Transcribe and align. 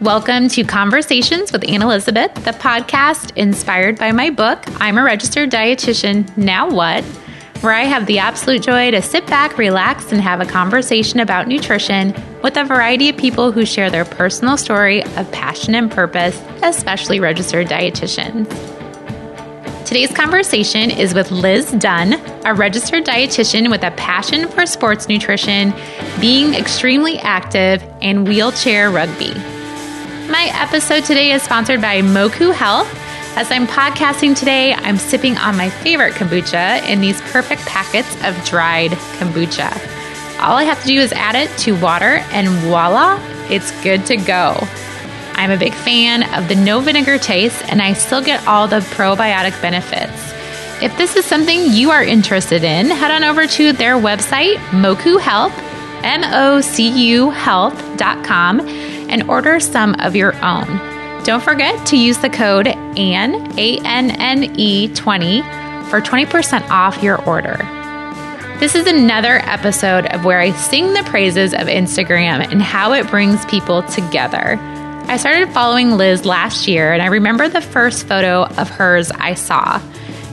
Welcome 0.00 0.46
to 0.50 0.62
Conversations 0.62 1.50
with 1.50 1.68
Anne 1.68 1.82
Elizabeth, 1.82 2.32
the 2.44 2.52
podcast 2.52 3.36
inspired 3.36 3.98
by 3.98 4.12
my 4.12 4.30
book, 4.30 4.62
I'm 4.80 4.96
a 4.96 5.02
Registered 5.02 5.50
Dietitian, 5.50 6.36
Now 6.36 6.70
What? 6.70 7.02
Where 7.62 7.72
I 7.72 7.82
have 7.82 8.06
the 8.06 8.20
absolute 8.20 8.62
joy 8.62 8.92
to 8.92 9.02
sit 9.02 9.26
back, 9.26 9.58
relax, 9.58 10.12
and 10.12 10.20
have 10.20 10.40
a 10.40 10.46
conversation 10.46 11.18
about 11.18 11.48
nutrition 11.48 12.14
with 12.44 12.56
a 12.56 12.62
variety 12.62 13.08
of 13.08 13.16
people 13.16 13.50
who 13.50 13.66
share 13.66 13.90
their 13.90 14.04
personal 14.04 14.56
story 14.56 15.02
of 15.16 15.28
passion 15.32 15.74
and 15.74 15.90
purpose, 15.90 16.40
especially 16.62 17.18
registered 17.18 17.66
dietitians. 17.66 18.46
Today's 19.84 20.12
conversation 20.12 20.92
is 20.92 21.12
with 21.12 21.32
Liz 21.32 21.72
Dunn, 21.72 22.14
a 22.46 22.54
registered 22.54 23.04
dietitian 23.04 23.68
with 23.68 23.82
a 23.82 23.90
passion 23.90 24.46
for 24.46 24.64
sports 24.64 25.08
nutrition, 25.08 25.74
being 26.20 26.54
extremely 26.54 27.18
active, 27.18 27.82
and 28.00 28.28
wheelchair 28.28 28.92
rugby. 28.92 29.34
My 30.28 30.50
episode 30.52 31.06
today 31.06 31.32
is 31.32 31.42
sponsored 31.42 31.80
by 31.80 32.02
MOCU 32.02 32.52
Health. 32.52 32.86
As 33.34 33.50
I'm 33.50 33.66
podcasting 33.66 34.36
today, 34.36 34.74
I'm 34.74 34.98
sipping 34.98 35.38
on 35.38 35.56
my 35.56 35.70
favorite 35.70 36.12
kombucha 36.12 36.86
in 36.86 37.00
these 37.00 37.18
perfect 37.22 37.62
packets 37.62 38.14
of 38.22 38.44
dried 38.44 38.90
kombucha. 38.90 39.72
All 40.42 40.58
I 40.58 40.64
have 40.64 40.82
to 40.82 40.86
do 40.86 41.00
is 41.00 41.14
add 41.14 41.34
it 41.34 41.48
to 41.60 41.80
water, 41.80 42.22
and 42.30 42.46
voila, 42.60 43.18
it's 43.48 43.70
good 43.82 44.04
to 44.04 44.18
go. 44.18 44.54
I'm 45.32 45.50
a 45.50 45.56
big 45.56 45.72
fan 45.72 46.22
of 46.34 46.46
the 46.46 46.56
no 46.56 46.80
vinegar 46.80 47.16
taste, 47.16 47.64
and 47.70 47.80
I 47.80 47.94
still 47.94 48.22
get 48.22 48.46
all 48.46 48.68
the 48.68 48.80
probiotic 48.80 49.58
benefits. 49.62 50.34
If 50.82 50.94
this 50.98 51.16
is 51.16 51.24
something 51.24 51.72
you 51.72 51.90
are 51.90 52.04
interested 52.04 52.64
in, 52.64 52.90
head 52.90 53.10
on 53.10 53.24
over 53.24 53.46
to 53.46 53.72
their 53.72 53.94
website, 53.94 54.56
MOCU 54.72 55.18
Health, 55.20 55.58
M 56.04 56.20
O 56.22 56.60
C 56.60 57.12
U 57.12 57.30
health.com 57.30 58.97
and 59.08 59.28
order 59.30 59.60
some 59.60 59.94
of 60.00 60.14
your 60.14 60.34
own. 60.44 60.66
Don't 61.24 61.42
forget 61.42 61.86
to 61.88 61.96
use 61.96 62.18
the 62.18 62.30
code 62.30 62.68
ANNE, 62.68 63.58
A-N-N-E 63.58 64.88
20 64.94 65.42
for 65.90 66.00
20% 66.00 66.70
off 66.70 67.02
your 67.02 67.22
order. 67.24 67.56
This 68.60 68.74
is 68.74 68.86
another 68.86 69.38
episode 69.44 70.06
of 70.06 70.24
where 70.24 70.40
I 70.40 70.50
sing 70.50 70.92
the 70.92 71.04
praises 71.04 71.54
of 71.54 71.68
Instagram 71.68 72.50
and 72.50 72.60
how 72.60 72.92
it 72.92 73.08
brings 73.08 73.44
people 73.46 73.82
together. 73.84 74.58
I 75.06 75.16
started 75.16 75.50
following 75.50 75.92
Liz 75.92 76.24
last 76.24 76.66
year, 76.66 76.92
and 76.92 77.00
I 77.00 77.06
remember 77.06 77.48
the 77.48 77.60
first 77.60 78.06
photo 78.06 78.44
of 78.44 78.68
hers 78.68 79.10
I 79.12 79.34
saw. 79.34 79.80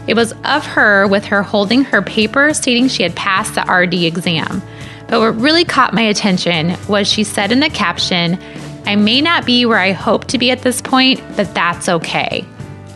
It 0.08 0.16
was 0.16 0.34
of 0.44 0.66
her 0.66 1.08
with 1.08 1.26
her 1.26 1.44
holding 1.44 1.84
her 1.86 2.02
paper 2.02 2.54
stating 2.54 2.88
she 2.88 3.04
had 3.04 3.16
passed 3.16 3.56
the 3.56 3.62
RD 3.62 3.94
exam. 3.94 4.62
But 5.08 5.20
what 5.20 5.40
really 5.40 5.64
caught 5.64 5.94
my 5.94 6.02
attention 6.02 6.76
was 6.88 7.08
she 7.08 7.24
said 7.24 7.52
in 7.52 7.60
the 7.60 7.70
caption, 7.70 8.40
I 8.88 8.96
may 8.96 9.20
not 9.20 9.46
be 9.46 9.66
where 9.66 9.80
I 9.80 9.94
hope 9.94 10.26
to 10.26 10.38
be 10.38 10.52
at 10.52 10.62
this 10.62 10.82
point, 10.82 11.20
but 11.36 11.54
that's 11.56 11.90
okay. 11.90 12.46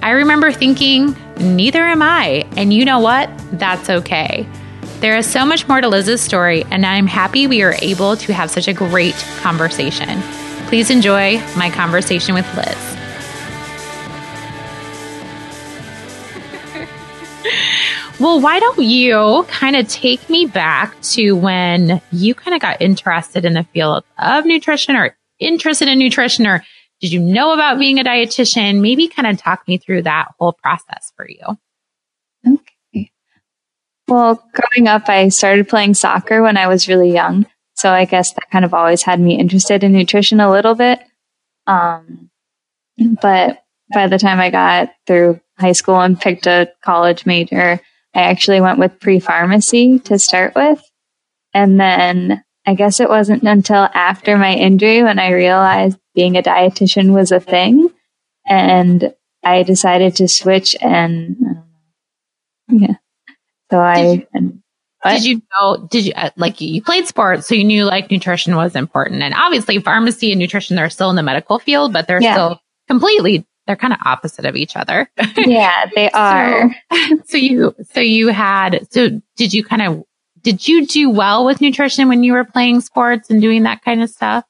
I 0.03 0.11
remember 0.11 0.51
thinking, 0.51 1.15
neither 1.37 1.83
am 1.83 2.01
I. 2.01 2.47
And 2.55 2.71
you 2.71 2.85
know 2.85 2.99
what? 2.99 3.29
That's 3.53 3.89
okay. 3.89 4.47
There 4.99 5.17
is 5.17 5.25
so 5.29 5.45
much 5.45 5.67
more 5.67 5.81
to 5.81 5.87
Liz's 5.87 6.21
story, 6.21 6.63
and 6.71 6.85
I'm 6.85 7.07
happy 7.07 7.47
we 7.47 7.63
are 7.63 7.75
able 7.81 8.17
to 8.17 8.33
have 8.33 8.51
such 8.51 8.67
a 8.67 8.73
great 8.73 9.15
conversation. 9.39 10.21
Please 10.67 10.91
enjoy 10.91 11.39
my 11.57 11.71
conversation 11.71 12.35
with 12.35 12.45
Liz. 12.55 12.77
well, 18.19 18.39
why 18.39 18.59
don't 18.59 18.79
you 18.79 19.45
kind 19.47 19.75
of 19.75 19.87
take 19.87 20.29
me 20.29 20.45
back 20.45 21.01
to 21.01 21.31
when 21.33 21.99
you 22.11 22.35
kind 22.35 22.53
of 22.53 22.61
got 22.61 22.81
interested 22.81 23.43
in 23.45 23.53
the 23.53 23.63
field 23.63 24.03
of 24.17 24.45
nutrition 24.45 24.95
or 24.95 25.15
interested 25.39 25.87
in 25.87 25.99
nutrition 25.99 26.45
or 26.47 26.63
did 27.01 27.13
you 27.13 27.19
know 27.19 27.53
about 27.53 27.79
being 27.79 27.99
a 27.99 28.03
dietitian? 28.03 28.81
Maybe 28.81 29.07
kind 29.07 29.27
of 29.27 29.37
talk 29.37 29.67
me 29.67 29.77
through 29.77 30.03
that 30.03 30.27
whole 30.37 30.53
process 30.53 31.13
for 31.15 31.27
you. 31.29 31.57
Okay. 32.45 33.11
Well, 34.07 34.43
growing 34.53 34.87
up, 34.87 35.07
I 35.07 35.29
started 35.29 35.69
playing 35.69 35.93
soccer 35.93 36.41
when 36.41 36.57
I 36.57 36.67
was 36.67 36.87
really 36.87 37.13
young. 37.13 37.45
So 37.75 37.91
I 37.91 38.05
guess 38.05 38.33
that 38.33 38.51
kind 38.51 38.65
of 38.65 38.73
always 38.73 39.03
had 39.03 39.19
me 39.19 39.39
interested 39.39 39.83
in 39.83 39.93
nutrition 39.93 40.41
a 40.41 40.51
little 40.51 40.75
bit. 40.75 40.99
Um, 41.67 42.29
but 43.21 43.63
by 43.93 44.07
the 44.07 44.17
time 44.17 44.39
I 44.39 44.49
got 44.49 44.91
through 45.07 45.39
high 45.57 45.71
school 45.71 46.01
and 46.01 46.19
picked 46.19 46.47
a 46.47 46.69
college 46.83 47.25
major, 47.25 47.79
I 48.13 48.21
actually 48.21 48.59
went 48.59 48.79
with 48.79 48.99
pre 48.99 49.19
pharmacy 49.19 49.99
to 49.99 50.19
start 50.19 50.55
with. 50.55 50.81
And 51.53 51.79
then 51.79 52.43
I 52.65 52.75
guess 52.75 52.99
it 52.99 53.09
wasn't 53.09 53.43
until 53.43 53.87
after 53.93 54.37
my 54.37 54.53
injury 54.53 55.01
when 55.03 55.19
I 55.19 55.31
realized 55.31 55.97
being 56.13 56.37
a 56.37 56.43
dietitian 56.43 57.13
was 57.13 57.31
a 57.31 57.39
thing. 57.39 57.89
And 58.47 59.13
I 59.43 59.63
decided 59.63 60.15
to 60.17 60.27
switch 60.27 60.75
and, 60.81 61.37
yeah. 62.67 62.95
So 63.71 63.79
I, 63.79 64.27
and, 64.33 64.61
did 65.05 65.23
you 65.23 65.41
know, 65.53 65.87
did 65.89 66.05
you, 66.05 66.13
uh, 66.15 66.31
like, 66.35 66.59
you 66.59 66.81
played 66.81 67.07
sports, 67.07 67.47
so 67.47 67.55
you 67.55 67.63
knew 67.63 67.85
like 67.85 68.11
nutrition 68.11 68.55
was 68.55 68.75
important. 68.75 69.21
And 69.21 69.33
obviously 69.33 69.79
pharmacy 69.79 70.31
and 70.31 70.39
nutrition, 70.39 70.75
they're 70.75 70.89
still 70.89 71.09
in 71.09 71.15
the 71.15 71.23
medical 71.23 71.59
field, 71.59 71.93
but 71.93 72.07
they're 72.07 72.21
yeah. 72.21 72.33
still 72.33 72.61
completely, 72.87 73.47
they're 73.65 73.75
kind 73.75 73.93
of 73.93 73.99
opposite 74.03 74.45
of 74.45 74.55
each 74.55 74.75
other. 74.75 75.09
yeah, 75.37 75.85
they 75.95 76.09
are. 76.13 76.75
So, 76.91 77.17
so 77.27 77.37
you, 77.37 77.75
so 77.93 78.01
you 78.01 78.27
had, 78.27 78.87
so 78.91 79.21
did 79.37 79.53
you 79.53 79.63
kind 79.63 79.81
of 79.81 80.03
did 80.41 80.67
you 80.67 80.85
do 80.85 81.09
well 81.09 81.45
with 81.45 81.61
nutrition 81.61 82.07
when 82.07 82.23
you 82.23 82.33
were 82.33 82.43
playing 82.43 82.81
sports 82.81 83.29
and 83.29 83.41
doing 83.41 83.63
that 83.63 83.83
kind 83.83 84.01
of 84.01 84.09
stuff? 84.09 84.43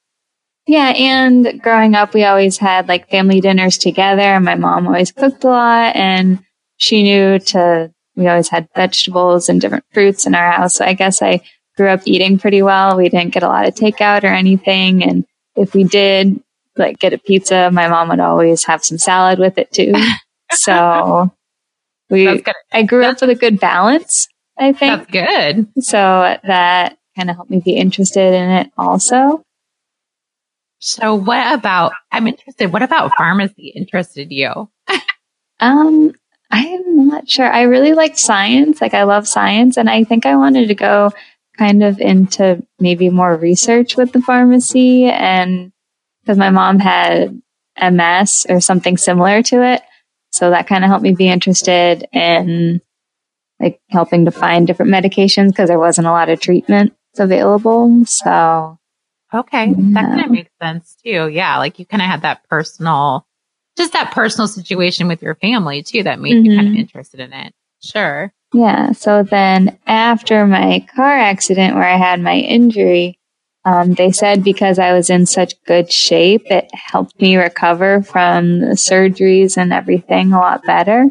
Yeah, 0.66 0.92
and 0.96 1.60
growing 1.62 1.94
up, 1.94 2.14
we 2.14 2.24
always 2.24 2.58
had 2.58 2.88
like 2.88 3.10
family 3.10 3.40
dinners 3.40 3.78
together. 3.78 4.38
My 4.40 4.54
mom 4.54 4.86
always 4.86 5.10
cooked 5.10 5.42
a 5.44 5.48
lot, 5.48 5.96
and 5.96 6.44
she 6.76 7.02
knew 7.02 7.38
to. 7.38 7.92
We 8.16 8.28
always 8.28 8.48
had 8.48 8.68
vegetables 8.76 9.48
and 9.48 9.60
different 9.60 9.84
fruits 9.94 10.26
in 10.26 10.34
our 10.34 10.50
house. 10.50 10.76
So 10.76 10.84
I 10.84 10.92
guess 10.92 11.22
I 11.22 11.40
grew 11.76 11.88
up 11.88 12.02
eating 12.04 12.38
pretty 12.38 12.60
well. 12.60 12.96
We 12.96 13.08
didn't 13.08 13.32
get 13.32 13.42
a 13.42 13.48
lot 13.48 13.66
of 13.66 13.74
takeout 13.74 14.24
or 14.24 14.28
anything, 14.28 15.02
and 15.02 15.24
if 15.56 15.74
we 15.74 15.84
did 15.84 16.40
like 16.76 16.98
get 16.98 17.12
a 17.12 17.18
pizza, 17.18 17.70
my 17.72 17.88
mom 17.88 18.08
would 18.10 18.20
always 18.20 18.64
have 18.64 18.84
some 18.84 18.98
salad 18.98 19.38
with 19.38 19.58
it 19.58 19.72
too. 19.72 19.92
so 20.52 21.32
we, 22.10 22.44
I 22.72 22.82
grew 22.82 23.04
up 23.04 23.20
with 23.20 23.30
a 23.30 23.34
good 23.34 23.58
balance. 23.58 24.28
I 24.60 24.72
think. 24.72 25.10
That's 25.10 25.10
good. 25.10 25.68
So 25.82 25.96
that 25.96 26.98
kind 27.16 27.30
of 27.30 27.36
helped 27.36 27.50
me 27.50 27.62
be 27.64 27.72
interested 27.72 28.34
in 28.34 28.50
it 28.50 28.70
also. 28.76 29.42
So 30.78 31.14
what 31.14 31.52
about, 31.58 31.92
I'm 32.12 32.26
interested, 32.26 32.72
what 32.72 32.82
about 32.82 33.12
pharmacy 33.16 33.72
interested 33.74 34.30
you? 34.30 34.70
um, 35.60 36.14
I'm 36.50 37.08
not 37.08 37.28
sure. 37.28 37.50
I 37.50 37.62
really 37.62 37.94
like 37.94 38.18
science. 38.18 38.80
Like 38.80 38.94
I 38.94 39.04
love 39.04 39.26
science 39.26 39.76
and 39.76 39.88
I 39.88 40.04
think 40.04 40.26
I 40.26 40.36
wanted 40.36 40.68
to 40.68 40.74
go 40.74 41.12
kind 41.58 41.82
of 41.82 42.00
into 42.00 42.64
maybe 42.78 43.10
more 43.10 43.36
research 43.36 43.96
with 43.96 44.12
the 44.12 44.22
pharmacy 44.22 45.04
and 45.04 45.72
because 46.22 46.38
my 46.38 46.50
mom 46.50 46.78
had 46.78 47.40
MS 47.80 48.46
or 48.48 48.60
something 48.60 48.96
similar 48.96 49.42
to 49.44 49.62
it. 49.62 49.82
So 50.32 50.50
that 50.50 50.66
kind 50.66 50.84
of 50.84 50.88
helped 50.88 51.02
me 51.02 51.14
be 51.14 51.28
interested 51.28 52.06
in 52.12 52.80
like 53.60 53.80
helping 53.90 54.24
to 54.24 54.30
find 54.30 54.66
different 54.66 54.90
medications 54.90 55.48
because 55.48 55.68
there 55.68 55.78
wasn't 55.78 56.06
a 56.06 56.12
lot 56.12 56.28
of 56.28 56.40
treatments 56.40 56.96
available. 57.18 58.04
So, 58.06 58.78
okay, 59.32 59.66
yeah. 59.66 59.74
that 59.76 60.04
kind 60.04 60.24
of 60.24 60.30
makes 60.30 60.50
sense 60.60 60.96
too. 61.04 61.28
Yeah, 61.28 61.58
like 61.58 61.78
you 61.78 61.86
kind 61.86 62.02
of 62.02 62.08
had 62.08 62.22
that 62.22 62.48
personal, 62.48 63.26
just 63.76 63.92
that 63.92 64.12
personal 64.12 64.48
situation 64.48 65.08
with 65.08 65.22
your 65.22 65.34
family 65.36 65.82
too 65.82 66.02
that 66.04 66.20
made 66.20 66.36
mm-hmm. 66.36 66.46
you 66.46 66.56
kind 66.56 66.68
of 66.68 66.74
interested 66.74 67.20
in 67.20 67.32
it. 67.32 67.52
Sure. 67.82 68.32
Yeah. 68.52 68.92
So 68.92 69.22
then 69.22 69.78
after 69.86 70.46
my 70.46 70.86
car 70.94 71.16
accident 71.16 71.74
where 71.74 71.84
I 71.84 71.96
had 71.96 72.20
my 72.20 72.36
injury, 72.36 73.18
um, 73.64 73.92
they 73.92 74.10
said 74.10 74.42
because 74.42 74.78
I 74.78 74.92
was 74.92 75.10
in 75.10 75.26
such 75.26 75.62
good 75.64 75.92
shape, 75.92 76.46
it 76.46 76.70
helped 76.72 77.20
me 77.20 77.36
recover 77.36 78.02
from 78.02 78.60
the 78.60 78.74
surgeries 78.74 79.56
and 79.56 79.72
everything 79.72 80.32
a 80.32 80.38
lot 80.38 80.64
better. 80.64 81.06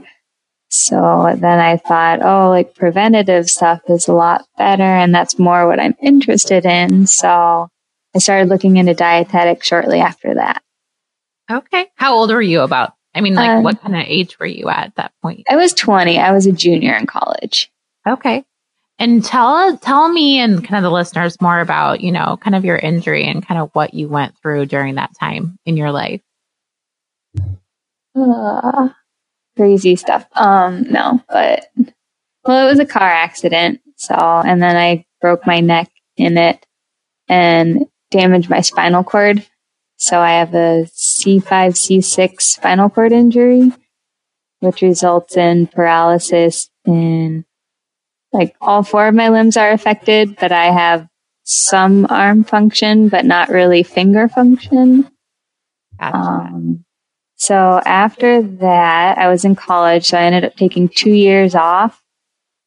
So 0.70 1.36
then 1.36 1.60
I 1.60 1.78
thought, 1.78 2.22
oh, 2.22 2.50
like 2.50 2.76
preventative 2.76 3.50
stuff 3.50 3.82
is 3.90 4.08
a 4.08 4.14
lot 4.14 4.46
better 4.58 4.84
and 4.84 5.14
that's 5.14 5.40
more 5.40 5.68
what 5.68 5.80
I'm 5.80 5.96
interested 6.02 6.66
in. 6.66 7.08
So 7.08 7.70
I 8.16 8.20
started 8.20 8.50
looking 8.50 8.78
into 8.78 8.94
dietetics 8.94 9.68
shortly 9.68 10.00
after 10.00 10.36
that. 10.36 10.62
Okay. 11.52 11.88
How 11.96 12.14
old 12.14 12.32
were 12.32 12.42
you 12.42 12.62
about? 12.62 12.94
I 13.16 13.22
mean, 13.22 13.34
like 13.34 13.50
um, 13.50 13.64
what 13.64 13.82
kind 13.82 13.96
of 13.96 14.04
age 14.06 14.38
were 14.40 14.46
you 14.46 14.70
at, 14.70 14.88
at 14.88 14.96
that 14.96 15.12
point? 15.24 15.46
I 15.50 15.56
was 15.56 15.74
20. 15.74 16.20
I 16.20 16.32
was 16.32 16.46
a 16.46 16.52
junior 16.52 16.94
in 16.94 17.08
college. 17.08 17.72
Okay. 18.08 18.44
And 19.00 19.24
tell 19.24 19.78
tell 19.78 20.10
me 20.10 20.40
and 20.40 20.64
kind 20.64 20.78
of 20.78 20.84
the 20.84 20.94
listeners 20.94 21.42
more 21.42 21.60
about, 21.60 22.02
you 22.02 22.12
know, 22.12 22.38
kind 22.38 22.56
of 22.56 22.66
your 22.66 22.78
injury 22.78 23.26
and 23.26 23.46
kind 23.46 23.60
of 23.60 23.70
what 23.74 23.94
you 23.94 24.10
went 24.10 24.38
through 24.42 24.68
during 24.68 24.96
that 24.96 25.12
time 25.20 25.58
in 25.66 25.78
your 25.78 25.92
life. 25.92 26.22
Uh, 28.16 28.90
crazy 29.60 29.98
stuff. 29.98 30.26
Um, 30.38 30.84
no, 30.84 31.22
but 31.28 31.66
well, 32.46 32.66
it 32.66 32.70
was 32.70 32.80
a 32.80 32.86
car 32.86 33.10
accident. 33.10 33.82
So, 33.98 34.16
and 34.16 34.62
then 34.62 34.78
I 34.78 35.06
broke 35.20 35.46
my 35.46 35.60
neck 35.60 35.92
in 36.16 36.38
it 36.38 36.66
and 37.28 37.86
damaged 38.10 38.50
my 38.50 38.62
spinal 38.62 39.04
cord. 39.04 39.46
So 39.98 40.18
I 40.18 40.32
have 40.32 40.54
a 40.54 40.86
C5, 40.96 41.44
C6 41.44 42.42
spinal 42.42 42.90
cord 42.90 43.12
injury, 43.12 43.74
which 44.62 44.82
results 44.82 45.36
in 45.36 45.68
paralysis 45.68 46.70
in 46.86 47.44
like 48.32 48.56
all 48.62 48.84
four 48.84 49.10
of 49.10 49.16
my 49.16 49.28
limbs 49.28 49.58
are 49.58 49.72
affected, 49.72 50.38
but 50.40 50.54
I 50.54 50.68
have 50.68 51.06
some 51.44 52.08
arm 52.10 52.46
function, 52.46 53.10
but 53.10 53.26
not 53.26 53.50
really 53.50 53.84
finger 53.84 54.30
function. 54.30 55.10
Gotcha. 56.00 56.16
Um, 56.16 56.86
so 57.40 57.82
after 57.86 58.42
that, 58.42 59.18
I 59.18 59.30
was 59.30 59.46
in 59.46 59.56
college, 59.56 60.06
so 60.08 60.18
I 60.18 60.24
ended 60.24 60.44
up 60.44 60.56
taking 60.56 60.90
two 60.90 61.12
years 61.14 61.56
off 61.56 62.02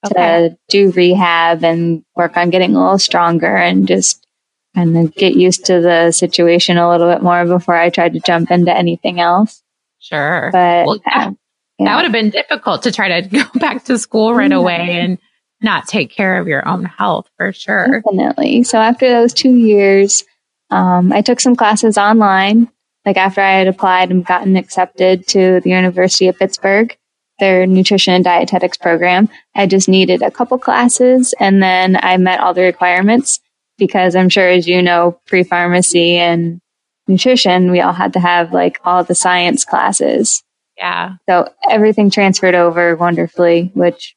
okay. 0.07 0.49
to 0.49 0.59
do 0.69 0.91
rehab 0.93 1.63
and 1.63 2.03
work 2.17 2.37
on 2.39 2.51
getting 2.51 2.75
a 2.75 2.81
little 2.81 2.99
stronger 2.99 3.55
and 3.55 3.87
just 3.87 4.27
kind 4.75 4.97
of 4.97 5.15
get 5.15 5.35
used 5.35 5.67
to 5.67 5.81
the 5.83 6.11
situation 6.11 6.79
a 6.79 6.89
little 6.89 7.13
bit 7.13 7.23
more 7.23 7.45
before 7.45 7.77
I 7.77 7.91
tried 7.91 8.15
to 8.15 8.21
jump 8.21 8.51
into 8.51 8.75
anything 8.75 9.21
else. 9.21 9.63
Sure. 9.99 10.49
But 10.53 10.87
Well, 10.87 11.01
yeah. 11.07 11.31
yeah. 11.79 11.85
That 11.85 11.97
would 11.97 12.05
have 12.05 12.13
been 12.13 12.31
difficult 12.31 12.83
to 12.85 12.93
try 12.93 13.21
to 13.21 13.29
go 13.45 13.45
back 13.61 13.85
to 13.85 13.99
school 13.99 14.35
right 14.35 14.51
Yeah. 14.51 14.57
away 14.57 15.01
and 15.01 15.19
not 15.61 15.87
take 15.87 16.11
care 16.11 16.41
of 16.41 16.49
your 16.49 16.67
own 16.67 16.87
health 16.87 17.29
for 17.37 17.53
sure. 17.53 18.01
Definitely. 18.01 18.63
So 18.65 18.79
after 18.79 19.09
those 19.11 19.35
two 19.35 19.55
years, 19.55 20.25
um, 20.71 21.13
I 21.13 21.21
took 21.21 21.39
some 21.41 21.55
classes 21.55 21.99
online. 21.99 22.71
Like 23.05 23.17
after 23.17 23.41
I 23.41 23.59
had 23.59 23.69
applied 23.69 24.11
and 24.11 24.25
gotten 24.25 24.57
accepted 24.57 25.27
to 25.29 25.61
the 25.61 25.71
University 25.71 26.29
of 26.29 26.39
Pittsburgh, 26.39 26.97
their 27.39 27.67
nutrition 27.67 28.15
and 28.15 28.25
dietetics 28.25 28.77
program, 28.77 29.29
I 29.55 29.67
just 29.67 29.89
needed 29.89 30.23
a 30.23 30.31
couple 30.31 30.59
classes 30.59 31.35
and 31.41 31.63
then 31.63 31.99
I 32.01 32.17
met 32.17 32.41
all 32.41 32.55
the 32.55 32.63
requirements 32.63 33.41
because 33.79 34.15
I'm 34.15 34.29
sure 34.29 34.49
as 34.49 34.69
you 34.69 34.83
know, 34.83 35.19
pre-pharmacy 35.27 36.17
and 36.17 36.61
nutrition, 37.09 37.71
we 37.73 37.81
all 37.81 37.93
had 37.93 38.13
to 38.13 38.21
have 38.21 38.53
like 38.53 38.81
all 38.85 39.03
the 39.03 39.15
science 39.15 39.65
classes. 39.65 40.43
Yeah. 40.77 41.17
So 41.29 41.49
everything 41.69 42.11
transferred 42.11 42.55
over 42.55 42.95
wonderfully, 42.97 43.71
which 43.75 44.15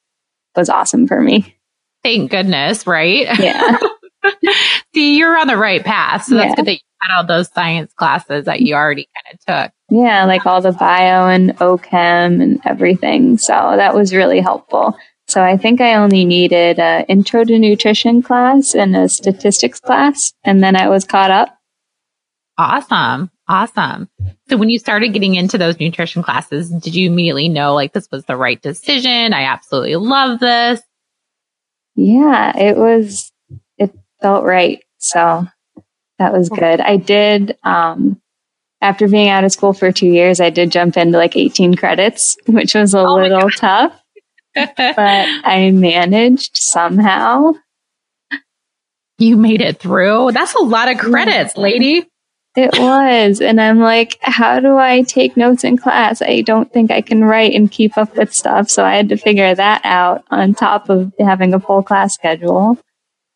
was 0.56 0.70
awesome 0.70 1.08
for 1.08 1.20
me. 1.20 1.56
Thank 2.04 2.30
goodness, 2.30 2.86
right? 2.86 3.28
Yeah. 3.40 3.80
See, 4.96 5.18
you're 5.18 5.38
on 5.38 5.48
the 5.48 5.58
right 5.58 5.84
path. 5.84 6.24
So 6.24 6.36
that's 6.36 6.52
Yeah. 6.52 6.56
good 6.56 6.66
that 6.68 6.72
you 6.74 6.80
had 7.02 7.18
all 7.18 7.26
those 7.26 7.52
science 7.52 7.92
classes 7.94 8.46
that 8.46 8.62
you 8.62 8.76
already 8.76 9.08
kind 9.14 9.34
of 9.38 9.66
took. 9.66 9.74
Yeah, 9.90 10.24
like 10.26 10.46
all 10.46 10.62
the 10.62 10.72
bio 10.72 11.28
and 11.28 11.56
OChem 11.58 12.42
and 12.42 12.62
everything. 12.66 13.38
So 13.38 13.74
that 13.76 13.94
was 13.94 14.16
really 14.16 14.40
helpful. 14.40 14.98
So 15.28 15.44
I 15.44 15.58
think 15.58 15.82
I 15.82 15.96
only 15.96 16.24
needed 16.24 16.80
a 16.80 17.04
intro 17.10 17.44
to 17.44 17.60
nutrition 17.60 18.22
class 18.24 18.74
and 18.74 18.96
a 18.96 19.10
statistics 19.10 19.82
class, 19.82 20.32
and 20.46 20.64
then 20.64 20.76
I 20.78 20.88
was 20.88 21.04
caught 21.04 21.30
up. 21.30 21.50
Awesome. 22.58 23.30
Awesome. 23.50 24.08
So 24.50 24.56
when 24.56 24.70
you 24.70 24.80
started 24.80 25.10
getting 25.14 25.36
into 25.36 25.58
those 25.58 25.78
nutrition 25.80 26.24
classes, 26.24 26.70
did 26.70 26.96
you 26.96 27.10
immediately 27.12 27.50
know 27.50 27.74
like 27.76 27.92
this 27.92 28.08
was 28.12 28.24
the 28.26 28.38
right 28.38 28.62
decision? 28.62 29.34
I 29.34 29.44
absolutely 29.44 29.98
love 29.98 30.40
this. 30.40 30.82
Yeah, 31.96 32.58
it 32.58 32.78
was, 32.78 33.32
it 33.78 33.94
felt 34.22 34.46
right. 34.46 34.82
So 35.06 35.48
that 36.20 36.34
was 36.34 36.50
good. 36.50 36.82
I 36.82 36.98
did, 36.98 37.58
um, 37.64 38.22
after 38.82 39.08
being 39.08 39.30
out 39.30 39.44
of 39.44 39.52
school 39.52 39.74
for 39.74 39.92
two 39.92 40.08
years, 40.08 40.40
I 40.40 40.50
did 40.50 40.72
jump 40.72 40.98
into 40.98 41.18
like 41.18 41.36
18 41.36 41.76
credits, 41.76 42.38
which 42.48 42.76
was 42.76 42.94
a 42.94 43.00
Oh 43.00 43.16
little 43.16 43.50
tough, 43.50 44.00
but 44.54 44.74
I 44.88 45.72
managed 45.74 46.58
somehow. 46.58 47.54
you 49.18 49.38
made 49.38 49.62
it 49.62 49.80
through. 49.80 50.32
That's 50.32 50.56
a 50.56 50.62
lot 50.64 50.92
of 50.92 50.98
credits, 50.98 51.56
lady. 51.58 52.08
It 52.56 52.78
was. 52.80 53.42
And 53.42 53.60
I'm 53.60 53.80
like, 53.80 54.18
how 54.22 54.62
do 54.62 54.78
I 54.78 55.02
take 55.02 55.36
notes 55.36 55.66
in 55.66 55.76
class? 55.78 56.22
I 56.22 56.40
don't 56.42 56.72
think 56.72 56.90
I 56.90 57.02
can 57.02 57.24
write 57.24 57.54
and 57.54 57.70
keep 57.70 57.98
up 57.98 58.16
with 58.16 58.34
stuff. 58.34 58.70
So 58.70 58.84
I 58.86 58.96
had 58.96 59.10
to 59.10 59.18
figure 59.18 59.54
that 59.54 59.82
out 59.84 60.24
on 60.32 60.54
top 60.54 60.90
of 60.90 61.12
having 61.20 61.54
a 61.54 61.60
full 61.60 61.84
class 61.84 62.14
schedule. 62.14 62.78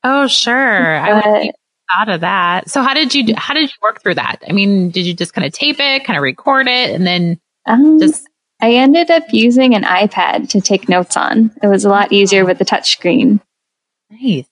Oh, 0.05 0.27
sure. 0.27 0.95
I 0.95 1.13
would 1.13 1.23
But, 1.23 1.55
thought 1.91 2.09
of 2.09 2.21
that. 2.21 2.69
So 2.69 2.81
how 2.81 2.93
did 2.93 3.13
you, 3.15 3.33
how 3.37 3.53
did 3.53 3.69
you 3.69 3.75
work 3.81 4.01
through 4.01 4.15
that? 4.15 4.43
I 4.47 4.51
mean, 4.53 4.89
did 4.91 5.05
you 5.05 5.13
just 5.13 5.33
kind 5.33 5.45
of 5.45 5.53
tape 5.53 5.77
it, 5.79 6.03
kind 6.05 6.17
of 6.17 6.23
record 6.23 6.67
it 6.67 6.91
and 6.91 7.05
then 7.05 7.39
um, 7.65 7.99
just, 7.99 8.27
I 8.61 8.71
ended 8.73 9.09
up 9.09 9.23
using 9.31 9.73
an 9.75 9.83
iPad 9.83 10.49
to 10.49 10.61
take 10.61 10.89
notes 10.89 11.15
on. 11.17 11.51
It 11.63 11.67
was 11.67 11.85
a 11.85 11.89
lot 11.89 12.11
easier 12.11 12.45
with 12.45 12.57
the 12.57 12.65
touch 12.65 12.91
screen. 12.91 13.39
nice, 14.09 14.45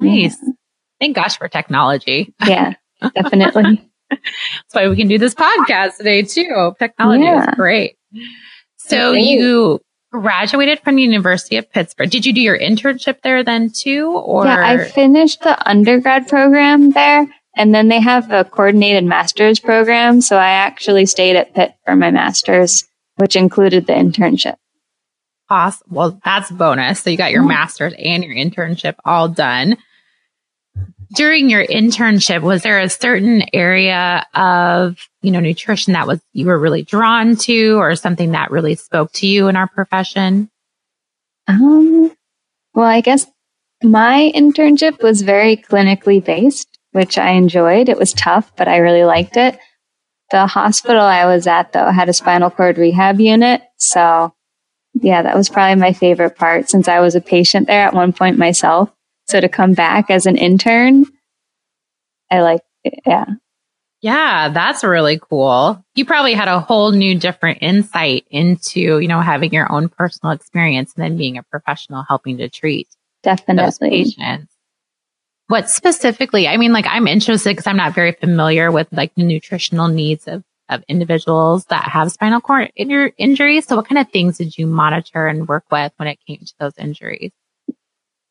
nice. 0.00 0.36
Thank 1.00 1.16
gosh 1.16 1.36
for 1.38 1.48
technology. 1.48 2.32
Yeah, 2.46 2.74
definitely. 3.14 3.90
That's 4.10 4.22
why 4.72 4.88
we 4.88 4.96
can 4.96 5.08
do 5.08 5.18
this 5.18 5.34
podcast 5.34 5.96
today 5.96 6.22
too. 6.22 6.74
Technology 6.78 7.24
Yeah. 7.24 7.48
is 7.50 7.54
great. 7.56 7.96
So 8.76 9.12
you 9.12 9.80
graduated 10.20 10.78
from 10.78 10.94
the 10.94 11.02
University 11.02 11.56
of 11.56 11.68
Pittsburgh. 11.72 12.08
Did 12.08 12.24
you 12.24 12.32
do 12.32 12.40
your 12.40 12.56
internship 12.56 13.20
there 13.22 13.42
then 13.42 13.70
too? 13.70 14.12
Or 14.12 14.44
Yeah, 14.44 14.64
I 14.64 14.78
finished 14.78 15.42
the 15.42 15.68
undergrad 15.68 16.28
program 16.28 16.92
there. 16.92 17.26
And 17.56 17.74
then 17.74 17.88
they 17.88 17.98
have 17.98 18.30
a 18.30 18.44
coordinated 18.44 19.02
master's 19.04 19.58
program. 19.58 20.20
So 20.20 20.36
I 20.36 20.50
actually 20.50 21.06
stayed 21.06 21.34
at 21.34 21.52
Pitt 21.52 21.74
for 21.84 21.96
my 21.96 22.12
master's, 22.12 22.84
which 23.16 23.34
included 23.34 23.88
the 23.88 23.92
internship. 23.92 24.54
awesome. 25.50 25.86
Well, 25.90 26.20
that's 26.24 26.50
bonus. 26.52 27.00
So 27.00 27.10
you 27.10 27.16
got 27.16 27.32
your 27.32 27.42
master's 27.42 27.94
and 27.98 28.22
your 28.22 28.34
internship 28.34 28.94
all 29.04 29.28
done. 29.28 29.76
During 31.14 31.48
your 31.48 31.64
internship, 31.64 32.42
was 32.42 32.62
there 32.62 32.80
a 32.80 32.88
certain 32.88 33.44
area 33.52 34.26
of, 34.34 34.98
you 35.22 35.30
know, 35.30 35.40
nutrition 35.40 35.92
that 35.92 36.06
was 36.06 36.20
you 36.32 36.46
were 36.46 36.58
really 36.58 36.82
drawn 36.82 37.36
to 37.36 37.76
or 37.76 37.94
something 37.94 38.32
that 38.32 38.50
really 38.50 38.74
spoke 38.74 39.12
to 39.12 39.26
you 39.26 39.48
in 39.48 39.56
our 39.56 39.68
profession? 39.68 40.50
Um, 41.46 42.10
well, 42.74 42.86
I 42.86 43.00
guess 43.00 43.26
my 43.82 44.32
internship 44.34 45.02
was 45.02 45.22
very 45.22 45.56
clinically 45.56 46.24
based, 46.24 46.78
which 46.92 47.18
I 47.18 47.30
enjoyed. 47.30 47.88
It 47.88 47.98
was 47.98 48.12
tough, 48.12 48.50
but 48.56 48.66
I 48.66 48.78
really 48.78 49.04
liked 49.04 49.36
it. 49.36 49.58
The 50.30 50.46
hospital 50.46 51.02
I 51.02 51.26
was 51.26 51.46
at, 51.46 51.72
though, 51.72 51.90
had 51.90 52.08
a 52.08 52.14
spinal 52.14 52.50
cord 52.50 52.78
rehab 52.78 53.20
unit. 53.20 53.62
So, 53.76 54.34
yeah, 54.94 55.22
that 55.22 55.36
was 55.36 55.48
probably 55.48 55.80
my 55.80 55.92
favorite 55.92 56.36
part 56.36 56.70
since 56.70 56.88
I 56.88 57.00
was 57.00 57.14
a 57.14 57.20
patient 57.20 57.66
there 57.66 57.86
at 57.86 57.94
one 57.94 58.12
point 58.12 58.38
myself. 58.38 58.90
So 59.26 59.40
to 59.40 59.48
come 59.48 59.72
back 59.72 60.10
as 60.10 60.26
an 60.26 60.36
intern, 60.36 61.06
I 62.30 62.40
like 62.40 62.62
it. 62.84 63.00
Yeah. 63.06 63.26
Yeah, 64.00 64.50
that's 64.50 64.84
really 64.84 65.18
cool. 65.18 65.82
You 65.94 66.04
probably 66.04 66.34
had 66.34 66.46
a 66.46 66.60
whole 66.60 66.92
new 66.92 67.18
different 67.18 67.58
insight 67.62 68.26
into, 68.30 68.98
you 68.98 69.08
know, 69.08 69.20
having 69.20 69.50
your 69.54 69.72
own 69.72 69.88
personal 69.88 70.32
experience 70.34 70.92
and 70.94 71.02
then 71.02 71.16
being 71.16 71.38
a 71.38 71.42
professional 71.42 72.04
helping 72.06 72.36
to 72.36 72.50
treat 72.50 72.86
those 73.22 73.40
Definitely. 73.40 73.90
patients. 73.90 74.52
What 75.46 75.70
specifically, 75.70 76.46
I 76.48 76.58
mean, 76.58 76.74
like 76.74 76.86
I'm 76.86 77.06
interested 77.06 77.50
because 77.50 77.66
I'm 77.66 77.78
not 77.78 77.94
very 77.94 78.12
familiar 78.12 78.70
with 78.70 78.88
like 78.92 79.14
the 79.14 79.22
nutritional 79.22 79.88
needs 79.88 80.28
of, 80.28 80.44
of 80.68 80.82
individuals 80.86 81.64
that 81.66 81.84
have 81.84 82.12
spinal 82.12 82.42
cord 82.42 82.72
injur- 82.78 83.12
injuries. 83.16 83.66
So 83.66 83.76
what 83.76 83.88
kind 83.88 83.98
of 83.98 84.10
things 84.10 84.36
did 84.36 84.58
you 84.58 84.66
monitor 84.66 85.26
and 85.26 85.48
work 85.48 85.64
with 85.70 85.92
when 85.96 86.08
it 86.08 86.18
came 86.26 86.40
to 86.40 86.54
those 86.60 86.76
injuries? 86.76 87.32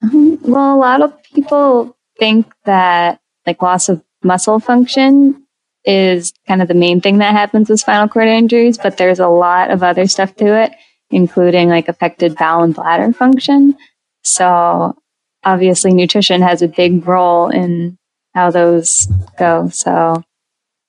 Um, 0.03 0.39
well, 0.43 0.75
a 0.75 0.77
lot 0.77 1.01
of 1.01 1.13
people 1.23 1.95
think 2.19 2.51
that 2.65 3.19
like 3.45 3.61
loss 3.61 3.89
of 3.89 4.03
muscle 4.23 4.59
function 4.59 5.45
is 5.85 6.33
kind 6.47 6.61
of 6.61 6.67
the 6.67 6.73
main 6.73 7.01
thing 7.01 7.17
that 7.17 7.33
happens 7.33 7.69
with 7.69 7.79
spinal 7.79 8.07
cord 8.07 8.27
injuries, 8.27 8.77
but 8.77 8.97
there's 8.97 9.19
a 9.19 9.27
lot 9.27 9.71
of 9.71 9.83
other 9.83 10.07
stuff 10.07 10.35
to 10.37 10.45
it, 10.61 10.71
including 11.09 11.69
like 11.69 11.89
affected 11.89 12.35
bowel 12.35 12.63
and 12.63 12.75
bladder 12.75 13.11
function. 13.13 13.75
So 14.23 14.95
obviously 15.43 15.93
nutrition 15.93 16.41
has 16.41 16.61
a 16.61 16.67
big 16.69 17.05
role 17.07 17.49
in 17.49 17.97
how 18.33 18.49
those 18.51 19.07
go. 19.37 19.67
So 19.69 20.23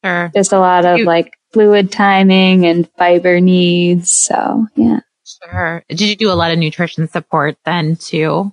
Sure. 0.04 0.30
there's 0.34 0.52
a 0.52 0.58
lot 0.58 0.84
of 0.84 0.98
You- 0.98 1.04
like 1.06 1.32
fluid 1.52 1.90
timing 1.90 2.66
and 2.66 2.88
fiber 2.98 3.40
needs. 3.40 4.12
So 4.12 4.66
yeah. 4.76 5.00
Sure. 5.24 5.82
Did 5.88 6.00
you 6.02 6.14
do 6.16 6.30
a 6.30 6.34
lot 6.34 6.52
of 6.52 6.58
nutrition 6.58 7.08
support 7.08 7.56
then 7.64 7.96
too? 7.96 8.52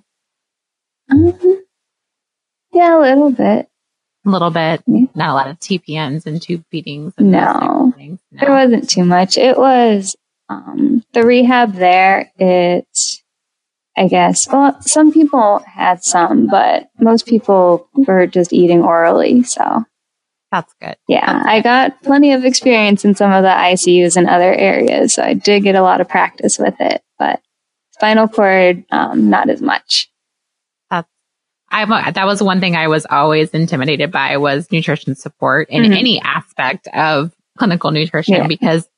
Um, 1.10 1.38
yeah, 2.72 2.98
a 2.98 3.00
little 3.00 3.30
bit. 3.30 3.68
A 4.24 4.30
little 4.30 4.50
bit, 4.50 4.82
Yeah. 4.86 5.06
not 5.14 5.30
a 5.30 5.34
lot 5.34 5.48
of 5.48 5.58
TPNs 5.58 6.26
and 6.26 6.40
tube 6.40 6.64
feedings. 6.70 7.12
And 7.18 7.32
No. 7.32 7.92
No. 7.98 8.18
There 8.30 8.50
wasn't 8.50 8.88
too 8.88 9.04
much. 9.04 9.36
It 9.36 9.58
was 9.58 10.16
um, 10.48 11.04
the 11.12 11.24
rehab 11.26 11.74
there. 11.74 12.30
It, 12.38 12.86
I 13.96 14.06
guess, 14.08 14.48
well, 14.50 14.80
some 14.80 15.12
people 15.12 15.58
had 15.66 16.02
some, 16.04 16.46
but 16.46 16.88
most 17.00 17.26
people 17.26 17.88
were 17.94 18.26
just 18.26 18.52
eating 18.52 18.82
orally. 18.82 19.42
So, 19.42 19.84
That's 20.52 20.72
good. 20.80 20.96
yeah, 21.08 21.42
I 21.44 21.60
got 21.60 22.00
plenty 22.02 22.32
of 22.32 22.44
experience 22.44 23.04
in 23.04 23.14
some 23.14 23.32
of 23.32 23.42
the 23.42 23.48
ICUs 23.50 24.16
and 24.16 24.28
other 24.30 24.54
areas. 24.54 25.14
So 25.14 25.22
I 25.24 25.34
did 25.34 25.64
get 25.64 25.74
a 25.74 25.82
lot 25.82 26.00
of 26.00 26.08
practice 26.08 26.58
with 26.58 26.74
it, 26.80 27.02
but 27.18 27.42
spinal 27.90 28.28
cord, 28.28 28.84
um, 28.92 29.28
not 29.30 29.50
as 29.50 29.60
much. 29.60 30.08
I'm 31.72 31.90
a, 31.90 32.12
that 32.12 32.26
was 32.26 32.42
one 32.42 32.60
thing 32.60 32.76
I 32.76 32.86
was 32.88 33.06
always 33.10 33.50
intimidated 33.50 34.12
by 34.12 34.36
was 34.36 34.70
nutrition 34.70 35.14
support 35.16 35.68
in 35.70 35.82
Mhm. 35.84 35.96
any 35.98 36.20
aspect 36.20 36.86
of 36.94 37.32
clinical 37.58 37.90
nutrition 37.90 38.34
Yeah. 38.34 38.46
because 38.46 38.88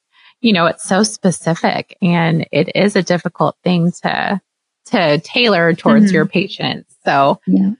you 0.40 0.52
know 0.52 0.66
it's 0.66 0.84
so 0.84 1.02
specific 1.02 1.96
and 2.02 2.46
it 2.52 2.74
is 2.76 2.96
a 2.96 3.02
difficult 3.02 3.56
thing 3.64 3.92
to 4.02 4.40
to 4.86 5.18
tailor 5.20 5.72
towards 5.72 6.10
Mhm. 6.10 6.12
your 6.12 6.26
patients. 6.26 6.94
So 7.06 7.40
Yeah. 7.46 7.70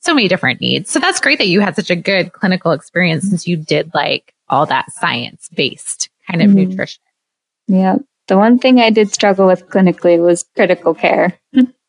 so 0.00 0.14
many 0.14 0.26
different 0.26 0.60
needs. 0.60 0.90
So 0.90 0.98
that's 0.98 1.20
great 1.20 1.38
that 1.38 1.46
you 1.46 1.60
had 1.60 1.76
such 1.76 1.90
a 1.90 1.94
good 1.96 2.32
clinical 2.32 2.72
experience 2.72 3.28
since 3.28 3.46
you 3.46 3.56
did 3.56 3.92
like 3.94 4.32
all 4.48 4.66
that 4.66 4.90
science 4.90 5.48
based 5.54 6.08
kind 6.28 6.42
of 6.42 6.50
Mhm. 6.50 6.68
nutrition. 6.70 7.02
Yeah. 7.68 7.96
The 8.28 8.36
one 8.38 8.58
thing 8.58 8.80
I 8.80 8.90
did 8.90 9.12
struggle 9.12 9.46
with 9.46 9.68
clinically 9.68 10.18
was 10.18 10.44
critical 10.56 10.94
care. 10.94 11.34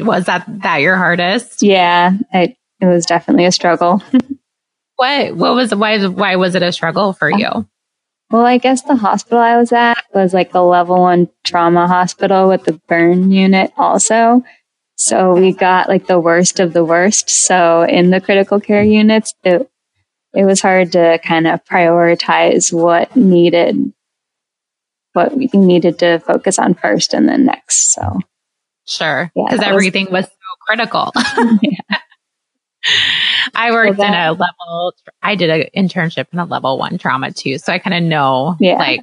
Was 0.00 0.26
that 0.26 0.44
that 0.62 0.80
your 0.80 0.96
hardest? 0.96 1.62
Yeah, 1.62 2.12
I, 2.32 2.56
it 2.80 2.86
was 2.86 3.06
definitely 3.06 3.46
a 3.46 3.52
struggle. 3.52 4.02
What 4.96 5.34
what 5.36 5.54
was 5.54 5.74
why 5.74 6.04
why 6.06 6.36
was 6.36 6.54
it 6.54 6.62
a 6.62 6.72
struggle 6.72 7.12
for 7.12 7.28
you? 7.28 7.66
Well, 8.30 8.46
I 8.46 8.58
guess 8.58 8.82
the 8.82 8.96
hospital 8.96 9.38
I 9.38 9.56
was 9.56 9.72
at 9.72 10.02
was 10.14 10.32
like 10.32 10.54
a 10.54 10.60
level 10.60 11.00
one 11.00 11.28
trauma 11.42 11.86
hospital 11.86 12.48
with 12.48 12.64
the 12.64 12.80
burn 12.88 13.30
unit 13.30 13.72
also. 13.76 14.42
So 14.96 15.34
we 15.34 15.52
got 15.52 15.88
like 15.88 16.06
the 16.06 16.20
worst 16.20 16.60
of 16.60 16.72
the 16.72 16.84
worst. 16.84 17.28
So 17.28 17.82
in 17.82 18.10
the 18.10 18.20
critical 18.20 18.60
care 18.60 18.82
units, 18.82 19.34
it, 19.42 19.68
it 20.32 20.44
was 20.44 20.60
hard 20.60 20.92
to 20.92 21.18
kind 21.24 21.46
of 21.46 21.64
prioritize 21.64 22.72
what 22.72 23.14
needed, 23.16 23.92
what 25.12 25.36
we 25.36 25.50
needed 25.52 25.98
to 25.98 26.20
focus 26.20 26.58
on 26.58 26.74
first 26.74 27.12
and 27.14 27.28
then 27.28 27.44
next. 27.44 27.92
So 27.92 28.20
Sure. 28.86 29.30
Because 29.34 29.60
that 29.60 29.68
was- 29.74 29.82
everything 29.82 30.08
was 30.10 30.24
so 30.26 30.30
critical. 30.66 31.12
Yeah. 31.62 31.78
I 33.54 33.70
worked 33.70 33.96
Well, 33.98 34.08
in 34.08 34.14
a 34.14 34.32
level, 34.32 34.92
I 35.22 35.36
did 35.36 35.48
an 35.50 35.64
internship 35.74 36.26
in 36.32 36.38
a 36.38 36.44
level 36.44 36.78
one 36.78 36.98
trauma 36.98 37.30
too. 37.30 37.56
So 37.58 37.72
I 37.72 37.78
kind 37.78 37.94
of 37.96 38.02
know 38.02 38.56
Yeah. 38.60 38.74
like 38.74 39.00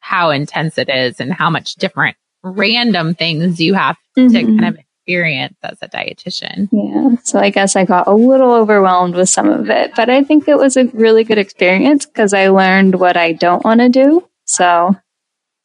how 0.00 0.30
intense 0.30 0.76
it 0.76 0.90
is 0.90 1.20
and 1.20 1.32
how 1.32 1.48
much 1.48 1.74
different 1.76 2.16
random 2.42 3.14
things 3.14 3.60
you 3.60 3.72
have 3.74 3.96
to 4.16 4.28
Mhm. 4.28 4.58
kind 4.60 4.66
of 4.66 4.78
experience 4.78 5.56
as 5.62 5.78
a 5.80 5.88
dietitian. 5.88 6.68
Yeah. 6.70 7.16
So 7.24 7.38
I 7.38 7.48
guess 7.48 7.76
I 7.76 7.86
got 7.86 8.06
a 8.06 8.12
little 8.12 8.52
overwhelmed 8.52 9.14
with 9.14 9.30
some 9.30 9.48
of 9.48 9.70
it, 9.70 9.92
but 9.96 10.10
I 10.10 10.22
think 10.22 10.46
it 10.46 10.58
was 10.58 10.76
a 10.76 10.84
really 10.88 11.24
good 11.24 11.38
experience 11.38 12.04
because 12.04 12.34
I 12.34 12.48
learned 12.48 12.96
what 12.96 13.16
I 13.16 13.32
don't 13.32 13.64
want 13.64 13.80
to 13.80 13.88
do. 13.88 14.28
So 14.44 14.94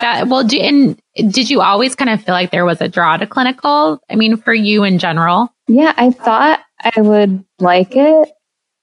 that 0.00 0.28
well, 0.28 0.44
do, 0.44 0.58
and 0.58 0.98
did 1.16 1.50
you 1.50 1.60
always 1.60 1.94
kind 1.94 2.10
of 2.10 2.22
feel 2.22 2.34
like 2.34 2.50
there 2.50 2.64
was 2.64 2.80
a 2.80 2.88
draw 2.88 3.16
to 3.16 3.26
clinical? 3.26 4.00
I 4.10 4.16
mean, 4.16 4.36
for 4.36 4.54
you 4.54 4.84
in 4.84 4.98
general? 4.98 5.54
yeah, 5.68 5.94
I 5.96 6.10
thought 6.10 6.60
I 6.80 7.00
would 7.00 7.44
like 7.58 7.96
it. 7.96 8.28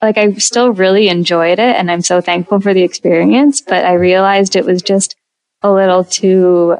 Like 0.01 0.17
I 0.17 0.33
still 0.33 0.71
really 0.73 1.09
enjoyed 1.09 1.59
it 1.59 1.75
and 1.75 1.91
I'm 1.91 2.01
so 2.01 2.21
thankful 2.21 2.59
for 2.59 2.73
the 2.73 2.81
experience, 2.81 3.61
but 3.61 3.85
I 3.85 3.93
realized 3.93 4.55
it 4.55 4.65
was 4.65 4.81
just 4.81 5.15
a 5.61 5.71
little 5.71 6.03
too 6.03 6.77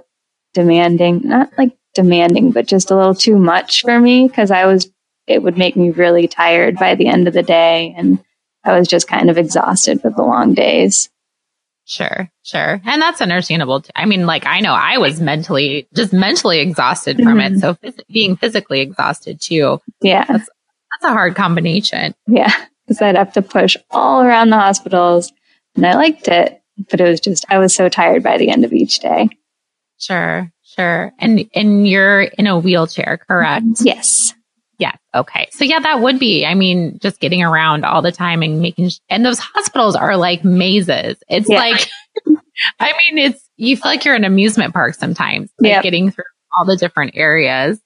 demanding, 0.55 1.21
not 1.23 1.51
like 1.57 1.77
demanding, 1.93 2.51
but 2.51 2.65
just 2.65 2.89
a 2.89 2.95
little 2.95 3.13
too 3.13 3.37
much 3.37 3.83
for 3.83 3.99
me 3.99 4.27
because 4.27 4.49
I 4.49 4.65
was, 4.65 4.89
it 5.27 5.43
would 5.43 5.57
make 5.57 5.75
me 5.75 5.91
really 5.91 6.27
tired 6.27 6.77
by 6.77 6.95
the 6.95 7.07
end 7.07 7.27
of 7.27 7.35
the 7.35 7.43
day. 7.43 7.93
And 7.95 8.23
I 8.63 8.77
was 8.77 8.87
just 8.87 9.07
kind 9.07 9.29
of 9.29 9.37
exhausted 9.37 10.01
with 10.03 10.15
the 10.15 10.23
long 10.23 10.55
days. 10.55 11.09
Sure, 11.91 12.29
sure. 12.43 12.81
And 12.85 13.01
that's 13.01 13.19
understandable. 13.19 13.81
Too. 13.81 13.89
I 13.97 14.05
mean, 14.05 14.25
like, 14.25 14.45
I 14.45 14.61
know 14.61 14.71
I 14.71 14.97
was 14.97 15.19
mentally, 15.19 15.89
just 15.93 16.13
mentally 16.13 16.59
exhausted 16.59 17.17
from 17.17 17.37
Mhm. 17.37 17.57
it. 17.57 17.59
So 17.59 17.73
phys- 17.73 17.99
being 18.09 18.37
physically 18.37 18.79
exhausted 18.79 19.41
too, 19.41 19.81
Yeah. 20.01 20.23
that's 20.25 20.47
a 21.03 21.09
hard 21.09 21.35
combination. 21.35 22.13
Yeah. 22.27 22.53
Because 22.87 23.01
I'd 23.01 23.17
have 23.17 23.33
to 23.33 23.41
push 23.41 23.75
all 23.89 24.21
around 24.21 24.51
the 24.51 24.57
hospitals 24.57 25.33
and 25.75 25.85
I 25.85 25.95
liked 25.95 26.29
it, 26.29 26.61
but 26.89 27.01
it 27.01 27.09
was 27.09 27.19
just, 27.19 27.45
I 27.49 27.57
was 27.57 27.75
so 27.75 27.89
tired 27.89 28.23
by 28.23 28.37
the 28.37 28.49
end 28.49 28.63
of 28.63 28.71
each 28.71 28.99
day. 28.99 29.27
Sure, 29.99 30.49
sure. 30.63 31.11
And, 31.19 31.45
and 31.53 31.85
you're 31.85 32.21
in 32.21 32.47
a 32.47 32.57
wheelchair, 32.57 33.19
correct? 33.27 33.65
Yes. 33.81 34.33
Yeah. 34.81 34.93
Okay. 35.13 35.47
So 35.51 35.63
yeah, 35.63 35.79
that 35.79 36.01
would 36.01 36.17
be, 36.17 36.43
I 36.43 36.55
mean, 36.55 36.97
just 36.99 37.19
getting 37.19 37.43
around 37.43 37.85
all 37.85 38.01
the 38.01 38.11
time 38.11 38.41
and 38.41 38.59
making, 38.61 38.89
sh- 38.89 38.97
and 39.09 39.23
those 39.23 39.37
hospitals 39.37 39.95
are 39.95 40.17
like 40.17 40.43
mazes. 40.43 41.17
It's 41.29 41.47
Yeah. 41.47 41.59
like, 41.59 41.87
I 42.79 42.91
mean, 42.93 43.19
it's, 43.19 43.47
you 43.57 43.77
feel 43.77 43.91
like 43.91 44.03
you're 44.05 44.15
in 44.15 44.23
an 44.25 44.31
amusement 44.31 44.73
park 44.73 44.95
sometimes, 44.95 45.51
like 45.59 45.69
Yep. 45.69 45.83
getting 45.83 46.09
through 46.11 46.23
all 46.57 46.65
the 46.65 46.77
different 46.77 47.11
areas 47.15 47.79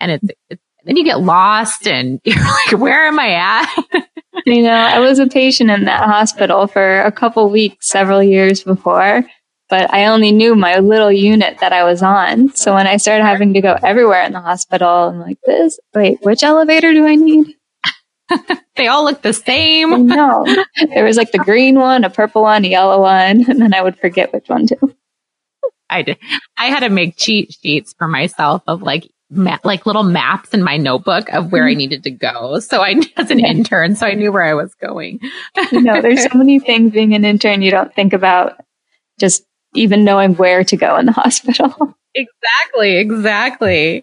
and 0.00 0.12
it's, 0.12 0.24
it's, 0.48 0.62
then 0.86 0.96
you 0.96 1.04
get 1.04 1.20
lost 1.20 1.86
and 1.86 2.20
you're 2.24 2.42
like, 2.42 2.72
where 2.80 3.06
am 3.06 3.18
I 3.20 3.32
at? 3.34 4.06
You 4.46 4.62
know, 4.62 4.70
I 4.72 5.00
was 5.00 5.18
a 5.18 5.26
patient 5.26 5.70
in 5.70 5.84
that 5.84 6.04
hospital 6.08 6.66
for 6.66 7.02
a 7.02 7.12
couple 7.12 7.50
weeks 7.50 7.88
several 7.90 8.22
years 8.22 8.62
before, 8.62 9.24
but 9.70 9.92
I 9.94 10.06
only 10.06 10.32
knew 10.32 10.54
my 10.54 10.78
little 10.78 11.10
unit 11.12 11.58
that 11.60 11.72
I 11.72 11.84
was 11.84 12.02
on. 12.02 12.52
So 12.54 12.74
when 12.74 12.86
I 12.86 12.96
started 12.98 13.24
having 13.24 13.54
to 13.54 13.60
go 13.60 13.76
everywhere 13.82 14.22
in 14.24 14.32
the 14.32 14.40
hospital, 14.40 14.88
I'm 14.88 15.20
like, 15.20 15.38
this, 15.46 15.78
wait, 15.94 16.18
which 16.22 16.42
elevator 16.42 16.92
do 16.92 17.06
I 17.06 17.14
need? 17.14 17.54
they 18.76 18.86
all 18.86 19.04
look 19.04 19.22
the 19.22 19.32
same. 19.32 20.06
know. 20.08 20.44
there 20.94 21.04
was 21.04 21.16
like 21.16 21.32
the 21.32 21.38
green 21.38 21.78
one, 21.78 22.04
a 22.04 22.10
purple 22.10 22.42
one, 22.42 22.64
a 22.64 22.68
yellow 22.68 23.00
one, 23.00 23.44
and 23.50 23.60
then 23.60 23.72
I 23.74 23.82
would 23.82 23.98
forget 23.98 24.32
which 24.32 24.48
one 24.48 24.66
to. 24.68 24.94
I 25.88 26.02
did. 26.02 26.18
I 26.56 26.66
had 26.66 26.80
to 26.80 26.88
make 26.90 27.16
cheat 27.16 27.52
sheets 27.52 27.94
for 27.98 28.06
myself 28.06 28.62
of 28.68 28.82
like, 28.82 29.10
ma- 29.28 29.58
like 29.64 29.86
little 29.86 30.04
maps 30.04 30.50
in 30.54 30.62
my 30.62 30.76
notebook 30.76 31.28
of 31.30 31.50
where 31.50 31.66
I 31.66 31.74
needed 31.74 32.04
to 32.04 32.10
go. 32.12 32.60
So 32.60 32.80
I, 32.80 32.90
as 33.16 33.30
an 33.30 33.38
Mm-hmm. 33.38 33.44
Yeah. 33.44 33.50
intern, 33.50 33.96
so 33.96 34.06
I 34.06 34.14
knew 34.14 34.30
where 34.30 34.44
I 34.44 34.54
was 34.54 34.74
going. 34.76 35.18
You 35.72 35.80
know, 35.80 36.00
there's 36.00 36.22
so 36.22 36.38
many 36.38 36.60
things 36.60 36.92
being 36.92 37.14
an 37.14 37.24
intern 37.24 37.62
you 37.62 37.72
don't 37.72 37.92
think 37.94 38.12
about 38.12 38.60
just 39.18 39.44
even 39.74 40.04
knowing 40.04 40.34
where 40.34 40.64
to 40.64 40.76
go 40.76 40.96
in 40.96 41.06
the 41.06 41.12
hospital. 41.22 41.96
Exactly, 42.14 42.96
exactly. 42.96 44.02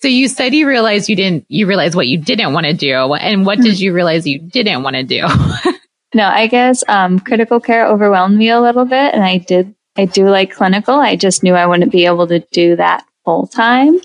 So 0.00 0.08
you 0.08 0.28
said 0.28 0.54
you 0.54 0.66
realized 0.66 1.08
you 1.08 1.16
didn't, 1.16 1.44
you 1.48 1.66
realized 1.66 1.94
what 1.94 2.08
you 2.08 2.18
didn't 2.18 2.52
want 2.52 2.66
to 2.66 2.72
do. 2.72 3.14
And 3.14 3.46
what 3.46 3.58
did 3.58 3.80
you 3.80 3.92
realize 3.92 4.26
you 4.26 4.38
didn't 4.38 4.82
want 4.82 4.96
to 4.96 5.04
do? 5.04 5.26
No, 6.14 6.26
I 6.26 6.46
guess 6.46 6.84
um, 6.88 7.18
critical 7.20 7.60
care 7.60 7.86
overwhelmed 7.86 8.36
me 8.36 8.50
a 8.50 8.60
little 8.60 8.84
bit, 8.84 9.14
and 9.14 9.24
I 9.24 9.38
did. 9.38 9.74
I 9.96 10.06
do 10.06 10.28
like 10.28 10.52
clinical. 10.52 10.94
I 10.94 11.16
just 11.16 11.42
knew 11.42 11.54
I 11.54 11.66
wouldn't 11.66 11.92
be 11.92 12.06
able 12.06 12.26
to 12.28 12.40
do 12.52 12.76
that 12.76 13.04
full 13.24 13.46
time. 13.46 14.00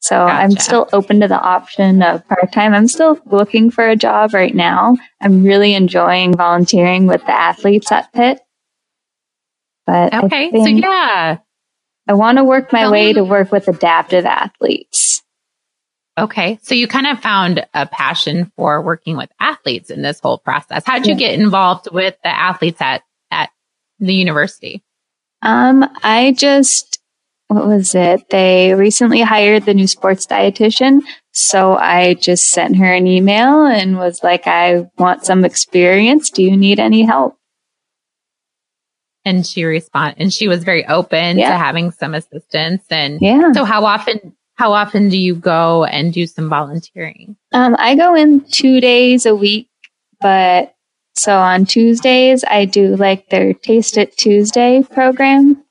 So 0.00 0.22
I'm 0.24 0.50
still 0.50 0.88
open 0.92 1.20
to 1.20 1.28
the 1.28 1.40
option 1.40 2.02
of 2.02 2.26
part 2.28 2.52
time. 2.52 2.74
I'm 2.74 2.88
still 2.88 3.18
looking 3.24 3.70
for 3.70 3.88
a 3.88 3.96
job 3.96 4.34
right 4.34 4.54
now. 4.54 4.96
I'm 5.20 5.44
really 5.44 5.72
enjoying 5.74 6.36
volunteering 6.36 7.06
with 7.06 7.22
the 7.22 7.32
athletes 7.32 7.90
at 7.90 8.12
Pitt. 8.12 8.40
But 9.86 10.14
okay. 10.14 10.50
So 10.50 10.66
yeah. 10.66 11.38
I 12.08 12.12
want 12.14 12.38
to 12.38 12.44
work 12.44 12.72
my 12.72 12.80
Tell 12.80 12.92
way 12.92 13.06
me- 13.08 13.12
to 13.14 13.24
work 13.24 13.52
with 13.52 13.68
adaptive 13.68 14.24
athletes. 14.26 15.22
Okay. 16.16 16.58
So 16.62 16.74
you 16.74 16.86
kind 16.86 17.06
of 17.08 17.18
found 17.20 17.66
a 17.74 17.86
passion 17.86 18.52
for 18.56 18.80
working 18.80 19.16
with 19.16 19.30
athletes 19.40 19.90
in 19.90 20.02
this 20.02 20.20
whole 20.20 20.38
process. 20.38 20.84
How'd 20.86 21.06
you 21.06 21.14
Yeah. 21.14 21.18
get 21.30 21.40
involved 21.40 21.88
with 21.92 22.14
the 22.22 22.28
athletes 22.28 22.80
at, 22.80 23.02
at 23.32 23.50
the 23.98 24.14
university? 24.14 24.84
Um, 25.42 25.84
I 26.04 26.32
just, 26.38 27.00
what 27.48 27.66
was 27.66 27.96
it? 27.96 28.28
They 28.30 28.74
recently 28.74 29.22
hired 29.22 29.64
the 29.64 29.74
new 29.74 29.88
sports 29.88 30.24
dietitian. 30.24 31.00
So 31.32 31.76
I 31.76 32.14
just 32.14 32.48
sent 32.48 32.76
her 32.76 32.92
an 32.94 33.08
email 33.08 33.64
and 33.66 33.98
was 33.98 34.22
like, 34.22 34.46
I 34.46 34.88
want 34.98 35.26
some 35.26 35.44
experience. 35.44 36.30
Do 36.30 36.44
you 36.44 36.56
need 36.56 36.78
any 36.78 37.02
help? 37.02 37.36
And 39.24 39.46
she 39.46 39.64
respond, 39.64 40.16
and 40.18 40.32
she 40.32 40.48
was 40.48 40.64
very 40.64 40.86
open 40.86 41.38
Yeah. 41.38 41.52
to 41.52 41.56
having 41.56 41.90
some 41.92 42.14
assistance. 42.14 42.84
And 42.90 43.18
Yeah. 43.22 43.52
so 43.52 43.64
how 43.64 43.84
often, 43.86 44.34
how 44.56 44.72
often 44.72 45.08
do 45.08 45.16
you 45.16 45.34
go 45.34 45.84
and 45.84 46.12
do 46.12 46.26
some 46.26 46.48
volunteering? 46.50 47.36
Um, 47.52 47.74
I 47.78 47.94
go 47.94 48.14
in 48.14 48.40
two 48.50 48.80
days 48.80 49.24
a 49.26 49.34
week, 49.34 49.68
but 50.20 50.74
so 51.16 51.38
on 51.38 51.64
Tuesdays, 51.64 52.44
I 52.44 52.64
do 52.66 52.96
like 52.96 53.30
their 53.30 53.54
Taste 53.54 53.96
It 53.96 54.16
Tuesday 54.16 54.82
program. 54.82 55.62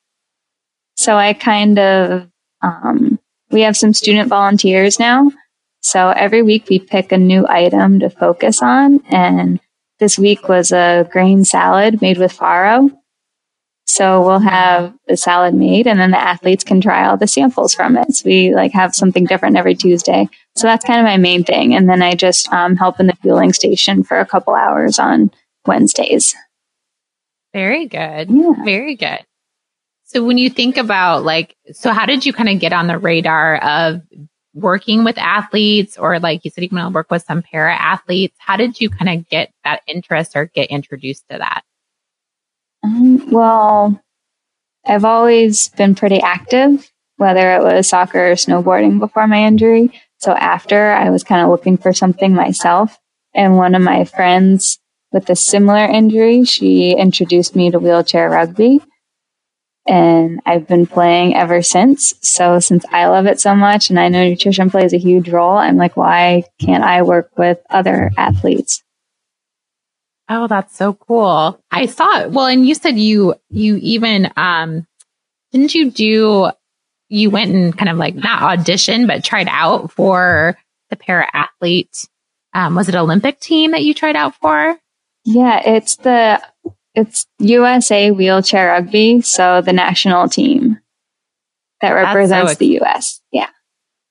So 0.96 1.16
I 1.16 1.34
kind 1.34 1.78
of, 1.80 2.28
um, 2.62 3.20
we 3.52 3.62
have 3.62 3.78
some 3.78 3.94
student 3.94 4.30
volunteers 4.30 5.00
now. 5.00 5.32
So 5.82 6.10
every 6.10 6.42
week 6.42 6.68
we 6.70 6.80
pick 6.80 7.12
a 7.12 7.18
new 7.18 7.46
item 7.48 8.00
to 8.00 8.10
focus 8.10 8.62
on. 8.64 9.04
And 9.12 9.60
this 10.00 10.18
week 10.18 10.48
was 10.48 10.72
a 10.72 11.08
grain 11.12 11.44
salad 11.46 12.02
made 12.02 12.18
with 12.18 12.36
farro. 12.36 12.90
So 13.94 14.26
we'll 14.26 14.40
have 14.40 14.92
the 15.08 15.16
salad 15.16 15.54
made 15.54 15.86
and 15.86 16.00
then 16.00 16.10
the 16.10 16.20
athletes 16.20 16.64
can 16.64 16.82
try 16.82 17.08
all 17.08 17.16
the 17.16 17.28
samples 17.28 17.76
from 17.76 17.96
it. 17.96 18.12
So 18.16 18.24
we 18.26 18.52
like 18.56 18.72
have 18.72 18.96
something 18.96 19.26
different 19.26 19.56
every 19.56 19.76
Tuesday. 19.76 20.28
So 20.56 20.66
that's 20.66 20.84
kind 20.84 21.00
of 21.00 21.06
my 21.06 21.18
main 21.18 21.44
thing. 21.44 21.76
And 21.76 21.88
then 21.88 22.02
I 22.02 22.16
just 22.16 22.52
um, 22.52 22.76
help 22.76 23.00
in 23.00 23.06
the 23.06 23.16
fueling 23.22 23.54
station 23.54 24.04
for 24.04 24.20
a 24.20 24.26
couple 24.26 24.56
hours 24.56 24.98
on 24.98 25.30
Wednesdays. 25.68 26.34
Very 27.54 27.86
good. 27.86 28.32
Yeah. 28.32 28.54
Very 28.66 28.96
good. 28.96 29.20
So 30.06 30.24
when 30.24 30.40
you 30.40 30.50
think 30.50 30.78
about 30.78 31.24
like, 31.24 31.56
so 31.72 31.92
how 31.92 32.08
did 32.08 32.26
you 32.26 32.34
kind 32.34 32.50
of 32.50 32.60
get 32.60 32.74
on 32.74 32.88
the 32.88 32.98
radar 32.98 33.58
of 33.58 34.02
working 34.56 35.04
with 35.04 35.20
athletes 35.20 36.00
or 36.00 36.20
like 36.20 36.44
you 36.44 36.50
said, 36.50 36.64
you 36.64 36.70
to 36.70 36.90
work 36.90 37.12
with 37.12 37.24
some 37.24 37.44
para 37.44 37.76
athletes. 37.76 38.36
How 38.40 38.58
did 38.58 38.82
you 38.82 38.90
kind 38.90 39.20
of 39.20 39.30
get 39.30 39.54
that 39.64 39.84
interest 39.86 40.36
or 40.36 40.46
get 40.46 40.72
introduced 40.72 41.30
to 41.30 41.38
that? 41.38 41.64
Um, 42.84 43.30
well, 43.32 44.00
I've 44.86 45.06
always 45.06 45.70
been 45.70 45.96
pretty 45.96 46.22
active, 46.22 46.92
whether 47.18 47.56
it 47.56 47.64
was 47.64 47.88
soccer 47.88 48.32
or 48.32 48.36
snowboarding 48.36 49.00
before 49.00 49.28
my 49.28 49.44
injury. 49.44 49.92
So 50.18 50.34
after 50.34 50.92
I 50.92 51.10
was 51.10 51.24
kind 51.24 51.42
of 51.42 51.50
looking 51.50 51.78
for 51.78 51.94
something 51.94 52.34
myself 52.34 52.98
and 53.34 53.58
one 53.58 53.76
of 53.76 53.82
my 53.82 54.06
friends 54.06 54.80
with 55.12 55.30
a 55.30 55.36
similar 55.36 55.86
injury, 55.86 56.44
she 56.44 56.92
introduced 56.92 57.56
me 57.56 57.72
to 57.72 57.80
wheelchair 57.80 58.30
rugby 58.30 58.82
and 59.86 60.40
I've 60.46 60.68
been 60.68 60.88
playing 60.88 61.36
ever 61.36 61.62
since. 61.62 62.14
So 62.22 62.60
since 62.60 62.86
I 62.92 63.08
love 63.08 63.26
it 63.26 63.40
so 63.40 63.56
much 63.56 63.90
and 63.90 64.00
I 64.00 64.08
know 64.08 64.24
nutrition 64.24 64.70
plays 64.70 64.94
a 64.94 64.98
huge 64.98 65.30
role, 65.30 65.58
I'm 65.58 65.78
like, 65.78 65.98
why 65.98 66.44
can't 66.60 66.84
I 66.84 67.02
work 67.02 67.32
with 67.38 67.60
other 67.70 68.12
athletes? 68.18 68.83
Oh, 70.36 70.48
that's 70.48 70.76
so 70.76 70.94
cool. 70.94 71.62
I 71.70 71.86
saw 71.86 72.22
it. 72.22 72.32
Well, 72.32 72.48
and 72.48 72.68
you 72.68 72.74
said 72.74 72.98
you, 72.98 73.36
you 73.52 73.78
even, 73.78 74.32
um, 74.36 74.88
didn't 75.52 75.76
you 75.76 75.92
do, 75.92 76.50
you 77.08 77.30
went 77.30 77.54
and 77.54 77.78
kind 77.78 77.90
of 77.90 77.98
like 77.98 78.16
not 78.16 78.42
audition, 78.42 79.06
but 79.06 79.24
tried 79.24 79.48
out 79.48 79.92
for 79.92 80.58
the 80.90 80.96
para 80.96 81.28
athlete. 81.32 82.08
Um, 82.52 82.74
was 82.74 82.90
it 82.90 82.96
Olympic 82.96 83.40
team 83.40 83.72
that 83.72 83.84
you 83.84 83.94
tried 83.94 84.16
out 84.16 84.34
for? 84.36 84.76
Yeah, 85.24 85.62
it's 85.64 85.98
the 85.98 86.42
it's 86.96 87.28
USA 87.38 88.10
wheelchair 88.10 88.70
rugby, 88.70 89.22
so 89.22 89.62
the 89.62 89.74
national 89.74 90.30
team 90.30 90.80
that 91.82 91.92
represents 91.92 92.48
so 92.48 92.52
ex- 92.52 92.60
the 92.60 92.80
US. 92.80 93.22
Yeah. 93.32 93.50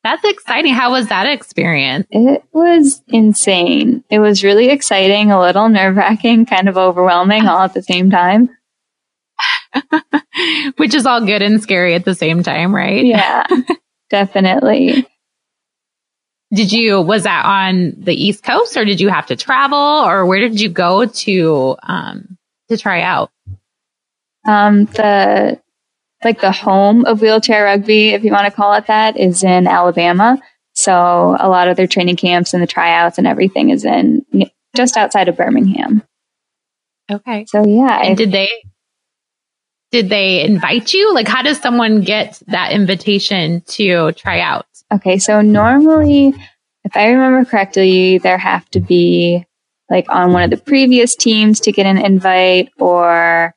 That's 0.05 0.25
exciting. 0.25 0.75
How 0.75 0.91
was 0.91 1.09
that 1.09 1.27
experience? 1.29 2.07
It 2.11 2.43
was 2.53 3.03
insane. 3.07 4.03
It 4.11 4.19
was 4.19 4.43
really 4.43 4.69
exciting, 4.69 5.31
a 5.31 5.41
little 5.41 5.69
nerve 5.69 5.97
wracking, 5.97 6.47
kind 6.47 6.69
of 6.69 6.77
overwhelming 6.77 7.47
all 7.47 7.63
at 7.63 7.75
the 7.75 7.83
same 7.83 8.11
time. 8.11 8.51
Which 10.77 10.95
is 10.95 11.07
all 11.07 11.25
good 11.25 11.41
and 11.41 11.63
scary 11.63 11.95
at 11.95 12.05
the 12.05 12.17
same 12.17 12.43
time, 12.43 12.75
right? 12.75 13.05
Yeah, 13.05 13.47
definitely. 14.11 15.07
Did 16.53 16.73
you, 16.73 17.01
was 17.01 17.23
that 17.23 17.45
on 17.47 17.95
the 17.97 18.15
East 18.15 18.43
Coast 18.43 18.77
or 18.77 18.85
did 18.85 19.01
you 19.01 19.09
have 19.09 19.27
to 19.27 19.37
travel 19.37 19.79
or 19.79 20.27
where 20.27 20.41
did 20.41 20.61
you 20.61 20.69
go 20.69 21.07
to, 21.07 21.77
um, 21.83 22.37
to 22.69 22.77
try 22.77 23.03
out? 23.03 23.31
Um, 24.47 24.87
the 24.87 25.61
like 26.25 26.41
the 26.41 26.53
home 26.53 27.05
of 27.05 27.21
wheelchair 27.21 27.65
rugby, 27.65 28.11
if 28.11 28.25
you 28.25 28.33
want 28.33 28.47
to 28.47 28.53
call 28.53 28.75
it 28.75 28.87
that, 28.87 29.17
is 29.17 29.43
in 29.43 29.67
Alabama. 29.67 30.39
So 30.75 31.37
a 31.39 31.49
lot 31.49 31.69
of 31.69 31.77
their 31.77 31.87
training 31.87 32.17
camps 32.17 32.55
and 32.55 32.63
the 32.63 32.67
tryouts 32.67 33.19
and 33.19 33.27
everything 33.27 33.71
is 33.71 33.85
in 33.85 34.25
just 34.75 34.97
outside 34.97 35.29
of 35.29 35.37
Birmingham. 35.37 36.03
Okay. 37.11 37.45
So 37.47 37.65
yeah. 37.67 38.01
And 38.03 38.17
did 38.17 38.33
they 38.33 38.49
did 39.91 40.09
they 40.09 40.43
invite 40.43 40.95
you? 40.95 41.13
Like 41.13 41.29
how 41.29 41.43
does 41.43 41.59
someone 41.59 42.01
get 42.01 42.43
that 42.47 42.73
invitation 42.73 43.61
to 43.69 44.13
try 44.13 44.41
out? 44.41 44.67
Okay, 44.91 45.19
so 45.19 45.43
normally 45.43 46.35
if 46.85 46.97
I 46.97 47.09
remember 47.09 47.49
correctly, 47.49 48.19
there 48.19 48.39
have 48.39 48.69
to 48.71 48.81
be 48.81 49.45
like 49.91 50.07
on 50.09 50.33
one 50.33 50.43
of 50.43 50.51
the 50.51 50.57
previous 50.57 51.15
teams 51.15 51.61
to 51.61 51.73
get 51.73 51.87
an 51.87 51.99
invite 51.99 52.71
or 52.79 53.55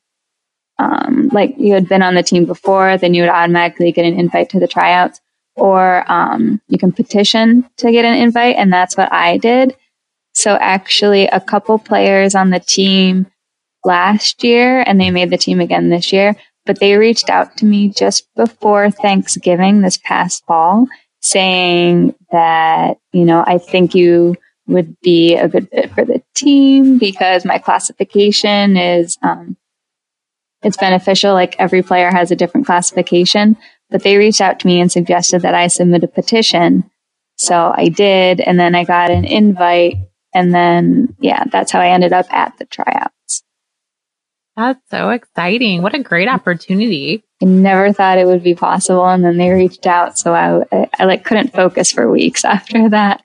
um, 0.78 1.28
like 1.32 1.54
you 1.58 1.72
had 1.72 1.88
been 1.88 2.02
on 2.02 2.14
the 2.14 2.22
team 2.22 2.44
before, 2.44 2.98
then 2.98 3.14
you 3.14 3.22
would 3.22 3.30
automatically 3.30 3.92
get 3.92 4.04
an 4.04 4.18
invite 4.18 4.50
to 4.50 4.60
the 4.60 4.68
tryouts. 4.68 5.20
Or 5.54 6.04
um, 6.12 6.60
you 6.68 6.76
can 6.76 6.92
petition 6.92 7.68
to 7.78 7.90
get 7.90 8.04
an 8.04 8.18
invite, 8.18 8.56
and 8.56 8.70
that's 8.70 8.96
what 8.96 9.10
I 9.10 9.38
did. 9.38 9.74
So 10.34 10.56
actually, 10.56 11.28
a 11.28 11.40
couple 11.40 11.78
players 11.78 12.34
on 12.34 12.50
the 12.50 12.60
team 12.60 13.26
last 13.82 14.44
year, 14.44 14.84
and 14.86 15.00
they 15.00 15.10
made 15.10 15.30
the 15.30 15.38
team 15.38 15.60
again 15.60 15.88
this 15.88 16.12
year, 16.12 16.36
but 16.66 16.78
they 16.78 16.96
reached 16.96 17.30
out 17.30 17.56
to 17.56 17.64
me 17.64 17.88
just 17.88 18.28
before 18.34 18.90
Thanksgiving 18.90 19.80
this 19.80 19.96
past 19.96 20.44
fall 20.44 20.86
saying 21.20 22.14
that, 22.30 22.98
you 23.12 23.24
know, 23.24 23.42
I 23.46 23.58
think 23.58 23.94
you 23.94 24.36
would 24.66 24.98
be 25.00 25.36
a 25.36 25.48
good 25.48 25.68
fit 25.70 25.92
for 25.92 26.04
the 26.04 26.22
team 26.34 26.98
because 26.98 27.44
my 27.44 27.58
classification 27.58 28.76
is 28.76 29.16
um, 29.22 29.56
it's 30.66 30.76
beneficial. 30.76 31.32
Like 31.32 31.54
every 31.60 31.82
player 31.82 32.10
has 32.10 32.32
a 32.32 32.36
different 32.36 32.66
classification, 32.66 33.56
but 33.88 34.02
they 34.02 34.16
reached 34.16 34.40
out 34.40 34.58
to 34.60 34.66
me 34.66 34.80
and 34.80 34.90
suggested 34.90 35.42
that 35.42 35.54
I 35.54 35.68
submit 35.68 36.02
a 36.02 36.08
petition. 36.08 36.90
So 37.36 37.72
I 37.74 37.88
did, 37.88 38.40
and 38.40 38.58
then 38.58 38.74
I 38.74 38.82
got 38.84 39.10
an 39.10 39.24
invite, 39.24 39.96
and 40.34 40.52
then 40.52 41.14
yeah, 41.20 41.44
that's 41.52 41.70
how 41.70 41.80
I 41.80 41.90
ended 41.90 42.12
up 42.12 42.26
at 42.32 42.58
the 42.58 42.64
tryouts. 42.64 43.42
That's 44.56 44.80
so 44.90 45.10
exciting! 45.10 45.82
What 45.82 45.94
a 45.94 46.02
great 46.02 46.28
opportunity! 46.28 47.22
I 47.40 47.44
never 47.44 47.92
thought 47.92 48.18
it 48.18 48.26
would 48.26 48.42
be 48.42 48.54
possible, 48.54 49.06
and 49.06 49.24
then 49.24 49.36
they 49.36 49.50
reached 49.50 49.86
out, 49.86 50.18
so 50.18 50.34
I, 50.34 50.62
I, 50.72 50.90
I 50.98 51.04
like 51.04 51.24
couldn't 51.24 51.52
focus 51.52 51.92
for 51.92 52.10
weeks 52.10 52.44
after 52.56 52.88
that. 52.88 53.22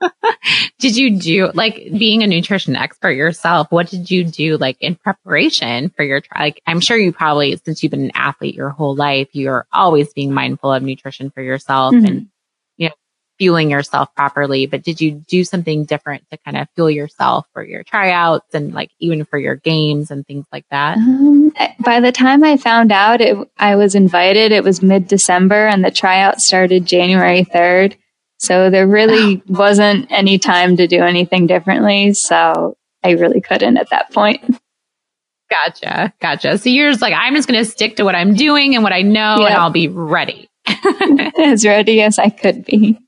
did 0.78 0.96
you 0.96 1.18
do 1.18 1.50
like 1.54 1.88
being 1.96 2.22
a 2.22 2.26
nutrition 2.26 2.76
expert 2.76 3.12
yourself? 3.12 3.68
What 3.70 3.88
did 3.88 4.10
you 4.10 4.24
do 4.24 4.56
like 4.56 4.76
in 4.80 4.94
preparation 4.94 5.90
for 5.90 6.04
your 6.04 6.20
trial? 6.20 6.46
Like, 6.46 6.62
I'm 6.66 6.80
sure 6.80 6.96
you 6.96 7.12
probably, 7.12 7.56
since 7.64 7.82
you've 7.82 7.90
been 7.90 8.04
an 8.04 8.12
athlete 8.14 8.54
your 8.54 8.70
whole 8.70 8.94
life, 8.94 9.28
you're 9.32 9.66
always 9.72 10.12
being 10.12 10.32
mindful 10.32 10.72
of 10.72 10.82
nutrition 10.82 11.30
for 11.30 11.42
yourself 11.42 11.94
mm-hmm. 11.94 12.06
and, 12.06 12.28
you 12.76 12.88
know, 12.88 12.94
fueling 13.38 13.70
yourself 13.70 14.14
properly. 14.14 14.66
But 14.66 14.82
did 14.82 15.00
you 15.00 15.12
do 15.28 15.44
something 15.44 15.84
different 15.84 16.28
to 16.30 16.38
kind 16.38 16.56
of 16.56 16.68
fuel 16.74 16.90
yourself 16.90 17.46
for 17.52 17.64
your 17.64 17.84
tryouts 17.84 18.54
and 18.54 18.72
like 18.72 18.90
even 18.98 19.24
for 19.24 19.38
your 19.38 19.56
games 19.56 20.10
and 20.10 20.26
things 20.26 20.46
like 20.52 20.66
that? 20.70 20.98
Um, 20.98 21.52
by 21.80 22.00
the 22.00 22.12
time 22.12 22.44
I 22.44 22.56
found 22.56 22.92
out 22.92 23.20
it, 23.20 23.36
I 23.58 23.76
was 23.76 23.94
invited, 23.94 24.52
it 24.52 24.64
was 24.64 24.82
mid 24.82 25.08
December 25.08 25.66
and 25.66 25.84
the 25.84 25.90
tryout 25.90 26.40
started 26.40 26.86
January 26.86 27.44
3rd. 27.44 27.96
So 28.38 28.70
there 28.70 28.86
really 28.86 29.42
wasn't 29.48 30.10
any 30.10 30.38
time 30.38 30.76
to 30.76 30.86
do 30.86 31.02
anything 31.02 31.46
differently. 31.46 32.14
So 32.14 32.76
I 33.02 33.10
really 33.10 33.40
couldn't 33.40 33.76
at 33.76 33.90
that 33.90 34.12
point. 34.12 34.58
Gotcha. 35.50 36.12
Gotcha. 36.20 36.58
So 36.58 36.68
you're 36.68 36.90
just 36.90 37.02
like, 37.02 37.14
I'm 37.16 37.34
just 37.34 37.48
going 37.48 37.62
to 37.62 37.68
stick 37.68 37.96
to 37.96 38.04
what 38.04 38.14
I'm 38.14 38.34
doing 38.34 38.74
and 38.74 38.84
what 38.84 38.92
I 38.92 39.02
know 39.02 39.44
and 39.44 39.54
I'll 39.54 39.70
be 39.70 39.88
ready. 39.88 40.48
as 41.38 41.64
ready 41.64 42.02
as 42.02 42.18
I 42.18 42.28
could 42.28 42.64
be. 42.64 42.98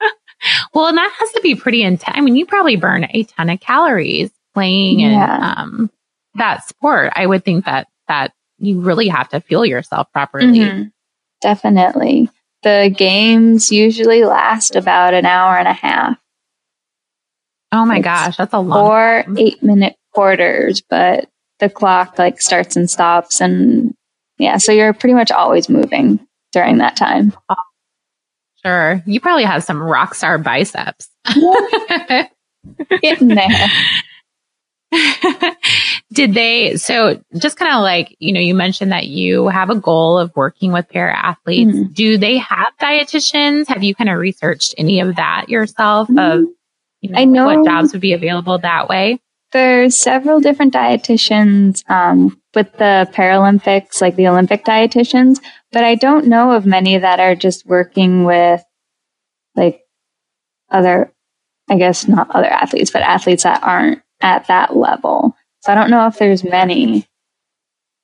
well, 0.74 0.86
and 0.86 0.96
that 0.96 1.12
has 1.18 1.32
to 1.32 1.40
be 1.42 1.54
pretty 1.54 1.82
intense. 1.82 2.16
I 2.16 2.20
mean, 2.20 2.36
you 2.36 2.46
probably 2.46 2.76
burn 2.76 3.04
a 3.04 3.24
ton 3.24 3.50
of 3.50 3.60
calories 3.60 4.30
playing 4.54 5.00
yeah. 5.00 5.54
um, 5.56 5.90
that 6.34 6.66
sport. 6.66 7.12
I 7.14 7.26
would 7.26 7.44
think 7.44 7.66
that, 7.66 7.88
that 8.08 8.32
you 8.58 8.80
really 8.80 9.08
have 9.08 9.28
to 9.30 9.40
fuel 9.40 9.66
yourself 9.66 10.10
properly. 10.12 10.60
Mm-hmm. 10.60 10.82
Definitely. 11.42 12.30
The 12.62 12.94
games 12.96 13.72
usually 13.72 14.24
last 14.24 14.76
about 14.76 15.14
an 15.14 15.26
hour 15.26 15.56
and 15.56 15.68
a 15.68 15.72
half. 15.72 16.16
Oh 17.72 17.84
my 17.84 17.96
it's 17.98 18.04
gosh, 18.04 18.36
that's 18.36 18.52
a 18.54 18.58
long 18.58 18.86
four 18.86 19.22
time. 19.24 19.38
eight 19.38 19.62
minute 19.62 19.96
quarters, 20.14 20.82
but 20.88 21.28
the 21.58 21.68
clock 21.68 22.18
like 22.18 22.40
starts 22.40 22.76
and 22.76 22.88
stops 22.90 23.40
and 23.40 23.94
yeah, 24.38 24.58
so 24.58 24.72
you're 24.72 24.92
pretty 24.92 25.14
much 25.14 25.30
always 25.30 25.68
moving 25.68 26.20
during 26.52 26.78
that 26.78 26.96
time. 26.96 27.32
Oh, 27.48 27.54
sure. 28.64 29.02
You 29.06 29.20
probably 29.20 29.44
have 29.44 29.64
some 29.64 29.80
rock 29.82 30.14
star 30.14 30.38
biceps. 30.38 31.08
Getting 33.02 33.28
there. 33.28 33.68
Did 36.12 36.34
they, 36.34 36.76
so 36.76 37.22
just 37.38 37.56
kind 37.56 37.74
of 37.74 37.80
like, 37.80 38.16
you 38.18 38.32
know, 38.32 38.40
you 38.40 38.54
mentioned 38.54 38.92
that 38.92 39.06
you 39.06 39.48
have 39.48 39.70
a 39.70 39.74
goal 39.74 40.18
of 40.18 40.34
working 40.36 40.72
with 40.72 40.88
para 40.88 41.16
athletes. 41.16 41.72
Mm-hmm. 41.72 41.92
Do 41.92 42.18
they 42.18 42.38
have 42.38 42.68
dietitians? 42.80 43.68
Have 43.68 43.82
you 43.82 43.94
kind 43.94 44.10
of 44.10 44.18
researched 44.18 44.74
any 44.76 45.00
of 45.00 45.16
that 45.16 45.48
yourself 45.48 46.08
mm-hmm. 46.08 46.18
of, 46.18 46.44
you 47.00 47.10
know, 47.10 47.18
I 47.18 47.24
know 47.24 47.46
what 47.46 47.64
jobs 47.64 47.92
would 47.92 48.02
be 48.02 48.12
available 48.12 48.58
that 48.58 48.88
way? 48.88 49.20
There's 49.52 49.96
several 49.96 50.40
different 50.40 50.74
dietitians, 50.74 51.88
um, 51.90 52.40
with 52.54 52.72
the 52.74 53.08
Paralympics, 53.12 54.00
like 54.00 54.16
the 54.16 54.28
Olympic 54.28 54.64
dietitians, 54.64 55.40
but 55.70 55.84
I 55.84 55.94
don't 55.94 56.26
know 56.26 56.52
of 56.52 56.66
many 56.66 56.98
that 56.98 57.20
are 57.20 57.34
just 57.34 57.66
working 57.66 58.24
with 58.24 58.62
like 59.56 59.80
other, 60.70 61.12
I 61.70 61.76
guess 61.78 62.08
not 62.08 62.30
other 62.30 62.48
athletes, 62.48 62.90
but 62.90 63.02
athletes 63.02 63.44
that 63.44 63.62
aren't 63.62 64.02
at 64.20 64.46
that 64.48 64.76
level. 64.76 65.36
So 65.62 65.72
I 65.72 65.74
don't 65.74 65.90
know 65.90 66.06
if 66.08 66.18
there's 66.18 66.42
many. 66.42 67.06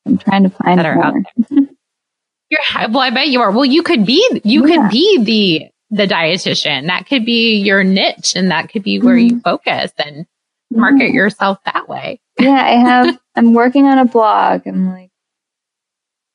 I'm 0.06 0.18
trying 0.18 0.44
to 0.44 0.50
find 0.50 0.78
that 0.78 0.86
are 0.86 1.02
out 1.02 1.14
there. 1.50 1.58
You're, 2.50 2.60
well, 2.88 3.00
I 3.00 3.10
bet 3.10 3.28
you 3.28 3.42
are. 3.42 3.50
Well, 3.50 3.66
you 3.66 3.82
could 3.82 4.06
be, 4.06 4.40
you 4.42 4.66
yeah. 4.66 4.76
could 4.76 4.90
be 4.90 5.22
the, 5.22 5.70
the 5.90 6.06
dietitian. 6.06 6.86
That 6.86 7.06
could 7.06 7.26
be 7.26 7.56
your 7.56 7.84
niche 7.84 8.34
and 8.34 8.50
that 8.50 8.70
could 8.70 8.82
be 8.82 9.00
where 9.00 9.16
mm-hmm. 9.16 9.36
you 9.36 9.40
focus 9.40 9.92
and 9.98 10.24
market 10.70 11.10
yourself 11.10 11.58
that 11.66 11.88
way. 11.88 12.20
yeah, 12.38 12.52
I 12.52 12.70
have, 13.04 13.18
I'm 13.36 13.52
working 13.52 13.84
on 13.84 13.98
a 13.98 14.06
blog. 14.06 14.62
I'm 14.66 14.88
like 14.88 15.10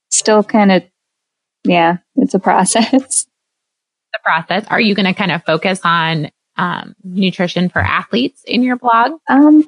still 0.09 0.43
kind 0.43 0.71
of, 0.71 0.83
yeah, 1.63 1.97
it's 2.17 2.35
a 2.35 2.39
process. 2.39 3.25
the 4.13 4.19
process. 4.23 4.65
Are 4.69 4.81
you 4.81 4.93
going 4.93 5.07
to 5.07 5.13
kind 5.13 5.31
of 5.31 5.43
focus 5.45 5.79
on 5.83 6.29
um, 6.57 6.95
nutrition 7.03 7.69
for 7.69 7.79
athletes 7.79 8.43
in 8.45 8.61
your 8.61 8.75
blog? 8.75 9.13
Um, 9.27 9.65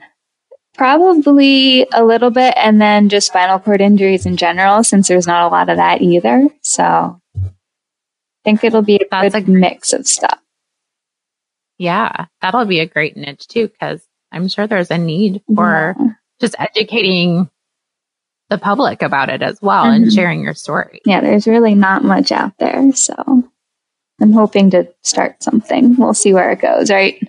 probably 0.75 1.87
a 1.91 2.03
little 2.03 2.29
bit, 2.29 2.53
and 2.57 2.79
then 2.79 3.09
just 3.09 3.27
spinal 3.27 3.59
cord 3.59 3.81
injuries 3.81 4.25
in 4.25 4.37
general, 4.37 4.83
since 4.83 5.07
there's 5.07 5.27
not 5.27 5.47
a 5.47 5.51
lot 5.51 5.69
of 5.69 5.77
that 5.77 6.01
either. 6.01 6.47
So 6.61 7.19
I 7.35 7.49
think 8.43 8.63
it'll 8.63 8.81
be 8.81 8.97
a 8.97 9.05
That's 9.09 9.33
good 9.33 9.47
a 9.47 9.51
mix 9.51 9.93
of 9.93 10.07
stuff. 10.07 10.39
Yeah, 11.77 12.25
that'll 12.41 12.65
be 12.65 12.79
a 12.79 12.85
great 12.85 13.17
niche 13.17 13.47
too, 13.47 13.67
because 13.67 14.07
I'm 14.31 14.47
sure 14.47 14.67
there's 14.67 14.91
a 14.91 14.97
need 14.97 15.41
for 15.53 15.95
yeah. 15.99 16.07
just 16.39 16.55
educating 16.59 17.49
the 18.49 18.57
public 18.57 19.01
about 19.01 19.29
it 19.29 19.41
as 19.41 19.59
well 19.61 19.85
mm-hmm. 19.85 20.03
and 20.03 20.13
sharing 20.13 20.43
your 20.43 20.53
story. 20.53 21.01
Yeah, 21.05 21.21
there's 21.21 21.47
really 21.47 21.75
not 21.75 22.03
much 22.03 22.31
out 22.31 22.57
there. 22.59 22.93
So 22.93 23.15
I'm 24.21 24.31
hoping 24.31 24.69
to 24.71 24.87
start 25.01 25.41
something. 25.41 25.95
We'll 25.97 26.13
see 26.13 26.33
where 26.33 26.51
it 26.51 26.61
goes, 26.61 26.91
right? 26.91 27.21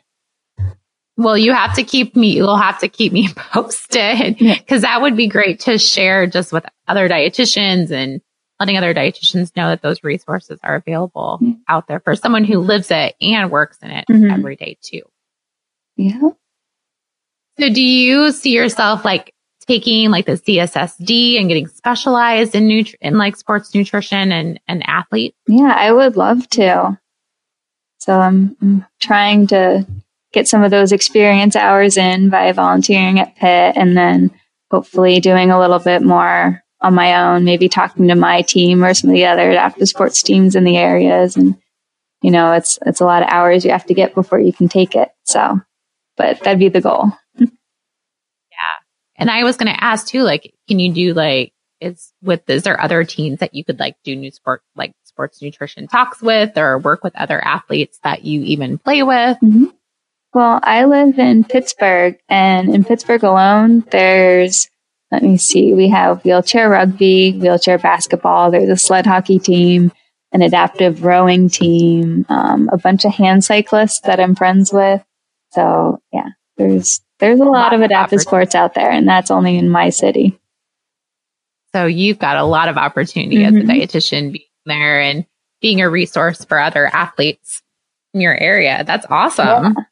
Well, 1.16 1.38
you 1.38 1.52
have 1.52 1.74
to 1.74 1.82
keep 1.82 2.14
me, 2.14 2.36
you'll 2.36 2.56
have 2.56 2.78
to 2.80 2.88
keep 2.88 3.12
me 3.12 3.28
posted 3.36 4.38
because 4.38 4.82
that 4.82 5.00
would 5.00 5.16
be 5.16 5.28
great 5.28 5.60
to 5.60 5.78
share 5.78 6.26
just 6.26 6.52
with 6.52 6.66
other 6.86 7.08
dietitians 7.08 7.90
and 7.90 8.20
letting 8.60 8.76
other 8.76 8.94
dietitians 8.94 9.54
know 9.56 9.68
that 9.68 9.82
those 9.82 10.04
resources 10.04 10.58
are 10.62 10.76
available 10.76 11.38
mm-hmm. 11.42 11.60
out 11.68 11.88
there 11.88 12.00
for 12.00 12.14
someone 12.16 12.44
who 12.44 12.58
lives 12.58 12.90
it 12.90 13.14
and 13.20 13.50
works 13.50 13.78
in 13.82 13.90
it 13.90 14.04
mm-hmm. 14.10 14.30
every 14.30 14.56
day 14.56 14.76
too. 14.82 15.02
Yeah. 15.96 16.30
So 17.58 17.72
do 17.72 17.82
you 17.82 18.32
see 18.32 18.50
yourself 18.50 19.04
like 19.04 19.32
taking 19.66 20.10
like 20.10 20.26
the 20.26 20.32
CSSD 20.32 21.38
and 21.38 21.48
getting 21.48 21.68
specialized 21.68 22.54
in 22.54 22.68
nut- 22.68 22.94
in 23.00 23.16
like 23.16 23.36
sports 23.36 23.74
nutrition 23.74 24.32
and, 24.32 24.60
and 24.68 24.82
athlete? 24.86 25.34
Yeah, 25.46 25.74
I 25.74 25.92
would 25.92 26.16
love 26.16 26.48
to. 26.50 26.98
So 27.98 28.12
I'm, 28.12 28.56
I'm 28.60 28.86
trying 29.00 29.46
to 29.48 29.86
get 30.36 30.46
some 30.46 30.62
of 30.62 30.70
those 30.70 30.92
experience 30.92 31.56
hours 31.56 31.96
in 31.96 32.28
by 32.28 32.52
volunteering 32.52 33.18
at 33.18 33.34
Pitt 33.36 33.74
and 33.74 33.96
then 33.96 34.30
hopefully 34.70 35.18
doing 35.18 35.50
a 35.50 35.58
little 35.58 35.78
bit 35.78 36.02
more 36.02 36.62
on 36.82 36.94
my 36.94 37.22
own, 37.22 37.44
maybe 37.44 37.70
talking 37.70 38.08
to 38.08 38.14
my 38.14 38.42
team 38.42 38.84
or 38.84 38.92
some 38.92 39.08
of 39.08 39.14
the 39.14 39.24
other 39.24 39.50
adaptive 39.50 39.88
sports 39.88 40.22
teams 40.22 40.54
in 40.54 40.64
the 40.64 40.76
areas. 40.76 41.38
And, 41.38 41.56
you 42.20 42.30
know, 42.30 42.52
it's, 42.52 42.78
it's 42.84 43.00
a 43.00 43.06
lot 43.06 43.22
of 43.22 43.30
hours 43.30 43.64
you 43.64 43.70
have 43.70 43.86
to 43.86 43.94
get 43.94 44.14
before 44.14 44.38
you 44.38 44.52
can 44.52 44.68
take 44.68 44.94
it. 44.94 45.08
So, 45.24 45.58
but 46.18 46.40
that'd 46.40 46.58
be 46.58 46.68
the 46.68 46.82
goal. 46.82 47.12
yeah. 47.38 47.46
And 49.16 49.30
I 49.30 49.42
was 49.44 49.56
going 49.56 49.74
to 49.74 49.82
ask 49.82 50.06
too, 50.06 50.20
like, 50.20 50.52
can 50.68 50.78
you 50.78 50.92
do 50.92 51.14
like, 51.14 51.54
is 51.80 52.12
with, 52.22 52.48
is 52.50 52.64
there 52.64 52.78
other 52.78 53.04
teams 53.04 53.38
that 53.38 53.54
you 53.54 53.64
could 53.64 53.80
like 53.80 53.96
do 54.04 54.14
new 54.14 54.30
sport, 54.30 54.60
like 54.74 54.92
sports 55.04 55.40
nutrition 55.40 55.88
talks 55.88 56.20
with 56.20 56.58
or 56.58 56.76
work 56.76 57.02
with 57.02 57.16
other 57.16 57.42
athletes 57.42 57.98
that 58.04 58.26
you 58.26 58.42
even 58.42 58.76
play 58.76 59.02
with? 59.02 59.38
Mm-hmm. 59.42 59.64
Well, 60.36 60.60
I 60.62 60.84
live 60.84 61.18
in 61.18 61.44
Pittsburgh, 61.44 62.18
and 62.28 62.68
in 62.68 62.84
Pittsburgh 62.84 63.22
alone, 63.22 63.84
there's, 63.90 64.68
let 65.10 65.22
me 65.22 65.38
see, 65.38 65.72
we 65.72 65.88
have 65.88 66.22
wheelchair 66.26 66.68
rugby, 66.68 67.32
wheelchair 67.32 67.78
basketball, 67.78 68.50
there's 68.50 68.68
a 68.68 68.76
sled 68.76 69.06
hockey 69.06 69.38
team, 69.38 69.92
an 70.32 70.42
adaptive 70.42 71.04
rowing 71.04 71.48
team, 71.48 72.26
um, 72.28 72.68
a 72.70 72.76
bunch 72.76 73.06
of 73.06 73.14
hand 73.14 73.46
cyclists 73.46 74.00
that 74.00 74.20
I'm 74.20 74.34
friends 74.34 74.74
with. 74.74 75.02
So, 75.52 76.02
yeah, 76.12 76.28
there's 76.58 77.00
there's 77.18 77.40
a 77.40 77.44
lot, 77.44 77.72
of 77.72 77.80
adaptive 77.80 78.20
sports 78.20 78.54
out 78.54 78.74
there, 78.74 78.90
and 78.90 79.08
that's 79.08 79.30
only 79.30 79.56
in 79.56 79.70
my 79.70 79.88
city. 79.88 80.38
So 81.74 81.86
you've 81.86 82.18
got 82.18 82.36
a 82.36 82.44
lot 82.44 82.68
of 82.68 82.76
opportunity 82.76 83.38
mm-hmm. 83.38 83.56
as 83.56 83.62
a 83.62 83.66
mm-hmm. 83.66 83.70
dietitian 83.70 84.32
being 84.32 84.44
there 84.66 85.00
and 85.00 85.24
being 85.62 85.80
a 85.80 85.88
resource 85.88 86.44
for 86.44 86.60
other 86.60 86.86
athletes 86.88 87.62
in 88.12 88.20
your 88.20 88.36
area. 88.36 88.84
That's 88.84 89.06
awesome. 89.08 89.74
Yeah. 89.78 89.84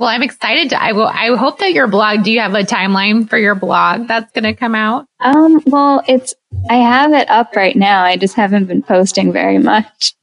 Well, 0.00 0.08
I'm 0.08 0.22
excited 0.22 0.70
to, 0.70 0.82
I 0.82 0.92
will, 0.92 1.06
I 1.06 1.36
hope 1.36 1.58
that 1.58 1.74
your 1.74 1.86
blog, 1.86 2.24
do 2.24 2.32
you 2.32 2.40
have 2.40 2.54
a 2.54 2.62
timeline 2.62 3.28
for 3.28 3.36
your 3.36 3.54
blog 3.54 4.08
that's 4.08 4.32
going 4.32 4.44
to 4.44 4.54
come 4.54 4.74
out? 4.74 5.06
Um, 5.20 5.60
well, 5.66 6.02
it's, 6.08 6.34
I 6.70 6.76
have 6.76 7.12
it 7.12 7.28
up 7.28 7.54
right 7.54 7.76
now. 7.76 8.02
I 8.02 8.16
just 8.16 8.34
haven't 8.34 8.64
been 8.64 8.82
posting 8.82 9.30
very 9.30 9.58
much. 9.58 10.14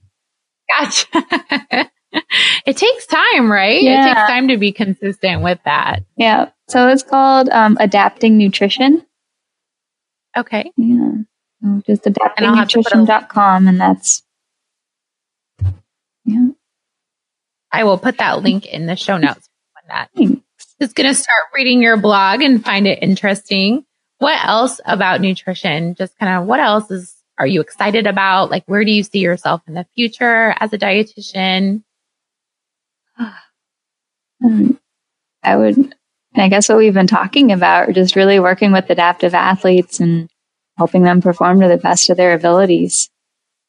Gotcha. 0.67 1.05
it 2.65 2.75
takes 2.75 3.05
time, 3.05 3.51
right? 3.51 3.83
Yeah. 3.83 4.01
It 4.01 4.15
takes 4.15 4.27
time 4.27 4.47
to 4.47 4.57
be 4.57 4.71
consistent 4.71 5.43
with 5.43 5.59
that. 5.65 6.03
Yeah. 6.17 6.49
So 6.69 6.87
it's 6.87 7.03
called, 7.03 7.47
um, 7.49 7.77
Adapting 7.79 8.35
Nutrition. 8.35 9.05
Okay. 10.35 10.71
Yeah. 10.75 11.11
So 11.61 11.83
just 11.85 12.01
adaptingnutrition.com 12.05 13.67
and 13.67 13.79
that's, 13.79 14.23
yeah. 16.25 16.47
I 17.71 17.83
will 17.83 17.99
put 17.99 18.17
that 18.17 18.41
link 18.41 18.65
in 18.65 18.87
the 18.87 18.95
show 18.95 19.19
notes 19.19 19.46
that. 19.87 20.09
Is 20.79 20.93
going 20.93 21.09
to 21.09 21.15
start 21.15 21.45
reading 21.55 21.81
your 21.81 21.97
blog 21.97 22.41
and 22.41 22.63
find 22.63 22.87
it 22.87 23.01
interesting. 23.01 23.85
What 24.19 24.43
else 24.45 24.79
about 24.85 25.21
nutrition? 25.21 25.95
Just 25.95 26.17
kind 26.19 26.37
of 26.37 26.47
what 26.47 26.59
else 26.59 26.89
is, 26.91 27.15
are 27.37 27.47
you 27.47 27.61
excited 27.61 28.07
about? 28.07 28.51
Like, 28.51 28.63
where 28.67 28.83
do 28.83 28.91
you 28.91 29.03
see 29.03 29.19
yourself 29.19 29.61
in 29.67 29.73
the 29.73 29.85
future 29.95 30.55
as 30.59 30.73
a 30.73 30.77
dietitian? 30.77 31.83
Um, 34.45 34.79
I 35.41 35.55
would, 35.57 35.95
I 36.35 36.47
guess 36.47 36.69
what 36.69 36.77
we've 36.77 36.93
been 36.93 37.07
talking 37.07 37.51
about, 37.51 37.91
just 37.93 38.15
really 38.15 38.39
working 38.39 38.71
with 38.71 38.87
adaptive 38.91 39.33
athletes 39.33 39.99
and 39.99 40.29
helping 40.77 41.01
them 41.01 41.21
perform 41.21 41.61
to 41.61 41.67
the 41.67 41.77
best 41.77 42.11
of 42.11 42.17
their 42.17 42.33
abilities. 42.33 43.09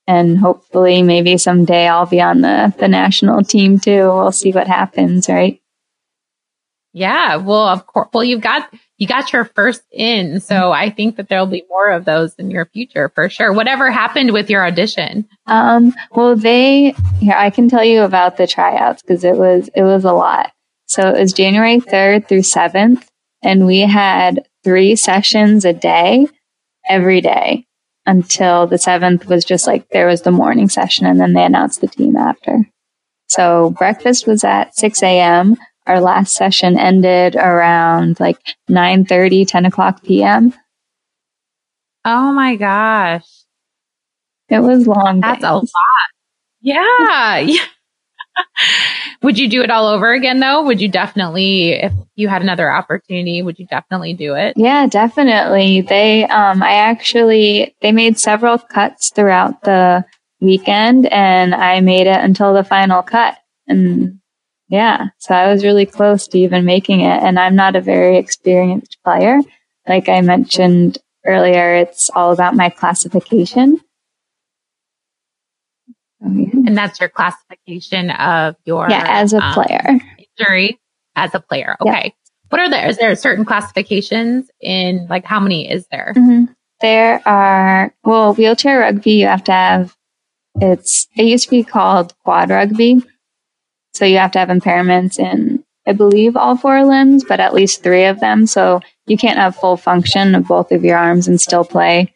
And 0.07 0.39
hopefully 0.39 1.03
maybe 1.03 1.39
someday 1.39 1.87
I'll 1.87 2.07
be 2.07 2.21
on 2.21 2.41
the, 2.41 2.75
the 2.79 2.89
national 2.89 3.45
team 3.45 3.79
too. 3.79 4.09
We'll 4.09 4.33
see 4.33 4.53
what 4.53 4.67
happens, 4.67 5.29
right? 5.29 5.61
Yeah. 6.99 7.37
Well, 7.37 7.69
of 7.69 7.87
course. 7.87 8.09
Well, 8.13 8.25
you've 8.25 8.41
got, 8.41 8.69
you 8.97 9.07
got 9.07 9.33
your 9.33 9.45
first 9.45 9.83
in. 9.93 10.41
So 10.41 10.55
mm-hmm. 10.55 10.73
I 10.73 10.91
think 10.91 11.15
that 11.17 11.29
there'll 11.29 11.47
be 11.47 11.65
more 11.69 11.91
of 11.91 12.05
those 12.05 12.35
in 12.35 12.51
your 12.51 12.67
future 12.67 13.09
for 13.15 13.31
sure. 13.31 13.53
Whatever 13.53 13.89
happened 13.93 14.33
with 14.33 14.51
your 14.51 14.67
audition? 14.67 15.29
Um, 15.47 15.95
well, 16.11 16.35
they, 16.35 16.97
here, 17.21 17.37
I 17.37 17.51
can 17.51 17.69
tell 17.69 17.85
you 17.85 18.03
about 18.03 18.37
the 18.37 18.49
tryouts 18.49 19.03
because 19.03 19.23
it 19.23 19.37
was, 19.37 19.71
it 19.77 19.83
was 19.83 20.05
a 20.05 20.13
lot. 20.13 20.51
So 20.87 21.09
it 21.09 21.21
was 21.21 21.33
January 21.33 21.79
3rd 21.79 22.27
through 22.27 22.41
7th 22.41 23.07
and 23.43 23.65
we 23.65 23.81
had 23.81 24.49
three 24.65 24.97
sessions 24.97 25.65
a 25.65 25.73
day 25.73 26.27
every 26.89 27.21
day 27.21 27.65
until 28.07 28.67
the 28.67 28.77
7th 28.77 29.27
was 29.27 29.45
just 29.45 29.69
like 29.69 29.89
there 29.91 30.09
was 30.09 30.23
the 30.23 30.33
morning 30.33 30.69
session 30.69 31.07
and 31.07 31.21
then 31.21 31.33
they 31.33 31.45
announced 31.45 31.81
the 31.81 31.87
team 31.87 32.17
after. 32.17 32.69
So 33.29 33.71
breakfast 33.79 34.27
was 34.27 34.43
at 34.43 34.75
6 34.75 35.01
a.m 35.05 35.57
our 35.89 36.01
last 36.01 36.35
session 36.35 36.79
ended 36.79 37.35
around 37.35 38.21
like 38.21 38.39
9 38.69 39.05
30, 39.05 39.45
10 39.45 39.67
o'clock 39.67 40.05
p.m. 40.05 40.55
Oh 42.05 42.33
my 42.33 42.57
gosh. 42.57 43.27
It 44.49 44.61
was 44.61 44.87
long. 44.87 45.21
That's 45.21 45.43
days. 45.43 45.51
a 45.51 45.55
lot. 45.55 45.65
Yeah. 46.61 47.39
yeah. 47.39 47.65
would 49.23 49.39
you 49.39 49.49
do 49.49 49.63
it 49.63 49.71
all 49.71 49.87
over 49.89 50.13
again 50.13 50.41
though? 50.41 50.63
Would 50.65 50.81
you 50.81 50.89
definitely, 50.89 51.73
if 51.73 51.93
you 52.15 52.29
had 52.29 52.43
another 52.43 52.71
opportunity, 52.71 53.43
would 53.43 53.59
you 53.59 53.67
definitely 53.67 54.15
do 54.15 54.35
it? 54.35 54.55
Yeah, 54.57 54.87
definitely. 54.87 55.83
They, 55.83 56.25
um, 56.25 56.63
I 56.63 56.75
actually, 56.75 57.75
they 57.83 57.93
made 57.93 58.19
several 58.19 58.59
cuts 58.59 59.11
throughout 59.11 59.63
the 59.63 60.05
weekend 60.41 61.07
and 61.07 61.55
I 61.55 61.81
made 61.81 62.07
it 62.07 62.21
until 62.21 62.55
the 62.55 62.65
final 62.65 63.03
cut. 63.03 63.39
And 63.67 64.21
yeah. 64.69 65.07
So 65.19 65.35
I 65.35 65.51
was 65.51 65.65
really 65.65 65.87
close 65.87 66.29
to 66.29 66.39
even 66.39 66.65
making 66.65 67.01
it. 67.01 67.23
And 67.23 67.39
I'm 67.39 67.57
not 67.57 67.77
a 67.77 67.81
very 67.81 68.19
experienced 68.19 68.99
player. 69.05 69.41
Like 69.89 70.09
I 70.09 70.21
mentioned 70.21 70.99
earlier, 71.25 71.75
it's 71.75 72.11
all 72.15 72.33
about 72.33 72.55
my 72.55 72.69
classification. 72.69 73.81
Oh. 76.23 76.27
And 76.27 76.77
that's 76.77 77.01
your 77.01 77.09
classification 77.09 78.11
of 78.11 78.57
your 78.65 78.89
yeah 78.91 79.07
as 79.09 79.33
a 79.33 79.39
um, 79.39 79.55
player 79.55 80.01
injury 80.39 80.79
as 81.17 81.35
a 81.35 81.41
player. 81.41 81.77
Okay. 81.81 82.03
Yeah. 82.05 82.11
What 82.51 82.61
are 82.61 82.71
there? 82.71 82.89
Is 82.89 82.97
there 82.97 83.15
certain 83.15 83.45
classifications 83.45 84.51
in 84.61 85.07
like 85.09 85.25
how 85.25 85.39
many 85.39 85.71
is 85.71 85.87
there? 85.91 86.13
Mm-hmm. 86.17 86.53
There 86.81 87.27
are 87.27 87.95
well 88.05 88.35
wheelchair 88.35 88.81
rugby. 88.81 89.13
You 89.13 89.27
have 89.27 89.45
to 89.45 89.53
have 89.53 89.97
it's 90.61 91.07
it 91.17 91.25
used 91.25 91.45
to 91.45 91.51
be 91.51 91.65
called 91.65 92.15
quad 92.25 92.51
rugby, 92.51 93.03
so 93.99 94.05
you 94.05 94.19
have 94.19 94.31
to 94.31 94.39
have 94.39 94.49
impairments 94.49 95.19
in, 95.19 95.65
I 95.85 95.93
believe, 95.93 96.37
all 96.37 96.57
four 96.57 96.85
limbs, 96.85 97.25
but 97.25 97.41
at 97.41 97.53
least 97.53 97.83
three 97.83 98.05
of 98.05 98.21
them. 98.21 98.47
So 98.47 98.81
you 99.09 99.19
can't 99.19 99.41
have 99.41 99.57
full 99.57 99.77
function 99.77 100.37
of 100.37 100.47
both 100.47 100.71
of 100.71 100.85
your 100.85 100.97
arms 100.97 101.27
and 101.27 101.41
still 101.41 101.65
play. 101.65 102.15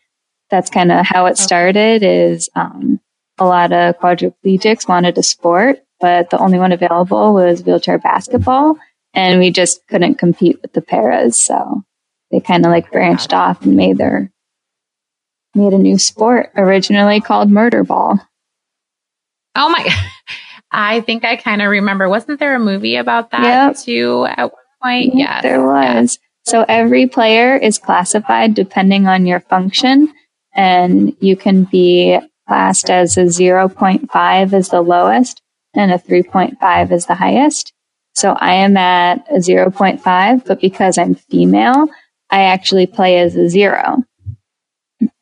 That's 0.48 0.70
kind 0.70 0.92
of 0.92 1.04
how 1.04 1.26
it 1.26 1.38
started 1.38 2.04
is, 2.04 2.48
um, 2.54 3.00
a 3.38 3.44
lot 3.44 3.72
of 3.72 3.98
quadriplegics 3.98 4.86
wanted 4.86 5.18
a 5.18 5.24
sport, 5.24 5.80
but 5.98 6.30
the 6.30 6.38
only 6.38 6.60
one 6.60 6.70
available 6.70 7.34
was 7.34 7.64
wheelchair 7.64 7.98
basketball. 7.98 8.78
And 9.12 9.40
we 9.40 9.50
just 9.50 9.84
couldn't 9.88 10.18
compete 10.20 10.62
with 10.62 10.72
the 10.74 10.82
paras. 10.82 11.42
So 11.42 11.82
they 12.30 12.38
kind 12.38 12.64
of 12.64 12.70
like 12.70 12.92
branched 12.92 13.34
off 13.34 13.64
and 13.64 13.74
made 13.74 13.98
their, 13.98 14.30
made 15.56 15.72
a 15.72 15.78
new 15.78 15.98
sport 15.98 16.52
originally 16.54 17.20
called 17.20 17.50
murder 17.50 17.82
ball. 17.82 18.20
Oh 19.56 19.68
my, 19.68 19.84
I 20.72 21.02
think 21.02 21.24
I 21.24 21.36
kind 21.36 21.62
of 21.62 21.68
remember. 21.68 22.08
Wasn't 22.08 22.40
there 22.40 22.54
a 22.56 22.60
movie 22.60 22.96
about 22.96 23.30
that 23.30 23.42
Yep. 23.42 23.76
too 23.76 24.26
at 24.26 24.52
one 24.52 24.62
point? 24.82 25.14
Yep, 25.14 25.16
Yes. 25.16 25.42
there 25.42 25.64
was. 25.64 26.18
So 26.44 26.64
every 26.68 27.06
player 27.06 27.56
is 27.56 27.78
classified 27.78 28.54
depending 28.54 29.06
on 29.06 29.26
your 29.26 29.40
function, 29.40 30.12
and 30.54 31.14
you 31.20 31.36
can 31.36 31.64
be 31.64 32.18
classed 32.48 32.90
as 32.90 33.16
a 33.16 33.26
0.5 33.26 34.52
is 34.52 34.70
the 34.70 34.82
lowest 34.82 35.40
and 35.74 35.92
a 35.92 35.98
3.5 35.98 36.92
is 36.92 37.06
the 37.06 37.14
highest. 37.14 37.72
So 38.14 38.32
I 38.32 38.54
am 38.54 38.76
at 38.76 39.26
a 39.30 39.40
0.5, 39.40 40.44
but 40.44 40.60
because 40.60 40.98
I'm 40.98 41.14
female, 41.14 41.88
I 42.30 42.42
actually 42.42 42.86
play 42.86 43.18
as 43.20 43.36
a 43.36 43.48
zero. 43.48 44.04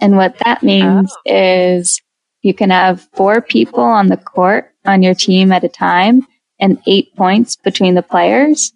And 0.00 0.16
what 0.16 0.38
that 0.44 0.60
oh. 0.62 0.66
means 0.66 1.14
is 1.24 2.00
you 2.42 2.54
can 2.54 2.70
have 2.70 3.06
four 3.14 3.40
people 3.40 3.80
on 3.84 4.08
the 4.08 4.16
court 4.16 4.69
on 4.84 5.02
your 5.02 5.14
team 5.14 5.52
at 5.52 5.64
a 5.64 5.68
time 5.68 6.26
and 6.58 6.78
eight 6.86 7.14
points 7.16 7.56
between 7.56 7.94
the 7.94 8.02
players. 8.02 8.72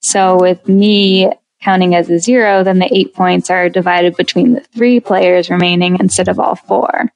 So 0.00 0.38
with 0.40 0.68
me 0.68 1.32
counting 1.62 1.94
as 1.94 2.10
a 2.10 2.18
zero, 2.18 2.64
then 2.64 2.80
the 2.80 2.92
eight 2.92 3.14
points 3.14 3.50
are 3.50 3.68
divided 3.68 4.16
between 4.16 4.54
the 4.54 4.60
three 4.60 4.98
players 5.00 5.48
remaining 5.48 5.98
instead 6.00 6.28
of 6.28 6.40
all 6.40 6.56
four. 6.56 7.10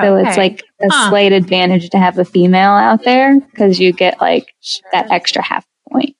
So 0.00 0.16
it's 0.16 0.36
like 0.38 0.62
a 0.80 0.88
Huh. 0.90 1.08
slight 1.10 1.32
advantage 1.32 1.90
to 1.90 1.98
have 1.98 2.18
a 2.18 2.24
female 2.24 2.70
out 2.70 3.04
there 3.04 3.38
because 3.38 3.78
you 3.78 3.92
get 3.92 4.20
like 4.20 4.46
that 4.92 5.10
extra 5.10 5.42
half 5.42 5.64
point. 5.90 6.16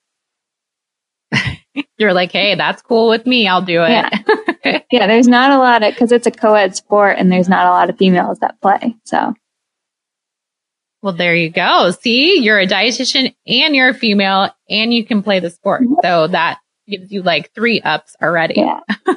You're 1.99 2.13
like, 2.13 2.33
hey, 2.33 2.55
that's 2.57 2.83
cool 2.83 3.09
with 3.09 3.27
me. 3.27 3.47
I'll 3.49 3.63
do 3.63 3.83
it. 3.83 4.85
Yeah, 4.91 5.07
there's 5.07 5.29
not 5.29 5.51
a 5.51 5.59
lot 5.59 5.83
of, 5.83 5.93
because 5.95 6.13
it's 6.13 6.27
a 6.27 6.31
co 6.31 6.55
ed 6.55 6.77
sport 6.77 7.17
and 7.19 7.31
there's 7.33 7.49
not 7.49 7.67
a 7.67 7.71
lot 7.71 7.89
of 7.91 7.97
females 7.97 8.39
that 8.41 8.61
play. 8.61 8.97
So, 9.05 9.35
well, 11.03 11.13
there 11.13 11.35
you 11.35 11.51
go. 11.51 11.91
See, 11.93 12.41
you're 12.41 12.59
a 12.59 12.67
dietitian 12.67 13.35
and 13.47 13.75
you're 13.75 13.89
a 13.91 13.95
female 13.95 14.51
and 14.69 14.93
you 14.93 15.05
can 15.05 15.23
play 15.23 15.41
the 15.41 15.51
sport. 15.51 15.83
So 16.03 16.27
that 16.29 16.59
gives 16.89 17.11
you 17.11 17.23
like 17.23 17.53
three 17.55 17.81
ups 17.81 18.17
already. 18.23 18.55
yeah. 18.57 18.81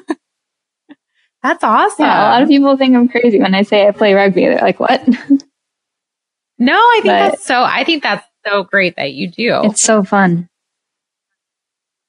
That's 1.43 1.61
awesome. 1.63 2.05
Yeah, 2.05 2.29
a 2.29 2.31
lot 2.31 2.41
of 2.41 2.47
people 2.47 2.77
think 2.77 2.95
I'm 2.95 3.09
crazy 3.09 3.37
when 3.39 3.53
I 3.53 3.63
say 3.63 3.85
I 3.85 3.91
play 3.91 4.13
rugby. 4.13 4.45
They're 4.45 4.59
like, 4.59 4.79
what? 4.79 5.05
no, 6.57 6.73
I 6.73 6.99
think 7.01 7.05
But- 7.05 7.31
that's 7.31 7.45
so, 7.45 7.61
I 7.63 7.83
think 7.83 8.01
that's 8.03 8.25
so 8.45 8.63
great 8.63 8.95
that 8.95 9.11
you 9.11 9.27
do. 9.27 9.59
It's 9.63 9.81
so 9.81 10.03
fun. 10.03 10.47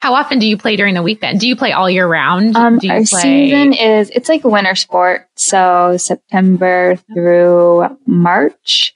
How 0.00 0.14
often 0.14 0.38
do 0.38 0.46
you 0.46 0.56
play 0.58 0.76
during 0.76 0.94
the 0.94 1.02
weekend? 1.02 1.40
Do 1.40 1.48
you 1.48 1.56
play 1.56 1.72
all 1.72 1.88
year 1.90 2.06
round? 2.06 2.54
Um, 2.56 2.78
do 2.78 2.86
you 2.86 2.92
our 2.92 3.04
season 3.06 3.72
is 3.72 4.10
it's 4.10 4.28
like 4.28 4.44
a 4.44 4.48
winter 4.48 4.74
sport, 4.74 5.26
so 5.34 5.96
September 5.96 6.96
through 7.12 7.86
March. 8.06 8.94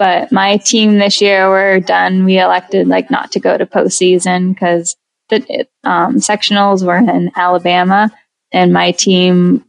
But 0.00 0.32
my 0.32 0.56
team 0.56 0.96
this 0.98 1.20
year, 1.20 1.50
we're 1.50 1.78
done. 1.78 2.24
We 2.24 2.38
elected 2.40 2.88
like 2.88 3.10
not 3.10 3.30
to 3.32 3.38
go 3.38 3.58
to 3.58 3.66
postseason 3.66 4.54
because 4.54 4.96
the 5.28 5.66
um, 5.84 6.16
sectionals 6.16 6.82
were 6.84 6.96
in 6.96 7.30
Alabama, 7.36 8.10
and 8.50 8.72
my 8.72 8.92
team, 8.92 9.62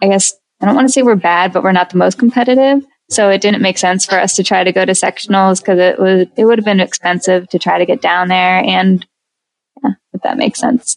I 0.00 0.06
guess 0.06 0.32
I 0.60 0.66
don't 0.66 0.76
want 0.76 0.86
to 0.86 0.92
say 0.92 1.02
we're 1.02 1.16
bad, 1.16 1.52
but 1.52 1.64
we're 1.64 1.72
not 1.72 1.90
the 1.90 1.98
most 1.98 2.16
competitive. 2.16 2.86
So 3.08 3.28
it 3.28 3.40
didn't 3.40 3.60
make 3.60 3.76
sense 3.76 4.06
for 4.06 4.20
us 4.20 4.36
to 4.36 4.44
try 4.44 4.62
to 4.62 4.70
go 4.70 4.84
to 4.84 4.92
sectionals 4.92 5.60
because 5.60 5.80
it 5.80 5.98
was 5.98 6.28
it 6.36 6.44
would 6.44 6.58
have 6.58 6.64
been 6.64 6.78
expensive 6.78 7.48
to 7.48 7.58
try 7.58 7.76
to 7.76 7.84
get 7.86 8.00
down 8.00 8.28
there, 8.28 8.62
and 8.64 9.04
yeah, 9.82 9.90
if 10.12 10.22
that 10.22 10.38
makes 10.38 10.60
sense. 10.60 10.96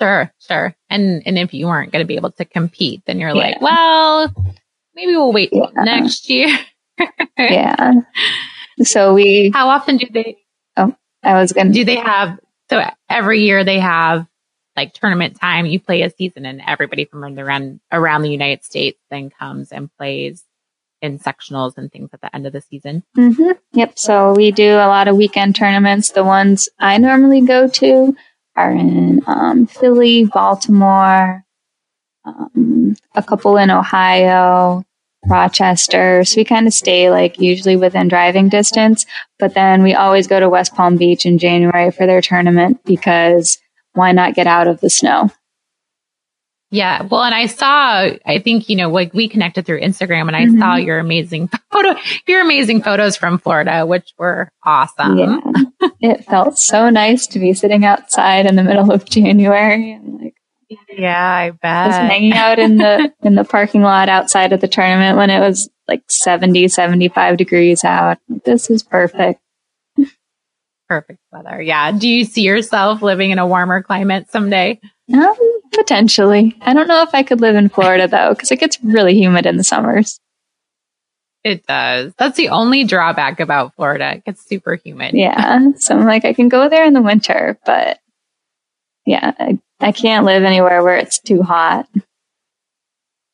Sure, 0.00 0.32
sure. 0.48 0.74
And 0.88 1.22
and 1.26 1.36
if 1.38 1.52
you 1.52 1.66
weren't 1.66 1.92
going 1.92 2.02
to 2.02 2.08
be 2.08 2.16
able 2.16 2.32
to 2.32 2.46
compete, 2.46 3.02
then 3.06 3.18
you're 3.20 3.36
Yeah. 3.36 3.48
like, 3.48 3.60
well, 3.60 4.32
maybe 4.94 5.12
we'll 5.12 5.32
wait 5.34 5.50
Yeah. 5.52 5.66
next 5.76 6.30
year. 6.30 6.48
yeah. 7.38 7.92
So 8.82 9.14
we, 9.14 9.50
How 9.52 9.68
often 9.68 9.96
do 9.96 10.06
they 10.12 10.38
Oh, 10.76 10.94
I 11.22 11.34
was 11.40 11.52
going 11.52 11.68
to, 11.68 11.72
do 11.72 11.84
they 11.84 11.96
have? 11.96 12.38
So 12.70 12.82
every 13.08 13.40
year 13.42 13.64
they 13.64 13.80
have 13.80 14.26
like 14.76 14.94
tournament 14.94 15.38
time. 15.40 15.66
You 15.66 15.80
play 15.80 16.02
a 16.02 16.10
season, 16.10 16.46
and 16.46 16.62
everybody 16.64 17.04
from 17.04 17.24
around 17.24 17.80
around 17.90 18.22
the 18.22 18.30
United 18.30 18.64
States 18.64 19.00
then 19.10 19.30
comes 19.30 19.72
and 19.72 19.90
plays 19.98 20.44
in 21.02 21.18
sectionals 21.18 21.76
and 21.76 21.90
things 21.90 22.10
at 22.12 22.20
the 22.20 22.34
end 22.34 22.46
of 22.46 22.52
the 22.52 22.60
season. 22.60 23.02
hmm 23.14 23.50
yep. 23.72 23.98
So 23.98 24.34
we 24.34 24.50
do 24.52 24.74
a 24.74 24.88
lot 24.88 25.08
of 25.08 25.16
weekend 25.16 25.56
tournaments. 25.56 26.10
The 26.10 26.24
ones 26.24 26.68
I 26.78 26.98
normally 26.98 27.40
go 27.40 27.68
to 27.68 28.16
are 28.56 28.70
in 28.70 29.22
um, 29.26 29.66
Philly, 29.66 30.24
Baltimore, 30.24 31.44
um, 32.24 32.96
a 33.14 33.22
couple 33.22 33.56
in 33.56 33.70
Ohio, 33.70 34.84
Rochester. 35.28 36.24
So 36.24 36.40
we 36.40 36.44
kind 36.44 36.66
of 36.66 36.72
stay 36.72 37.10
like 37.10 37.38
usually 37.40 37.76
within 37.76 38.08
driving 38.08 38.48
distance, 38.48 39.06
but 39.38 39.54
then 39.54 39.82
we 39.82 39.94
always 39.94 40.26
go 40.26 40.40
to 40.40 40.48
West 40.48 40.74
Palm 40.74 40.96
Beach 40.96 41.26
in 41.26 41.38
January 41.38 41.90
for 41.90 42.06
their 42.06 42.20
tournament 42.20 42.80
because 42.84 43.58
why 43.94 44.12
not 44.12 44.34
get 44.34 44.46
out 44.46 44.66
of 44.68 44.80
the 44.80 44.90
snow? 44.90 45.30
Yeah. 46.70 47.02
Well, 47.02 47.22
and 47.22 47.34
I 47.34 47.46
saw, 47.46 48.10
I 48.26 48.38
think, 48.44 48.68
you 48.68 48.76
know, 48.76 48.90
like 48.90 49.14
we 49.14 49.26
connected 49.26 49.64
through 49.64 49.80
Instagram 49.80 50.26
and 50.26 50.36
I 50.36 50.44
Mhm. 50.44 50.58
saw 50.58 50.76
your 50.76 50.98
amazing 50.98 51.48
photo, 51.72 51.94
your 52.26 52.42
amazing 52.42 52.82
photos 52.82 53.16
from 53.16 53.38
Florida, 53.38 53.86
which 53.86 54.12
were 54.18 54.50
awesome. 54.64 55.16
Yeah. 55.18 55.40
it 56.00 56.24
felt 56.26 56.58
so 56.58 56.90
nice 56.90 57.26
to 57.28 57.38
be 57.38 57.54
sitting 57.54 57.86
outside 57.86 58.44
in 58.44 58.56
the 58.56 58.62
middle 58.62 58.92
of 58.92 59.06
January 59.06 59.92
and 59.92 60.20
like 60.20 60.34
Yeah, 60.90 61.18
I 61.18 61.50
bet. 61.50 61.90
just 61.90 61.98
hanging 61.98 62.34
out 62.34 62.58
in 62.58 62.76
the 62.76 63.12
in 63.22 63.34
the 63.34 63.44
parking 63.44 63.82
lot 63.82 64.08
outside 64.08 64.52
of 64.52 64.60
the 64.60 64.68
tournament 64.68 65.16
when 65.16 65.30
it 65.30 65.40
was 65.40 65.70
like 65.86 66.02
70, 66.08 66.68
75 66.68 67.36
degrees 67.36 67.84
out. 67.84 68.18
This 68.44 68.68
is 68.68 68.82
perfect. 68.82 69.40
Perfect 70.88 71.20
weather. 71.32 71.60
Yeah. 71.60 71.92
Do 71.92 72.08
you 72.08 72.24
see 72.24 72.42
yourself 72.42 73.02
living 73.02 73.30
in 73.30 73.38
a 73.38 73.46
warmer 73.46 73.82
climate 73.82 74.30
someday? 74.30 74.80
Um, 75.12 75.34
potentially. 75.72 76.56
I 76.60 76.74
don't 76.74 76.88
know 76.88 77.02
if 77.02 77.14
I 77.14 77.22
could 77.22 77.40
live 77.40 77.56
in 77.56 77.68
Florida 77.68 78.08
though, 78.08 78.30
because 78.30 78.50
it 78.50 78.60
gets 78.60 78.82
really 78.82 79.14
humid 79.14 79.46
in 79.46 79.56
the 79.56 79.64
summers. 79.64 80.18
It 81.44 81.66
does. 81.66 82.12
That's 82.18 82.36
the 82.36 82.48
only 82.50 82.84
drawback 82.84 83.40
about 83.40 83.74
Florida. 83.76 84.16
It 84.16 84.24
gets 84.24 84.46
super 84.46 84.74
humid. 84.74 85.14
Yeah. 85.14 85.70
So 85.76 85.96
I'm 85.96 86.04
like, 86.04 86.24
I 86.24 86.32
can 86.32 86.48
go 86.48 86.68
there 86.68 86.84
in 86.84 86.94
the 86.94 87.02
winter, 87.02 87.58
but 87.64 88.00
yeah, 89.06 89.32
I, 89.38 89.58
I 89.80 89.92
can't 89.92 90.26
live 90.26 90.42
anywhere 90.42 90.82
where 90.82 90.96
it's 90.96 91.18
too 91.20 91.42
hot. 91.42 91.88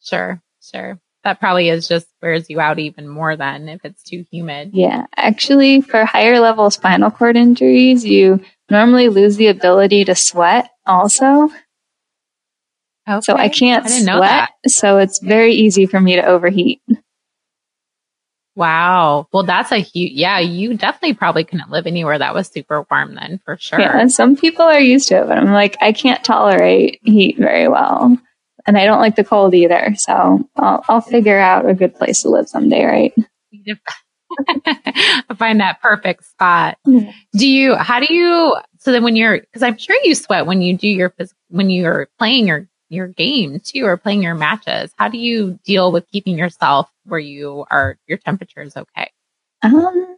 Sure. 0.02 0.40
Sure. 0.60 0.98
That 1.24 1.40
probably 1.40 1.70
is 1.70 1.88
just 1.88 2.06
wears 2.20 2.50
you 2.50 2.60
out 2.60 2.78
even 2.78 3.08
more 3.08 3.34
than 3.34 3.68
if 3.68 3.82
it's 3.84 4.02
too 4.02 4.26
humid. 4.30 4.70
Yeah, 4.74 5.06
actually, 5.16 5.80
for 5.80 6.04
higher 6.04 6.38
level 6.38 6.70
spinal 6.70 7.10
cord 7.10 7.36
injuries, 7.36 8.04
you 8.04 8.44
normally 8.70 9.08
lose 9.08 9.36
the 9.36 9.46
ability 9.46 10.04
to 10.04 10.14
sweat 10.14 10.70
also. 10.86 11.48
So 13.20 13.36
I 13.36 13.48
can't 13.48 13.86
I 13.86 13.88
sweat. 13.88 14.20
that. 14.20 14.50
So 14.70 14.98
it's 14.98 15.18
very 15.18 15.54
easy 15.54 15.86
for 15.86 15.98
me 16.00 16.16
to 16.16 16.24
overheat. 16.24 16.82
Wow. 18.56 19.26
Well, 19.32 19.42
that's 19.42 19.72
a 19.72 19.78
huge, 19.78 20.12
yeah, 20.12 20.38
you 20.38 20.74
definitely 20.76 21.14
probably 21.14 21.44
couldn't 21.44 21.70
live 21.70 21.86
anywhere 21.86 22.18
that 22.18 22.34
was 22.34 22.48
super 22.48 22.86
warm 22.90 23.16
then 23.16 23.40
for 23.44 23.56
sure. 23.56 23.80
Yeah, 23.80 23.98
and 23.98 24.12
some 24.12 24.36
people 24.36 24.64
are 24.64 24.78
used 24.78 25.08
to 25.08 25.22
it, 25.22 25.26
but 25.26 25.38
I'm 25.38 25.52
like, 25.52 25.76
I 25.80 25.92
can't 25.92 26.22
tolerate 26.22 27.00
heat 27.02 27.36
very 27.36 27.68
well. 27.68 28.16
And 28.66 28.78
I 28.78 28.86
don't 28.86 29.00
like 29.00 29.16
the 29.16 29.24
cold 29.24 29.54
either. 29.54 29.94
So 29.96 30.48
I'll, 30.56 30.84
I'll 30.88 31.00
figure 31.00 31.38
out 31.38 31.68
a 31.68 31.74
good 31.74 31.94
place 31.94 32.22
to 32.22 32.30
live 32.30 32.48
someday, 32.48 32.84
right? 32.84 33.14
Find 35.36 35.60
that 35.60 35.80
perfect 35.82 36.24
spot. 36.24 36.78
Hmm. 36.84 37.10
Do 37.36 37.48
you, 37.48 37.74
how 37.74 38.00
do 38.00 38.12
you, 38.12 38.56
so 38.78 38.92
then 38.92 39.02
when 39.02 39.16
you're, 39.16 39.40
cause 39.52 39.62
I'm 39.62 39.76
sure 39.76 39.96
you 40.04 40.14
sweat 40.14 40.46
when 40.46 40.62
you 40.62 40.76
do 40.76 40.88
your, 40.88 41.12
when 41.48 41.70
you're 41.70 42.08
playing 42.18 42.46
your, 42.46 42.68
your 42.88 43.08
game 43.08 43.60
too, 43.60 43.84
or 43.84 43.96
playing 43.96 44.22
your 44.22 44.34
matches. 44.34 44.92
How 44.96 45.08
do 45.08 45.18
you 45.18 45.58
deal 45.64 45.92
with 45.92 46.08
keeping 46.08 46.38
yourself 46.38 46.90
where 47.04 47.20
you 47.20 47.64
are, 47.70 47.98
your 48.06 48.18
temperature 48.18 48.62
is 48.62 48.76
okay? 48.76 49.10
Um, 49.62 50.16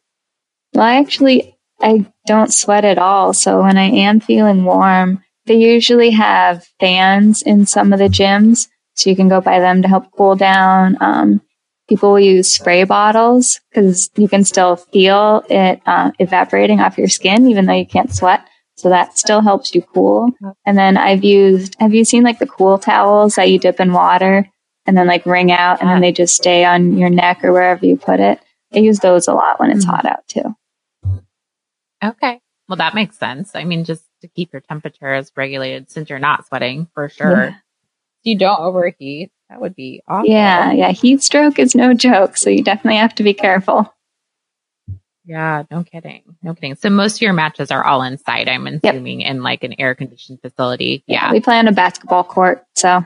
well, 0.74 0.84
I 0.84 0.96
actually, 0.96 1.56
I 1.80 2.06
don't 2.26 2.52
sweat 2.52 2.84
at 2.84 2.98
all. 2.98 3.32
So 3.32 3.62
when 3.62 3.76
I 3.78 3.88
am 3.90 4.20
feeling 4.20 4.64
warm, 4.64 5.22
they 5.46 5.56
usually 5.56 6.10
have 6.10 6.66
fans 6.80 7.42
in 7.42 7.66
some 7.66 7.92
of 7.92 7.98
the 7.98 8.08
gyms. 8.08 8.68
So 8.94 9.10
you 9.10 9.16
can 9.16 9.28
go 9.28 9.40
buy 9.40 9.60
them 9.60 9.82
to 9.82 9.88
help 9.88 10.10
cool 10.12 10.36
down. 10.36 10.96
Um, 11.00 11.40
people 11.88 12.10
will 12.10 12.20
use 12.20 12.50
spray 12.50 12.84
bottles 12.84 13.60
because 13.70 14.10
you 14.16 14.28
can 14.28 14.44
still 14.44 14.76
feel 14.76 15.44
it 15.48 15.80
uh, 15.86 16.10
evaporating 16.18 16.80
off 16.80 16.98
your 16.98 17.08
skin, 17.08 17.46
even 17.48 17.66
though 17.66 17.74
you 17.74 17.86
can't 17.86 18.12
sweat. 18.14 18.46
So 18.76 18.90
that 18.90 19.16
still 19.18 19.40
helps 19.40 19.74
you 19.74 19.82
cool. 19.82 20.30
And 20.66 20.76
then 20.76 20.96
I've 20.98 21.24
used, 21.24 21.76
have 21.80 21.94
you 21.94 22.04
seen 22.04 22.22
like 22.22 22.38
the 22.38 22.46
cool 22.46 22.78
towels 22.78 23.34
that 23.36 23.50
you 23.50 23.58
dip 23.58 23.80
in 23.80 23.92
water 23.92 24.46
and 24.86 24.96
then 24.96 25.06
like 25.06 25.24
wring 25.24 25.50
out 25.50 25.80
and 25.80 25.88
then 25.88 26.02
they 26.02 26.12
just 26.12 26.36
stay 26.36 26.64
on 26.64 26.98
your 26.98 27.08
neck 27.10 27.42
or 27.42 27.52
wherever 27.52 27.84
you 27.86 27.96
put 27.96 28.20
it? 28.20 28.38
I 28.74 28.78
use 28.78 28.98
those 29.00 29.28
a 29.28 29.32
lot 29.32 29.58
when 29.58 29.70
it's 29.70 29.86
Mhm. 29.86 29.90
hot 29.90 30.04
out 30.04 30.26
too. 30.28 30.54
Okay. 32.04 32.40
Well, 32.68 32.76
that 32.76 32.94
makes 32.94 33.16
sense. 33.18 33.54
I 33.54 33.64
mean, 33.64 33.84
just 33.84 34.04
to 34.22 34.28
keep 34.28 34.52
your 34.52 34.60
temperature 34.60 35.12
as 35.12 35.32
regulated 35.36 35.90
since 35.90 36.10
you're 36.10 36.18
not 36.18 36.46
sweating 36.46 36.88
for 36.94 37.08
sure. 37.08 37.44
Yeah. 37.44 37.54
You 38.24 38.36
don't 38.38 38.60
overheat. 38.60 39.30
That 39.48 39.60
would 39.60 39.76
be 39.76 40.02
awful. 40.08 40.28
Yeah, 40.28 40.72
yeah. 40.72 40.90
Heat 40.90 41.22
stroke 41.22 41.58
is 41.60 41.74
no 41.76 41.94
joke, 41.94 42.36
so 42.36 42.50
you 42.50 42.62
definitely 42.64 42.98
have 42.98 43.14
to 43.14 43.22
be 43.22 43.32
careful. 43.34 43.92
Yeah, 45.26 45.64
no 45.70 45.82
kidding. 45.82 46.22
No 46.42 46.54
kidding. 46.54 46.76
So 46.76 46.88
most 46.88 47.16
of 47.16 47.22
your 47.22 47.32
matches 47.32 47.70
are 47.70 47.84
all 47.84 48.02
inside, 48.02 48.48
I'm 48.48 48.66
assuming, 48.66 49.22
yep. 49.22 49.30
in 49.30 49.42
like 49.42 49.64
an 49.64 49.74
air 49.78 49.94
conditioned 49.94 50.40
facility. 50.40 51.02
Yeah. 51.06 51.26
yeah. 51.26 51.32
We 51.32 51.40
play 51.40 51.58
on 51.58 51.66
a 51.66 51.72
basketball 51.72 52.24
court, 52.24 52.64
so 52.76 53.04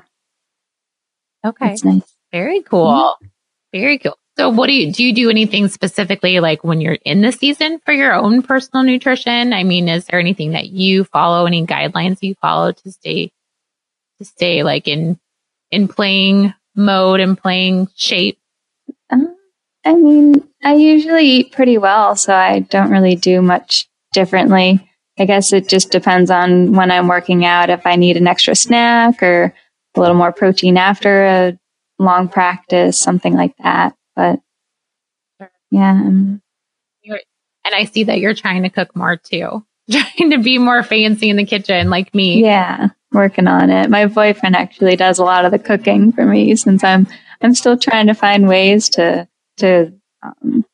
Okay. 1.44 1.76
Nice. 1.84 2.16
Very 2.32 2.62
cool. 2.62 3.16
Mm-hmm. 3.22 3.26
Very 3.72 3.98
cool. 3.98 4.16
So 4.36 4.48
what 4.48 4.68
do 4.68 4.72
you 4.72 4.92
do 4.92 5.04
you 5.04 5.12
do 5.12 5.28
anything 5.28 5.68
specifically 5.68 6.40
like 6.40 6.64
when 6.64 6.80
you're 6.80 6.98
in 7.04 7.20
the 7.20 7.32
season 7.32 7.80
for 7.84 7.92
your 7.92 8.14
own 8.14 8.42
personal 8.42 8.84
nutrition? 8.84 9.52
I 9.52 9.64
mean, 9.64 9.88
is 9.88 10.06
there 10.06 10.20
anything 10.20 10.52
that 10.52 10.68
you 10.68 11.04
follow, 11.04 11.46
any 11.46 11.66
guidelines 11.66 12.22
you 12.22 12.34
follow 12.40 12.72
to 12.72 12.92
stay 12.92 13.32
to 14.18 14.24
stay 14.24 14.62
like 14.62 14.88
in 14.88 15.18
in 15.70 15.88
playing 15.88 16.54
mode 16.74 17.20
and 17.20 17.36
playing 17.36 17.88
shape? 17.96 18.38
Um, 19.10 19.36
I 19.84 19.94
mean, 19.94 20.48
I 20.62 20.74
usually 20.74 21.24
eat 21.24 21.52
pretty 21.52 21.78
well, 21.78 22.16
so 22.16 22.34
I 22.34 22.60
don't 22.60 22.90
really 22.90 23.16
do 23.16 23.40
much 23.40 23.88
differently. 24.12 24.86
I 25.18 25.24
guess 25.24 25.52
it 25.52 25.68
just 25.68 25.90
depends 25.90 26.30
on 26.30 26.72
when 26.72 26.90
I'm 26.90 27.08
working 27.08 27.44
out, 27.44 27.70
if 27.70 27.86
I 27.86 27.96
need 27.96 28.16
an 28.16 28.26
extra 28.26 28.54
snack 28.54 29.22
or 29.22 29.54
a 29.94 30.00
little 30.00 30.16
more 30.16 30.32
protein 30.32 30.76
after 30.76 31.24
a 31.24 31.58
long 31.98 32.28
practice, 32.28 32.98
something 32.98 33.34
like 33.34 33.54
that. 33.62 33.94
But 34.16 34.40
yeah. 35.70 35.92
Um, 35.92 36.42
and 37.64 37.74
I 37.74 37.84
see 37.84 38.04
that 38.04 38.18
you're 38.18 38.34
trying 38.34 38.62
to 38.62 38.70
cook 38.70 38.94
more 38.96 39.16
too, 39.16 39.64
trying 39.90 40.30
to 40.30 40.38
be 40.38 40.58
more 40.58 40.82
fancy 40.82 41.30
in 41.30 41.36
the 41.36 41.44
kitchen 41.44 41.90
like 41.90 42.14
me. 42.14 42.42
Yeah, 42.42 42.88
working 43.12 43.46
on 43.46 43.70
it. 43.70 43.90
My 43.90 44.06
boyfriend 44.06 44.56
actually 44.56 44.96
does 44.96 45.18
a 45.18 45.24
lot 45.24 45.44
of 45.44 45.52
the 45.52 45.58
cooking 45.58 46.12
for 46.12 46.24
me 46.24 46.56
since 46.56 46.82
I'm 46.84 47.06
I'm 47.40 47.54
still 47.54 47.76
trying 47.76 48.06
to 48.08 48.14
find 48.14 48.48
ways 48.48 48.88
to 48.90 49.28
to 49.60 49.92
um, 50.22 50.64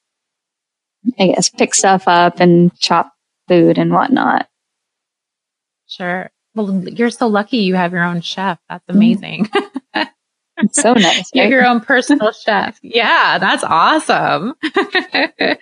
I 1.18 1.29
guess 1.29 1.51
pick 1.51 1.75
stuff 1.75 2.09
up 2.09 2.40
and 2.40 2.77
chop 2.79 3.12
food 3.49 3.79
and 3.79 3.92
whatnot. 3.92 4.49
Sure. 5.87 6.31
Well, 6.55 6.88
you're 6.88 7.11
so 7.11 7.27
lucky 7.27 7.59
you 7.59 7.75
have 7.75 7.92
your 7.92 8.03
own 8.03 8.22
chef. 8.22 8.59
That's 8.68 8.85
mm-hmm. 8.87 8.96
amazing. 8.96 9.49
It's 10.59 10.81
so 10.81 10.92
nice. 10.94 11.05
Right? 11.05 11.25
you 11.35 11.42
have 11.42 11.51
your 11.51 11.66
own 11.66 11.81
personal 11.81 12.33
chef. 12.44 12.79
Yeah, 12.83 13.38
that's 13.38 13.64
awesome. 13.64 14.55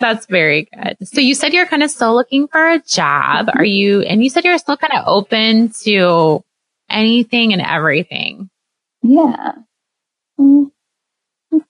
that's 0.00 0.26
very 0.26 0.68
good. 0.74 0.96
So 1.08 1.20
you 1.20 1.34
said 1.34 1.52
you're 1.52 1.66
kind 1.66 1.82
of 1.82 1.90
still 1.90 2.14
looking 2.14 2.48
for 2.48 2.68
a 2.68 2.78
job. 2.80 3.46
Mm-hmm. 3.46 3.58
Are 3.58 3.64
you, 3.64 4.02
and 4.02 4.22
you 4.22 4.30
said 4.30 4.44
you're 4.44 4.58
still 4.58 4.76
kind 4.76 4.92
of 4.92 5.04
open 5.06 5.70
to 5.84 6.44
anything 6.90 7.52
and 7.52 7.62
everything. 7.62 8.50
Yeah. 9.02 9.52
We'll 10.36 10.70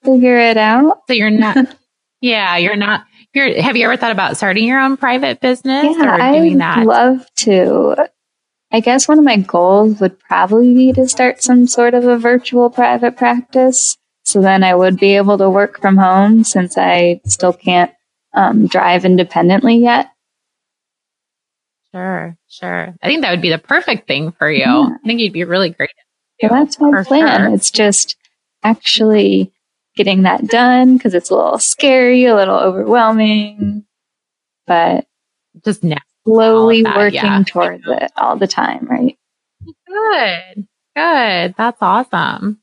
figure 0.05 0.39
it 0.39 0.57
out. 0.57 1.03
So 1.07 1.15
you're 1.15 1.31
not, 1.31 1.57
yeah, 2.21 2.57
you're 2.57 2.77
not, 2.77 3.05
you're, 3.35 3.61
have 3.61 3.77
you 3.77 3.85
ever 3.85 3.97
thought 3.97 4.13
about 4.13 4.37
starting 4.37 4.65
your 4.65 4.81
own 4.81 4.97
private 4.97 5.41
business 5.41 5.85
yeah, 5.85 6.15
or 6.15 6.39
doing 6.39 6.61
I'd 6.61 6.79
that? 6.79 6.87
love 6.87 7.27
to. 7.37 8.09
I 8.73 8.81
guess 8.81 9.07
one 9.07 9.19
of 9.19 9.25
my 9.25 9.37
goals 9.37 10.01
would 10.01 10.19
probably 10.19 10.75
be 10.75 10.93
to 10.93 11.09
start 11.09 11.43
some 11.43 11.67
sort 11.67 11.95
of 11.95 12.05
a 12.05 12.19
virtual 12.19 12.69
private 12.69 13.17
practice. 13.17 13.97
So 14.25 14.41
then 14.41 14.65
I 14.65 14.75
would 14.75 14.99
be 14.99 15.17
able 15.17 15.39
to 15.39 15.49
work 15.49 15.81
from 15.81 15.97
home 15.97 16.43
since 16.43 16.77
I 16.77 17.21
still 17.27 17.53
can't 17.53 17.93
um, 18.35 18.67
drive 18.67 19.05
independently 19.05 19.77
yet. 19.77 20.11
Sure, 21.93 22.37
sure. 22.49 22.95
I 23.03 23.07
think 23.07 23.23
that 23.23 23.31
would 23.31 23.41
be 23.41 23.51
the 23.51 23.59
perfect 23.59 24.09
thing 24.09 24.33
for 24.33 24.51
you. 24.51 24.61
Yeah. 24.61 24.89
I 24.93 25.07
think 25.07 25.21
you'd 25.21 25.33
be 25.33 25.45
really 25.45 25.71
great. 25.71 25.91
Yeah, 26.43 26.49
that's 26.49 26.79
my 26.81 27.05
plan. 27.05 27.43
Sure. 27.43 27.55
It's 27.55 27.71
just 27.71 28.17
actually 28.63 29.53
getting 29.97 30.23
that 30.23 30.47
done 30.47 30.97
because 30.97 31.15
it's 31.15 31.31
a 31.31 31.35
little 31.35 31.59
scary, 31.59 32.25
a 32.27 32.37
little 32.37 32.59
overwhelming, 32.59 33.85
but 34.67 35.07
just 35.65 35.83
now 35.83 35.97
slowly 36.25 36.83
that, 36.83 36.97
working 36.97 37.15
yeah. 37.15 37.43
towards 37.47 37.85
it 37.87 38.13
all 38.17 38.37
the 38.37 38.47
time, 38.47 38.87
right? 38.89 39.17
Good. 39.87 40.67
Good. 40.95 41.55
That's 41.57 41.79
awesome. 41.81 42.61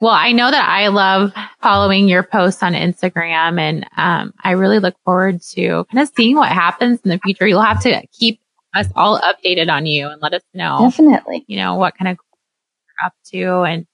Well, 0.00 0.12
I 0.12 0.32
know 0.32 0.50
that 0.50 0.66
I 0.66 0.88
love 0.88 1.32
following 1.60 2.08
your 2.08 2.22
posts 2.22 2.62
on 2.62 2.72
Instagram 2.72 3.60
and 3.60 3.86
um, 3.98 4.32
I 4.42 4.52
really 4.52 4.78
look 4.78 4.94
forward 5.04 5.42
to 5.52 5.84
kind 5.92 6.02
of 6.02 6.10
seeing 6.16 6.36
what 6.36 6.50
happens 6.50 7.00
in 7.04 7.10
the 7.10 7.18
future. 7.18 7.46
You'll 7.46 7.60
have 7.60 7.82
to 7.82 8.02
keep 8.12 8.40
us 8.74 8.86
all 8.96 9.20
updated 9.20 9.68
on 9.70 9.84
you 9.84 10.08
and 10.08 10.20
let 10.22 10.32
us 10.32 10.42
know. 10.54 10.78
Definitely. 10.80 11.44
You 11.48 11.56
know, 11.56 11.74
what 11.74 11.96
kind 11.98 12.10
of 12.10 12.16
you're 12.16 13.06
up 13.06 13.12
to 13.32 13.70
and 13.70 13.86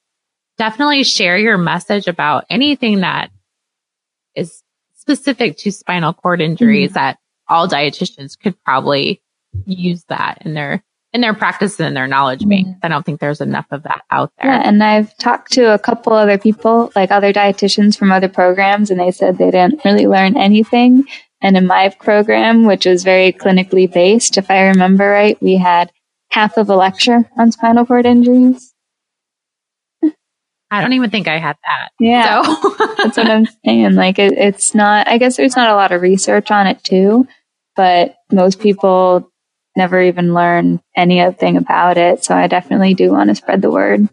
definitely 0.58 1.04
share 1.04 1.38
your 1.38 1.58
message 1.58 2.06
about 2.06 2.44
anything 2.50 3.00
that 3.00 3.30
is 4.34 4.62
specific 4.94 5.56
to 5.58 5.72
spinal 5.72 6.12
cord 6.12 6.40
injuries 6.40 6.90
mm-hmm. 6.90 6.94
that 6.94 7.18
all 7.48 7.68
dietitians 7.68 8.38
could 8.38 8.54
probably 8.64 9.22
use 9.64 10.04
that 10.08 10.38
in 10.44 10.54
their 10.54 10.82
in 11.12 11.20
their 11.22 11.34
practice 11.34 11.80
and 11.80 11.96
their 11.96 12.06
knowledge 12.06 12.40
mm-hmm. 12.40 12.70
base. 12.70 12.74
I 12.82 12.88
don't 12.88 13.06
think 13.06 13.20
there's 13.20 13.40
enough 13.40 13.66
of 13.70 13.84
that 13.84 14.02
out 14.10 14.32
there. 14.38 14.50
Yeah, 14.50 14.62
and 14.64 14.82
I've 14.82 15.16
talked 15.16 15.52
to 15.52 15.72
a 15.72 15.78
couple 15.78 16.12
other 16.12 16.36
people, 16.36 16.92
like 16.94 17.10
other 17.10 17.32
dietitians 17.32 17.96
from 17.96 18.12
other 18.12 18.28
programs, 18.28 18.90
and 18.90 19.00
they 19.00 19.10
said 19.10 19.38
they 19.38 19.50
didn't 19.50 19.84
really 19.84 20.06
learn 20.06 20.36
anything. 20.36 21.04
And 21.40 21.56
in 21.56 21.66
my 21.66 21.90
program, 22.00 22.66
which 22.66 22.86
was 22.86 23.04
very 23.04 23.32
clinically 23.32 23.90
based, 23.90 24.36
if 24.36 24.50
I 24.50 24.66
remember 24.68 25.08
right, 25.08 25.40
we 25.40 25.56
had 25.56 25.92
half 26.30 26.56
of 26.56 26.68
a 26.68 26.76
lecture 26.76 27.30
on 27.38 27.52
spinal 27.52 27.86
cord 27.86 28.04
injuries. 28.04 28.74
I 30.70 30.80
don't 30.80 30.94
even 30.94 31.10
think 31.10 31.28
I 31.28 31.38
had 31.38 31.56
that. 31.64 31.90
Yeah. 32.00 32.42
So. 32.42 32.74
That's 32.98 33.16
what 33.16 33.26
I'm 33.30 33.46
saying. 33.64 33.94
Like, 33.94 34.18
it, 34.18 34.32
it's 34.32 34.74
not, 34.74 35.08
I 35.08 35.18
guess 35.18 35.36
there's 35.36 35.56
not 35.56 35.70
a 35.70 35.74
lot 35.76 35.92
of 35.92 36.02
research 36.02 36.50
on 36.50 36.66
it 36.66 36.82
too 36.82 37.26
but 37.76 38.16
most 38.32 38.58
people 38.58 39.30
never 39.76 40.02
even 40.02 40.34
learn 40.34 40.80
anything 40.96 41.56
about 41.56 41.98
it. 41.98 42.24
So 42.24 42.34
I 42.34 42.48
definitely 42.48 42.94
do 42.94 43.12
want 43.12 43.28
to 43.28 43.34
spread 43.34 43.62
the 43.62 43.70
word. 43.70 44.08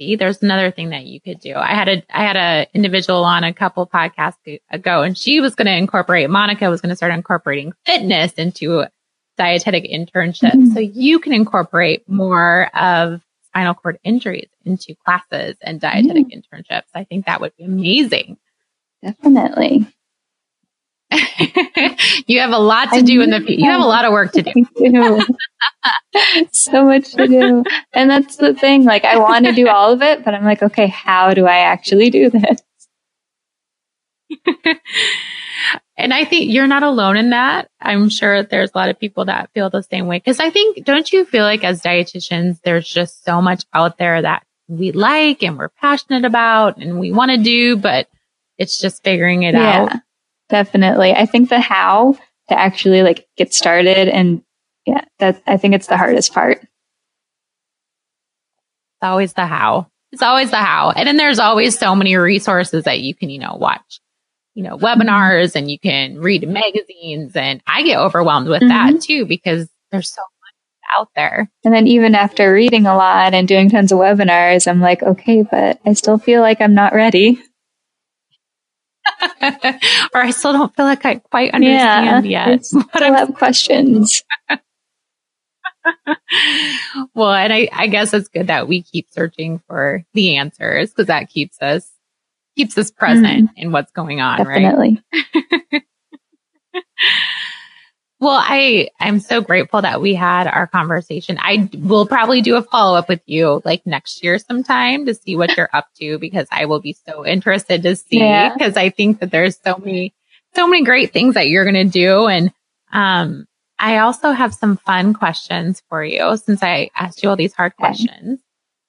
See, 0.00 0.16
there's 0.16 0.42
another 0.42 0.72
thing 0.72 0.90
that 0.90 1.04
you 1.04 1.20
could 1.20 1.38
do. 1.38 1.54
I 1.54 1.68
had 1.68 1.88
a, 1.88 2.02
I 2.10 2.24
had 2.24 2.36
a 2.36 2.66
individual 2.74 3.24
on 3.24 3.44
a 3.44 3.54
couple 3.54 3.86
podcasts 3.86 4.58
ago 4.68 5.02
and 5.02 5.16
she 5.16 5.40
was 5.40 5.54
going 5.54 5.66
to 5.66 5.76
incorporate, 5.76 6.28
Monica 6.28 6.68
was 6.68 6.80
going 6.80 6.90
to 6.90 6.96
start 6.96 7.12
incorporating 7.12 7.72
fitness 7.86 8.32
into 8.32 8.86
dietetic 9.38 9.84
internships. 9.84 10.50
Mm-hmm. 10.50 10.72
So 10.72 10.80
you 10.80 11.20
can 11.20 11.32
incorporate 11.32 12.08
more 12.08 12.68
of 12.76 13.20
spinal 13.54 13.74
cord 13.74 13.98
injuries 14.02 14.48
into 14.64 14.96
classes 15.04 15.56
and 15.62 15.80
dietetic 15.80 16.26
mm-hmm. 16.26 16.56
internships. 16.56 16.88
I 16.94 17.04
think 17.04 17.26
that 17.26 17.40
would 17.40 17.56
be 17.56 17.64
amazing. 17.64 18.36
Definitely. 19.02 19.86
you 22.26 22.40
have 22.40 22.50
a 22.50 22.58
lot 22.58 22.86
to 22.86 22.96
I 22.96 23.02
do 23.02 23.20
in 23.22 23.30
the 23.30 23.44
you 23.46 23.70
have 23.70 23.80
a 23.80 23.86
lot 23.86 24.04
of 24.04 24.12
work 24.12 24.32
to 24.32 24.42
do. 24.42 24.52
do. 24.76 25.24
so 26.52 26.84
much 26.84 27.12
to 27.12 27.28
do. 27.28 27.62
And 27.92 28.10
that's 28.10 28.36
the 28.36 28.54
thing. 28.54 28.84
Like 28.84 29.04
I 29.04 29.18
want 29.18 29.44
to 29.46 29.52
do 29.52 29.68
all 29.68 29.92
of 29.92 30.02
it, 30.02 30.24
but 30.24 30.34
I'm 30.34 30.44
like, 30.44 30.62
okay, 30.62 30.88
how 30.88 31.32
do 31.34 31.46
I 31.46 31.58
actually 31.58 32.10
do 32.10 32.30
this? 32.30 32.60
And 35.96 36.12
I 36.12 36.24
think 36.24 36.52
you're 36.52 36.66
not 36.66 36.82
alone 36.82 37.16
in 37.16 37.30
that. 37.30 37.68
I'm 37.80 38.08
sure 38.08 38.42
there's 38.42 38.70
a 38.74 38.78
lot 38.78 38.88
of 38.88 38.98
people 38.98 39.26
that 39.26 39.50
feel 39.54 39.70
the 39.70 39.82
same 39.82 40.06
way. 40.06 40.20
Cause 40.20 40.40
I 40.40 40.50
think, 40.50 40.84
don't 40.84 41.12
you 41.12 41.24
feel 41.24 41.44
like 41.44 41.64
as 41.64 41.82
dietitians, 41.82 42.60
there's 42.62 42.88
just 42.88 43.24
so 43.24 43.40
much 43.40 43.64
out 43.72 43.98
there 43.98 44.20
that 44.22 44.44
we 44.68 44.92
like 44.92 45.42
and 45.42 45.56
we're 45.56 45.68
passionate 45.68 46.24
about 46.24 46.78
and 46.78 46.98
we 46.98 47.12
want 47.12 47.30
to 47.30 47.36
do, 47.36 47.76
but 47.76 48.08
it's 48.58 48.80
just 48.80 49.04
figuring 49.04 49.42
it 49.44 49.54
yeah. 49.54 49.82
out 49.82 50.00
definitely. 50.48 51.12
I 51.12 51.26
think 51.26 51.48
the 51.48 51.60
how 51.60 52.16
to 52.48 52.58
actually 52.58 53.02
like 53.02 53.26
get 53.36 53.54
started 53.54 54.08
and 54.08 54.42
yeah, 54.86 55.04
that 55.18 55.42
I 55.46 55.56
think 55.56 55.74
it's 55.74 55.86
the 55.86 55.96
hardest 55.96 56.32
part. 56.34 56.58
It's 56.60 56.68
always 59.02 59.32
the 59.32 59.46
how. 59.46 59.88
It's 60.12 60.22
always 60.22 60.50
the 60.50 60.58
how. 60.58 60.90
And 60.90 61.08
then 61.08 61.16
there's 61.16 61.38
always 61.38 61.78
so 61.78 61.94
many 61.94 62.16
resources 62.16 62.84
that 62.84 63.00
you 63.00 63.14
can, 63.14 63.30
you 63.30 63.38
know, 63.38 63.56
watch, 63.58 64.00
you 64.54 64.62
know, 64.62 64.78
webinars 64.78 65.56
and 65.56 65.70
you 65.70 65.78
can 65.78 66.18
read 66.18 66.48
magazines. 66.48 67.36
And 67.36 67.62
I 67.66 67.82
get 67.82 67.98
overwhelmed 67.98 68.48
with 68.48 68.62
mm-hmm. 68.62 68.92
that 68.92 69.02
too 69.02 69.26
because 69.26 69.68
there's 69.90 70.12
so 70.12 70.22
much 70.22 70.98
out 70.98 71.08
there. 71.16 71.50
And 71.64 71.74
then 71.74 71.86
even 71.86 72.14
after 72.14 72.52
reading 72.52 72.86
a 72.86 72.96
lot 72.96 73.34
and 73.34 73.48
doing 73.48 73.68
tons 73.68 73.92
of 73.92 73.98
webinars, 73.98 74.68
I'm 74.68 74.80
like, 74.80 75.02
okay, 75.02 75.42
but 75.42 75.80
I 75.84 75.92
still 75.94 76.18
feel 76.18 76.40
like 76.40 76.60
I'm 76.60 76.74
not 76.74 76.94
ready. 76.94 77.42
or 79.42 80.20
I 80.20 80.30
still 80.30 80.52
don't 80.52 80.74
feel 80.74 80.86
like 80.86 81.04
I 81.04 81.16
quite 81.16 81.52
understand 81.52 82.26
yeah, 82.26 82.46
yet. 82.48 82.64
Still 82.64 82.84
have 82.92 83.34
questions. 83.34 84.22
well, 87.14 87.32
and 87.32 87.52
I, 87.52 87.68
I 87.72 87.88
guess 87.88 88.14
it's 88.14 88.28
good 88.28 88.46
that 88.46 88.68
we 88.68 88.82
keep 88.82 89.08
searching 89.10 89.60
for 89.66 90.04
the 90.14 90.36
answers 90.36 90.90
because 90.90 91.08
that 91.08 91.28
keeps 91.28 91.60
us 91.60 91.90
keeps 92.56 92.76
us 92.78 92.90
present 92.90 93.50
mm, 93.50 93.52
in 93.56 93.72
what's 93.72 93.92
going 93.92 94.20
on, 94.20 94.38
definitely. 94.38 95.02
right? 95.12 95.82
Well, 98.24 98.40
I, 98.42 98.88
I'm 98.98 99.20
so 99.20 99.42
grateful 99.42 99.82
that 99.82 100.00
we 100.00 100.14
had 100.14 100.46
our 100.46 100.66
conversation. 100.66 101.36
I 101.38 101.68
will 101.74 102.06
probably 102.06 102.40
do 102.40 102.56
a 102.56 102.62
follow 102.62 102.96
up 102.96 103.06
with 103.06 103.20
you 103.26 103.60
like 103.66 103.86
next 103.86 104.24
year 104.24 104.38
sometime 104.38 105.04
to 105.04 105.14
see 105.14 105.36
what 105.36 105.54
you're 105.58 105.68
up 105.74 105.88
to 105.96 106.18
because 106.18 106.48
I 106.50 106.64
will 106.64 106.80
be 106.80 106.96
so 107.06 107.26
interested 107.26 107.82
to 107.82 107.96
see 107.96 108.20
because 108.20 108.76
yeah. 108.76 108.82
I 108.82 108.88
think 108.88 109.20
that 109.20 109.30
there's 109.30 109.58
so 109.62 109.76
many, 109.76 110.14
so 110.54 110.66
many 110.66 110.84
great 110.84 111.12
things 111.12 111.34
that 111.34 111.48
you're 111.48 111.70
going 111.70 111.74
to 111.74 111.84
do. 111.84 112.26
And, 112.26 112.50
um, 112.92 113.46
I 113.78 113.98
also 113.98 114.30
have 114.30 114.54
some 114.54 114.78
fun 114.78 115.12
questions 115.12 115.82
for 115.90 116.02
you 116.02 116.38
since 116.38 116.62
I 116.62 116.88
asked 116.96 117.22
you 117.22 117.28
all 117.28 117.36
these 117.36 117.52
hard 117.52 117.72
okay. 117.72 117.88
questions. 117.88 118.40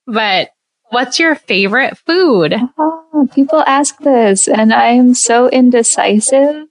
But 0.07 0.51
what's 0.89 1.19
your 1.19 1.35
favorite 1.35 1.97
food? 1.97 2.55
Oh, 2.77 3.27
people 3.33 3.63
ask 3.65 3.97
this 3.99 4.47
and 4.47 4.73
I 4.73 4.87
am 4.89 5.13
so 5.13 5.49
indecisive. 5.49 6.67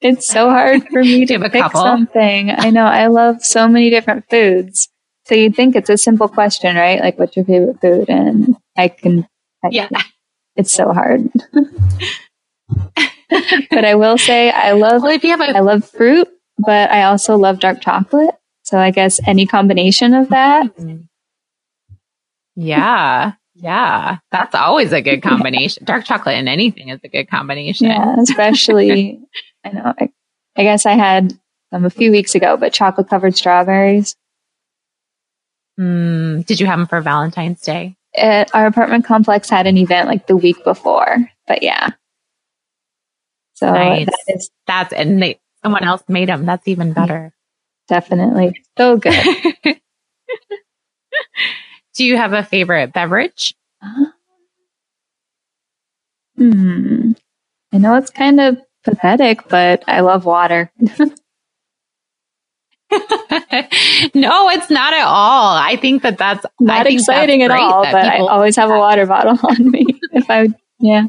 It's 0.00 0.28
so 0.28 0.48
hard 0.50 0.86
for 0.88 1.02
me 1.02 1.26
to 1.26 1.38
pick 1.40 1.62
couple? 1.62 1.80
something. 1.82 2.50
I 2.50 2.70
know 2.70 2.84
I 2.86 3.08
love 3.08 3.42
so 3.44 3.66
many 3.66 3.90
different 3.90 4.28
foods. 4.30 4.88
So 5.26 5.34
you'd 5.34 5.56
think 5.56 5.76
it's 5.76 5.90
a 5.90 5.98
simple 5.98 6.28
question, 6.28 6.76
right? 6.76 7.00
Like, 7.00 7.18
what's 7.18 7.36
your 7.36 7.44
favorite 7.44 7.80
food? 7.80 8.08
And 8.08 8.56
I 8.76 8.88
can, 8.88 9.26
I 9.64 9.68
yeah, 9.70 9.88
can, 9.88 10.02
it's 10.56 10.72
so 10.72 10.92
hard. 10.92 11.28
but 13.70 13.84
I 13.84 13.94
will 13.94 14.16
say 14.16 14.50
I 14.50 14.72
love, 14.72 15.02
well, 15.02 15.12
if 15.12 15.22
you 15.24 15.30
have 15.30 15.40
a- 15.40 15.56
I 15.56 15.60
love 15.60 15.84
fruit, 15.88 16.28
but 16.58 16.90
I 16.90 17.02
also 17.04 17.36
love 17.36 17.60
dark 17.60 17.80
chocolate. 17.80 18.34
So 18.62 18.78
I 18.78 18.90
guess 18.90 19.20
any 19.26 19.46
combination 19.46 20.14
of 20.14 20.28
that. 20.30 20.74
Mm-hmm. 20.76 21.02
Yeah. 22.58 23.34
Yeah. 23.54 24.18
That's 24.32 24.54
always 24.54 24.92
a 24.92 25.00
good 25.00 25.22
combination. 25.22 25.84
Dark 25.84 26.04
chocolate 26.04 26.34
and 26.34 26.48
anything 26.48 26.88
is 26.88 26.98
a 27.04 27.08
good 27.08 27.30
combination. 27.30 27.86
Yeah. 27.86 28.16
Especially 28.20 29.20
I 29.64 29.70
know. 29.70 29.94
I, 29.98 30.10
I 30.56 30.62
guess 30.64 30.84
I 30.84 30.94
had 30.94 31.38
them 31.70 31.84
a 31.84 31.90
few 31.90 32.10
weeks 32.10 32.34
ago, 32.34 32.56
but 32.56 32.72
chocolate 32.72 33.08
covered 33.08 33.36
strawberries. 33.36 34.16
Mm, 35.78 36.44
did 36.46 36.58
you 36.58 36.66
have 36.66 36.80
them 36.80 36.88
for 36.88 37.00
Valentine's 37.00 37.60
Day? 37.60 37.96
It, 38.12 38.52
our 38.52 38.66
apartment 38.66 39.04
complex 39.04 39.48
had 39.48 39.68
an 39.68 39.76
event 39.76 40.08
like 40.08 40.26
the 40.26 40.36
week 40.36 40.64
before, 40.64 41.30
but 41.46 41.62
yeah. 41.62 41.90
So 43.54 43.70
nice. 43.70 44.06
that 44.06 44.34
is 44.34 44.50
that's 44.66 44.92
and 44.92 45.22
they 45.22 45.38
someone 45.62 45.84
else 45.84 46.02
made 46.08 46.28
them. 46.28 46.44
That's 46.44 46.66
even 46.66 46.92
better. 46.92 47.32
Definitely, 47.86 48.60
so 48.76 48.96
good. 48.96 49.14
Do 51.98 52.04
you 52.04 52.16
have 52.16 52.32
a 52.32 52.44
favorite 52.44 52.92
beverage? 52.92 53.54
Uh, 53.82 54.04
hmm. 56.36 57.10
I 57.72 57.78
know 57.78 57.96
it's 57.96 58.10
kind 58.10 58.38
of 58.38 58.58
pathetic, 58.84 59.48
but 59.48 59.82
I 59.88 60.00
love 60.00 60.24
water. 60.24 60.70
no, 60.78 61.00
it's 64.48 64.70
not 64.70 64.94
at 64.94 65.04
all. 65.04 65.56
I 65.56 65.76
think 65.76 66.02
that 66.02 66.18
that's 66.18 66.46
not 66.60 66.86
exciting 66.86 67.40
that's 67.40 67.52
at 67.52 67.58
all, 67.58 67.82
but 67.82 67.94
I 67.96 68.18
always 68.18 68.54
have 68.54 68.70
a 68.70 68.78
water 68.78 69.04
bottle 69.08 69.36
on 69.42 69.68
me. 69.68 69.84
if 70.12 70.30
I, 70.30 70.46
yeah. 70.78 71.08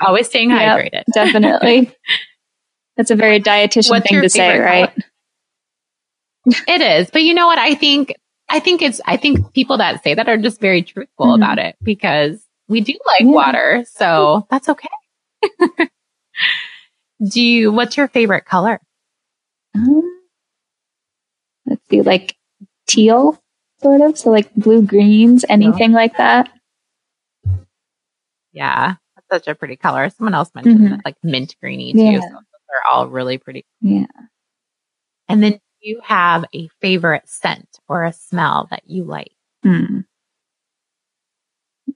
always 0.00 0.26
staying 0.26 0.50
hydrated. 0.50 0.92
Yep, 0.92 1.06
definitely. 1.14 1.92
That's 2.96 3.12
a 3.12 3.16
very 3.16 3.38
dietitian 3.40 3.90
What's 3.90 4.10
thing 4.10 4.20
to 4.20 4.28
say, 4.28 4.58
right? 4.58 4.92
it 6.66 6.80
is. 6.80 7.08
But 7.12 7.22
you 7.22 7.34
know 7.34 7.46
what? 7.46 7.60
I 7.60 7.76
think, 7.76 8.16
I 8.48 8.60
think 8.60 8.82
it's, 8.82 9.00
I 9.04 9.16
think 9.16 9.52
people 9.52 9.78
that 9.78 10.02
say 10.02 10.14
that 10.14 10.28
are 10.28 10.38
just 10.38 10.60
very 10.60 10.82
truthful 10.82 11.26
mm-hmm. 11.26 11.42
about 11.42 11.58
it 11.58 11.76
because 11.82 12.42
we 12.68 12.80
do 12.80 12.98
like 13.06 13.20
yeah. 13.20 13.26
water. 13.26 13.84
So 13.90 14.46
that's 14.50 14.68
okay. 14.68 14.88
Do 17.30 17.42
you, 17.42 17.72
what's 17.72 17.96
your 17.96 18.08
favorite 18.08 18.44
color? 18.44 18.80
Um, 19.74 20.20
let's 21.66 21.82
see, 21.88 22.02
like 22.02 22.36
teal, 22.86 23.40
sort 23.82 24.00
of. 24.00 24.16
So 24.16 24.30
like 24.30 24.54
blue 24.54 24.82
greens, 24.82 25.44
anything 25.48 25.92
like 25.92 26.16
that. 26.16 26.50
Yeah. 28.52 28.94
That's 29.16 29.28
such 29.44 29.48
a 29.48 29.54
pretty 29.54 29.76
color. 29.76 30.08
Someone 30.10 30.34
else 30.34 30.50
mentioned 30.54 30.80
mm-hmm. 30.80 31.00
like 31.04 31.16
mint 31.22 31.56
greeny 31.60 31.92
too. 31.92 31.98
Yeah. 31.98 32.20
So 32.20 32.28
they're 32.28 32.92
all 32.92 33.08
really 33.08 33.38
pretty. 33.38 33.66
Yeah. 33.80 34.06
And 35.28 35.42
then 35.42 35.60
you 35.80 36.00
have 36.04 36.44
a 36.54 36.68
favorite 36.80 37.28
scent 37.28 37.78
or 37.88 38.04
a 38.04 38.12
smell 38.12 38.68
that 38.70 38.82
you 38.86 39.04
like? 39.04 39.32
Hmm. 39.62 40.00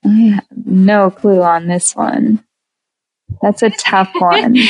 I 0.05 0.09
have 0.09 0.47
no 0.65 1.11
clue 1.11 1.43
on 1.43 1.69
this 1.69 1.95
one. 1.95 2.45
That's 3.41 3.63
a 3.63 3.71
tough 3.71 4.11
one. 4.19 4.57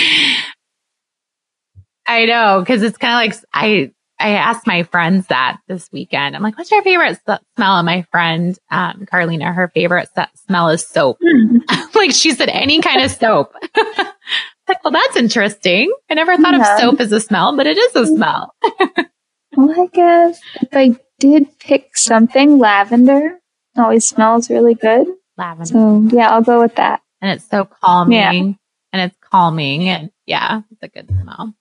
I 2.06 2.26
know 2.26 2.60
because 2.60 2.82
it's 2.82 2.98
kind 2.98 3.12
of 3.12 3.18
like 3.18 3.44
I 3.54 3.92
I 4.18 4.30
asked 4.30 4.66
my 4.66 4.82
friends 4.84 5.26
that 5.28 5.58
this 5.68 5.88
weekend. 5.92 6.36
I'm 6.36 6.42
like, 6.42 6.56
"What's 6.58 6.70
your 6.70 6.82
favorite 6.82 7.18
smell?" 7.24 7.78
And 7.78 7.86
my 7.86 8.02
friend 8.10 8.58
um, 8.70 9.06
Carlina, 9.10 9.52
her 9.52 9.68
favorite 9.68 10.08
smell 10.46 10.68
is 10.68 10.86
soap. 10.86 11.18
Mm. 11.22 11.60
like 11.94 12.12
she 12.12 12.32
said, 12.32 12.48
any 12.48 12.80
kind 12.82 13.02
of 13.02 13.10
soap. 13.10 13.54
like, 14.72 14.84
well, 14.84 14.92
that's 14.92 15.16
interesting. 15.16 15.92
I 16.10 16.14
never 16.14 16.36
thought 16.36 16.54
yeah. 16.54 16.74
of 16.74 16.80
soap 16.80 17.00
as 17.00 17.12
a 17.12 17.20
smell, 17.20 17.56
but 17.56 17.66
it 17.66 17.78
is 17.78 17.96
a 17.96 18.00
mm-hmm. 18.00 18.16
smell. 18.16 18.54
well, 19.56 19.80
I 19.80 19.86
guess 19.92 20.40
if 20.60 20.68
I 20.72 20.96
did 21.18 21.58
pick 21.58 21.96
something, 21.96 22.58
lavender 22.58 23.38
always 23.76 24.06
smells 24.06 24.50
really 24.50 24.74
good. 24.74 25.06
Lavender. 25.36 25.66
So 25.66 26.08
yeah, 26.12 26.30
I'll 26.30 26.42
go 26.42 26.60
with 26.60 26.74
that. 26.76 27.02
And 27.20 27.30
it's 27.32 27.48
so 27.48 27.64
calming. 27.64 28.18
Yeah 28.18 28.54
and 28.92 29.02
it's 29.02 29.16
calming 29.20 29.88
and 29.88 30.10
yeah, 30.26 30.60
it's 30.70 30.82
a 30.82 30.88
good 30.88 31.08
smell. 31.08 31.54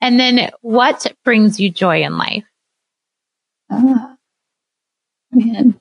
And 0.00 0.20
then 0.20 0.50
what 0.60 1.06
brings 1.24 1.58
you 1.58 1.70
joy 1.70 2.02
in 2.02 2.16
life? 2.16 2.44
Oh, 3.70 4.16
man. 5.32 5.80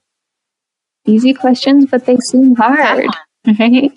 Easy 1.06 1.34
questions, 1.34 1.86
but 1.86 2.06
they 2.06 2.18
seem 2.18 2.56
hard, 2.56 3.08
right? 3.60 3.92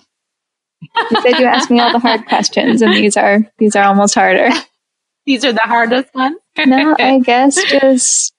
You 0.81 1.21
said 1.21 1.39
you 1.39 1.45
asked 1.45 1.69
me 1.69 1.79
all 1.79 1.91
the 1.91 1.99
hard 1.99 2.25
questions 2.25 2.81
and 2.81 2.93
these 2.93 3.17
are, 3.17 3.39
these 3.57 3.75
are 3.75 3.83
almost 3.83 4.15
harder. 4.15 4.49
these 5.25 5.45
are 5.45 5.53
the 5.53 5.59
hardest 5.59 6.13
ones? 6.13 6.37
no, 6.65 6.95
I 6.99 7.19
guess 7.19 7.61
just, 7.65 8.33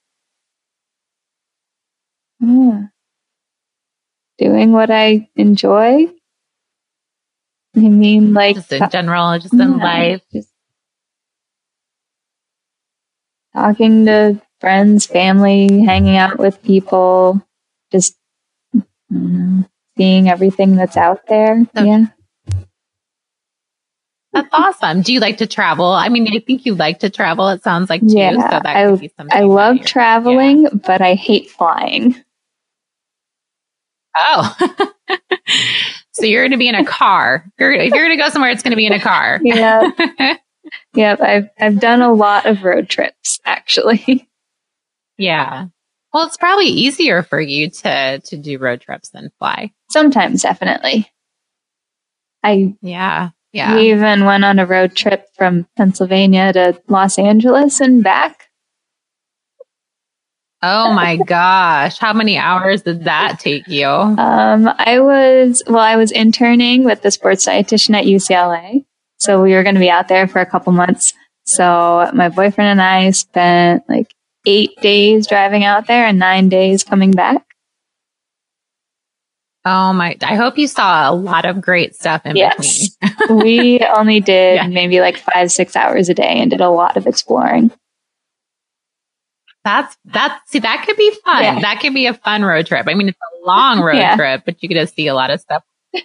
uh, 2.43 2.80
doing 4.38 4.72
what 4.72 4.91
I 4.91 5.28
enjoy 5.36 6.09
I 7.76 7.80
mean, 7.80 8.34
like 8.34 8.57
just 8.57 8.72
in 8.72 8.91
general, 8.91 9.38
just 9.38 9.55
in 9.55 9.78
life, 9.78 10.22
just 10.32 10.53
talking 13.55 14.07
to 14.07 14.41
friends, 14.61 15.07
family, 15.07 15.82
hanging 15.84 16.16
out 16.16 16.38
with 16.38 16.62
people, 16.62 17.41
just 17.93 18.16
know, 19.09 19.64
seeing 19.97 20.28
everything 20.28 20.74
that's 20.74 20.97
out 20.97 21.26
there. 21.28 21.64
So, 21.76 21.84
yeah. 21.84 22.07
That's 24.33 24.49
awesome. 24.53 25.03
Do 25.03 25.12
you 25.12 25.20
like 25.20 25.39
to 25.39 25.47
travel? 25.47 25.87
I 25.87 26.09
mean, 26.09 26.28
I 26.33 26.39
think 26.39 26.64
you 26.64 26.74
like 26.74 27.01
to 27.01 27.11
travel. 27.11 27.49
It 27.49 27.64
sounds 27.64 27.91
like 27.91 28.01
too. 28.01 28.16
Yeah, 28.16 28.33
so 28.35 28.61
that 28.62 28.66
I, 28.66 28.87
could 28.91 29.01
be 29.01 29.12
something. 29.16 29.37
I 29.37 29.43
love 29.43 29.85
traveling, 29.85 30.62
yeah. 30.62 30.70
but 30.74 31.01
I 31.01 31.14
hate 31.14 31.51
flying. 31.51 32.14
Oh. 34.16 34.57
So 36.20 36.26
you're 36.26 36.43
going 36.43 36.51
to 36.53 36.59
be 36.59 36.68
in 36.68 36.74
a 36.74 36.85
car. 36.85 37.47
You're, 37.59 37.72
if 37.72 37.93
you're 37.95 38.05
going 38.05 38.16
to 38.16 38.22
go 38.22 38.28
somewhere, 38.28 38.51
it's 38.51 38.62
going 38.62 38.72
to 38.72 38.76
be 38.76 38.87
in 38.87 38.93
a 38.93 39.01
car. 39.01 39.41
Yeah. 39.51 39.91
yep. 40.95 41.20
I've, 41.20 41.49
I've 41.59 41.81
done 41.81 42.03
a 42.03 42.12
lot 42.12 42.47
of 42.47 42.62
road 42.62 42.89
trips 42.89 43.41
actually. 43.45 44.28
Yeah. 45.16 45.66
Well, 46.12 46.26
it's 46.26 46.37
probably 46.37 46.66
easier 46.66 47.22
for 47.22 47.41
you 47.41 47.70
to, 47.70 48.20
to 48.20 48.37
do 48.37 48.59
road 48.59 48.81
trips 48.81 49.11
than 49.11 49.31
fly. 49.39 49.72
Sometimes, 49.91 50.43
definitely. 50.43 51.11
I, 52.43 52.74
yeah. 52.83 53.31
Yeah. 53.53 53.74
We 53.74 53.90
even 53.90 54.24
went 54.24 54.44
on 54.44 54.59
a 54.59 54.66
road 54.66 54.94
trip 54.94 55.26
from 55.36 55.66
Pennsylvania 55.76 56.53
to 56.53 56.80
Los 56.88 57.18
Angeles 57.18 57.80
and 57.80 58.03
back. 58.03 58.46
Oh 60.62 60.92
my 60.92 61.16
gosh. 61.16 61.98
How 61.98 62.12
many 62.12 62.36
hours 62.36 62.82
did 62.82 63.05
that 63.05 63.38
take 63.40 63.66
you? 63.66 63.86
Um, 63.86 64.68
I 64.78 65.01
was, 65.01 65.62
well, 65.66 65.78
I 65.78 65.96
was 65.96 66.12
interning 66.12 66.84
with 66.84 67.01
the 67.01 67.11
sports 67.11 67.46
dietitian 67.46 67.94
at 67.96 68.05
UCLA. 68.05 68.84
So 69.16 69.42
we 69.42 69.53
were 69.53 69.62
going 69.62 69.74
to 69.74 69.80
be 69.80 69.90
out 69.90 70.09
there 70.09 70.28
for 70.28 70.40
a 70.40 70.46
couple 70.46 70.72
months. 70.72 71.14
So 71.44 72.11
my 72.14 72.28
boyfriend 72.28 72.70
and 72.70 72.82
I 72.82 73.11
spent 73.11 73.84
like 73.88 74.14
eight 74.46 74.70
days 74.80 75.26
driving 75.26 75.64
out 75.64 75.86
there 75.86 76.05
and 76.05 76.18
nine 76.18 76.48
days 76.48 76.84
coming 76.84 77.11
back. 77.11 77.44
Oh 79.65 79.93
my, 79.93 80.17
I 80.23 80.37
hope 80.37 80.57
you 80.57 80.67
saw 80.67 81.11
a 81.11 81.15
lot 81.15 81.45
of 81.45 81.61
great 81.61 81.95
stuff 81.95 82.25
in 82.25 82.37
yes. 82.37 82.97
between. 82.97 83.39
we 83.45 83.81
only 83.97 84.21
did 84.21 84.57
yeah. 84.57 84.67
maybe 84.67 85.01
like 85.01 85.19
five, 85.19 85.51
six 85.51 85.77
hours 85.77 86.09
a 86.09 86.15
day 86.15 86.41
and 86.41 86.51
did 86.51 86.61
a 86.61 86.71
lot 86.71 86.97
of 86.97 87.07
exploring. 87.07 87.71
That's 89.63 89.95
that's 90.07 90.51
see 90.51 90.61
that 90.61 90.85
could 90.87 90.97
be 90.97 91.13
fun. 91.25 91.43
Yeah. 91.43 91.61
That 91.61 91.81
could 91.81 91.93
be 91.93 92.07
a 92.07 92.15
fun 92.15 92.43
road 92.43 92.67
trip. 92.67 92.87
I 92.89 92.95
mean, 92.95 93.11
it's 93.11 93.19
a 93.19 93.47
long 93.47 93.81
road 93.83 93.97
yeah. 93.97 94.17
trip, 94.17 94.43
but 94.47 94.63
you 94.63 94.69
get 94.71 94.81
to 94.81 94.87
see 94.87 95.07
a 95.07 95.15
lot 95.15 95.31
of 95.31 95.41
stuff 95.41 95.63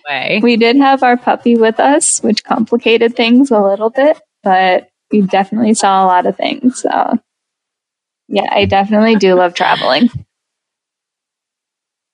way. 0.09 0.39
We 0.43 0.57
did 0.57 0.75
have 0.77 1.03
our 1.03 1.15
puppy 1.15 1.55
with 1.55 1.79
us, 1.79 2.19
which 2.19 2.43
complicated 2.43 3.15
things 3.15 3.51
a 3.51 3.61
little 3.61 3.89
bit, 3.89 4.19
but 4.43 4.89
we 5.11 5.21
definitely 5.21 5.73
saw 5.73 6.03
a 6.03 6.07
lot 6.07 6.25
of 6.25 6.35
things. 6.35 6.81
So 6.81 7.19
yeah, 8.27 8.49
I 8.51 8.65
definitely 8.65 9.15
do 9.15 9.35
love 9.35 9.53
traveling. 9.53 10.09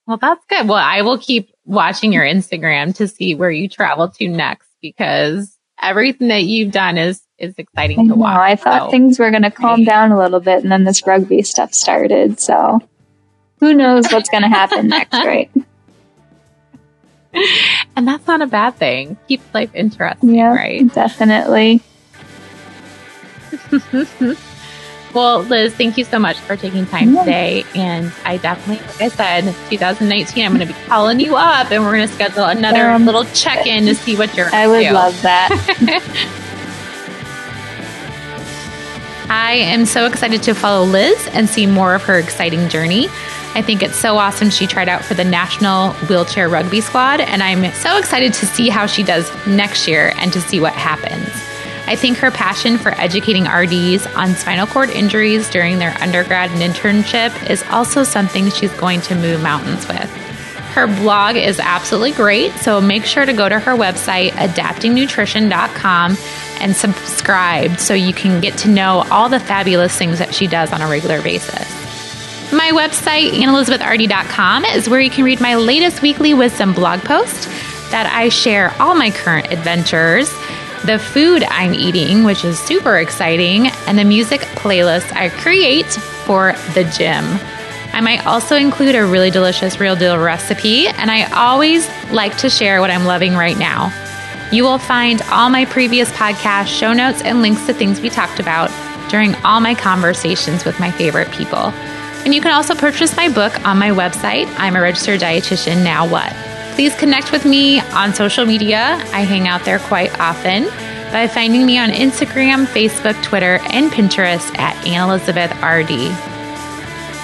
Well, 0.08 0.18
that's 0.18 0.44
good. 0.46 0.68
Well, 0.68 0.78
I 0.78 1.02
will 1.04 1.18
keep 1.20 1.52
watching 1.66 2.12
your 2.12 2.24
Instagram 2.26 2.96
to 2.98 3.08
see 3.08 3.36
where 3.36 3.52
you 3.52 3.70
travel 3.70 4.10
to 4.10 4.28
next 4.28 4.68
because 4.82 5.56
everything 5.82 6.28
that 6.30 6.44
you've 6.44 6.72
done 6.72 6.98
is 6.98 7.22
is 7.38 7.54
exciting 7.58 8.00
I 8.00 8.04
to 8.04 8.08
know, 8.10 8.16
watch. 8.16 8.38
I 8.40 8.56
thought 8.56 8.88
So, 8.88 8.92
things 8.92 9.18
were 9.20 9.30
going 9.32 9.44
to 9.44 9.52
calm 9.52 9.84
down 9.84 10.12
a 10.12 10.18
little 10.18 10.40
bit, 10.40 10.62
and 10.64 10.72
then 10.72 10.84
this 10.84 11.06
rugby 11.08 11.42
stuff 11.44 11.74
started. 11.74 12.40
So 12.40 12.80
who 13.60 13.74
knows 13.74 14.12
what's 14.12 14.30
going 14.30 14.44
to 14.44 14.50
happen 14.50 14.88
next, 14.90 15.14
right? 15.14 15.50
and 17.96 18.08
that's 18.08 18.28
not 18.28 18.42
a 18.42 18.48
bad 18.48 18.76
thing. 18.76 19.18
Keeps 19.28 19.46
life 19.54 19.74
interesting, 19.74 20.36
Yeah, 20.36 20.54
right? 20.54 20.94
definitely. 20.94 21.82
well, 25.14 25.42
Liz, 25.44 25.74
thank 25.76 25.98
you 25.98 26.04
so 26.06 26.20
much 26.20 26.38
for 26.40 26.56
taking 26.56 26.86
time 26.86 27.16
today. 27.16 27.64
And 27.76 28.12
I 28.26 28.38
definitely, 28.38 28.86
like 28.88 29.02
I 29.02 29.08
said, 29.10 29.44
2019, 29.70 30.46
I'm 30.46 30.56
going 30.56 30.68
to 30.68 30.74
be 30.74 30.80
calling 30.88 31.20
you 31.20 31.36
up 31.36 31.72
and 31.72 31.84
we're 31.84 31.96
going 31.96 32.08
to 32.08 32.14
schedule 32.14 32.46
another 32.46 32.90
Um, 32.90 33.06
little 33.06 33.26
check 33.26 33.66
in 33.68 33.86
to 33.86 33.96
see 33.96 34.16
what 34.16 34.36
you're 34.36 34.54
I 34.54 34.68
would 34.68 34.84
to. 34.84 34.94
love 34.94 35.22
that. 35.22 35.50
I 39.30 39.54
am 39.54 39.86
so 39.86 40.06
excited 40.06 40.44
to 40.44 40.54
follow 40.54 40.84
Liz 40.86 41.30
and 41.34 41.48
see 41.50 41.66
more 41.66 41.96
of 41.96 42.04
her 42.04 42.20
exciting 42.20 42.68
journey. 42.68 43.08
I 43.54 43.62
think 43.62 43.82
it's 43.82 43.96
so 43.98 44.18
awesome 44.18 44.50
she 44.50 44.68
tried 44.68 44.90
out 44.90 45.04
for 45.06 45.14
the 45.14 45.24
National 45.24 45.92
Wheelchair 46.08 46.50
Rugby 46.50 46.82
Squad, 46.82 47.20
and 47.22 47.42
I'm 47.44 47.72
so 47.74 47.98
excited 47.98 48.34
to 48.36 48.46
see 48.46 48.70
how 48.70 48.86
she 48.88 49.04
does 49.04 49.30
next 49.46 49.88
year 49.88 50.14
and 50.18 50.32
to 50.34 50.42
see 50.42 50.60
what 50.60 50.74
happens. 50.74 51.30
I 51.92 51.98
think 51.98 52.20
her 52.20 52.32
passion 52.32 52.78
for 52.78 52.92
educating 52.92 53.50
RDs 53.50 54.08
on 54.16 54.34
spinal 54.36 54.66
cord 54.66 54.90
injuries 54.92 55.50
during 55.50 55.78
their 55.78 55.94
undergrad 56.00 56.50
and 56.50 56.62
internship 56.62 57.50
is 57.50 57.64
also 57.64 58.04
something 58.04 58.50
she's 58.50 58.72
going 58.76 59.02
to 59.02 59.16
move 59.16 59.44
mountains 59.44 59.86
with. 59.90 60.10
Her 60.74 60.88
blog 60.88 61.36
is 61.36 61.60
absolutely 61.60 62.14
great, 62.14 62.54
so 62.54 62.80
make 62.80 63.04
sure 63.04 63.26
to 63.26 63.34
go 63.34 63.50
to 63.50 63.60
her 63.60 63.74
website, 63.74 64.30
adaptingnutrition.com, 64.30 66.18
and 66.62 66.74
subscribe 66.74 67.78
so 67.78 67.94
you 67.94 68.14
can 68.14 68.40
get 68.40 68.58
to 68.60 68.70
know 68.70 69.06
all 69.12 69.28
the 69.28 69.42
fabulous 69.42 69.94
things 69.94 70.18
that 70.20 70.34
she 70.34 70.48
does 70.48 70.72
on 70.72 70.82
a 70.82 70.88
regular 70.88 71.22
basis. 71.22 71.70
My 72.54 72.72
website, 72.72 73.32
annelizabethrd.com, 73.32 74.64
is 74.64 74.88
where 74.88 75.02
you 75.02 75.10
can 75.10 75.26
read 75.26 75.42
my 75.42 75.56
latest 75.56 76.02
weekly 76.02 76.34
wisdom 76.34 76.72
blog 76.72 77.02
post 77.02 77.50
that 77.92 78.10
I 78.16 78.30
share 78.30 78.74
all 78.80 78.96
my 78.96 79.12
current 79.12 79.52
adventures, 79.52 80.32
the 80.86 80.98
food 80.98 81.44
I'm 81.44 81.74
eating, 81.74 82.24
which 82.24 82.44
is 82.44 82.60
super 82.60 82.98
exciting, 82.98 83.68
and 83.88 83.98
the 83.98 84.04
music 84.04 84.42
playlist 84.42 85.14
I 85.14 85.30
create 85.30 85.86
for 85.86 86.54
the 86.74 86.84
gym. 86.98 87.26
I 87.94 88.02
might 88.02 88.26
also 88.26 88.56
include 88.56 88.96
a 88.96 89.06
really 89.06 89.32
delicious 89.32 89.80
real 89.80 89.96
deal 89.96 90.18
recipe, 90.18 90.88
and 90.88 91.12
I 91.12 91.24
always 91.32 91.88
like 92.12 92.38
to 92.38 92.50
share 92.50 92.80
what 92.80 92.90
I'm 92.90 93.06
loving 93.06 93.34
right 93.36 93.58
now. 93.58 93.92
You 94.52 94.64
will 94.64 94.80
find 94.80 95.22
all 95.32 95.50
my 95.50 95.66
previous 95.66 96.10
podcast 96.12 96.68
show 96.68 96.94
notes 96.94 97.22
and 97.22 97.42
links 97.42 97.66
to 97.68 97.74
things 97.74 98.02
we 98.02 98.10
talked 98.10 98.40
about 98.40 98.70
during 99.10 99.36
all 99.44 99.60
my 99.60 99.76
conversations 99.76 100.66
with 100.66 100.80
my 100.80 100.90
favorite 100.92 101.32
people. 101.32 101.74
And 102.24 102.34
you 102.34 102.42
can 102.42 102.54
also 102.54 102.76
purchase 102.76 103.16
my 103.16 103.30
book 103.30 103.66
on 103.66 103.78
my 103.78 103.90
website. 103.90 104.54
I'm 104.58 104.76
a 104.76 104.82
registered 104.82 105.20
dietitian. 105.20 105.84
Now 105.84 106.08
what? 106.08 106.51
Please 106.74 106.96
connect 106.96 107.32
with 107.32 107.46
me 107.46 107.80
on 107.80 108.14
social 108.14 108.46
media. 108.46 108.98
I 109.14 109.22
hang 109.22 109.48
out 109.48 109.66
there 109.66 109.80
quite 109.80 110.18
often 110.20 110.66
by 111.12 111.28
finding 111.28 111.66
me 111.66 111.78
on 111.78 111.90
Instagram, 111.90 112.66
Facebook, 112.66 113.22
Twitter, 113.22 113.60
and 113.72 113.92
Pinterest 113.92 114.58
at 114.58 114.76
Anne 114.88 115.10
Elizabeth 115.10 115.52
RD. 115.62 116.12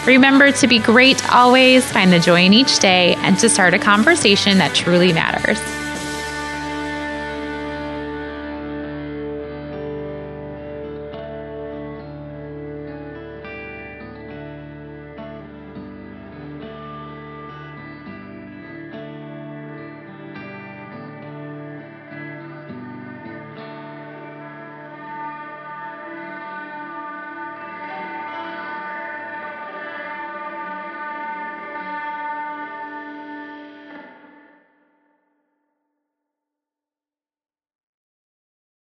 Remember 0.05 0.51
to 0.51 0.67
be 0.67 0.79
great 0.79 1.21
always, 1.33 1.89
find 1.91 2.13
the 2.13 2.19
joy 2.19 2.45
in 2.45 2.53
each 2.53 2.79
day, 2.79 3.15
and 3.19 3.37
to 3.39 3.49
start 3.49 3.73
a 3.73 3.79
conversation 3.79 4.57
that 4.57 4.75
truly 4.75 5.11
matters. 5.11 5.59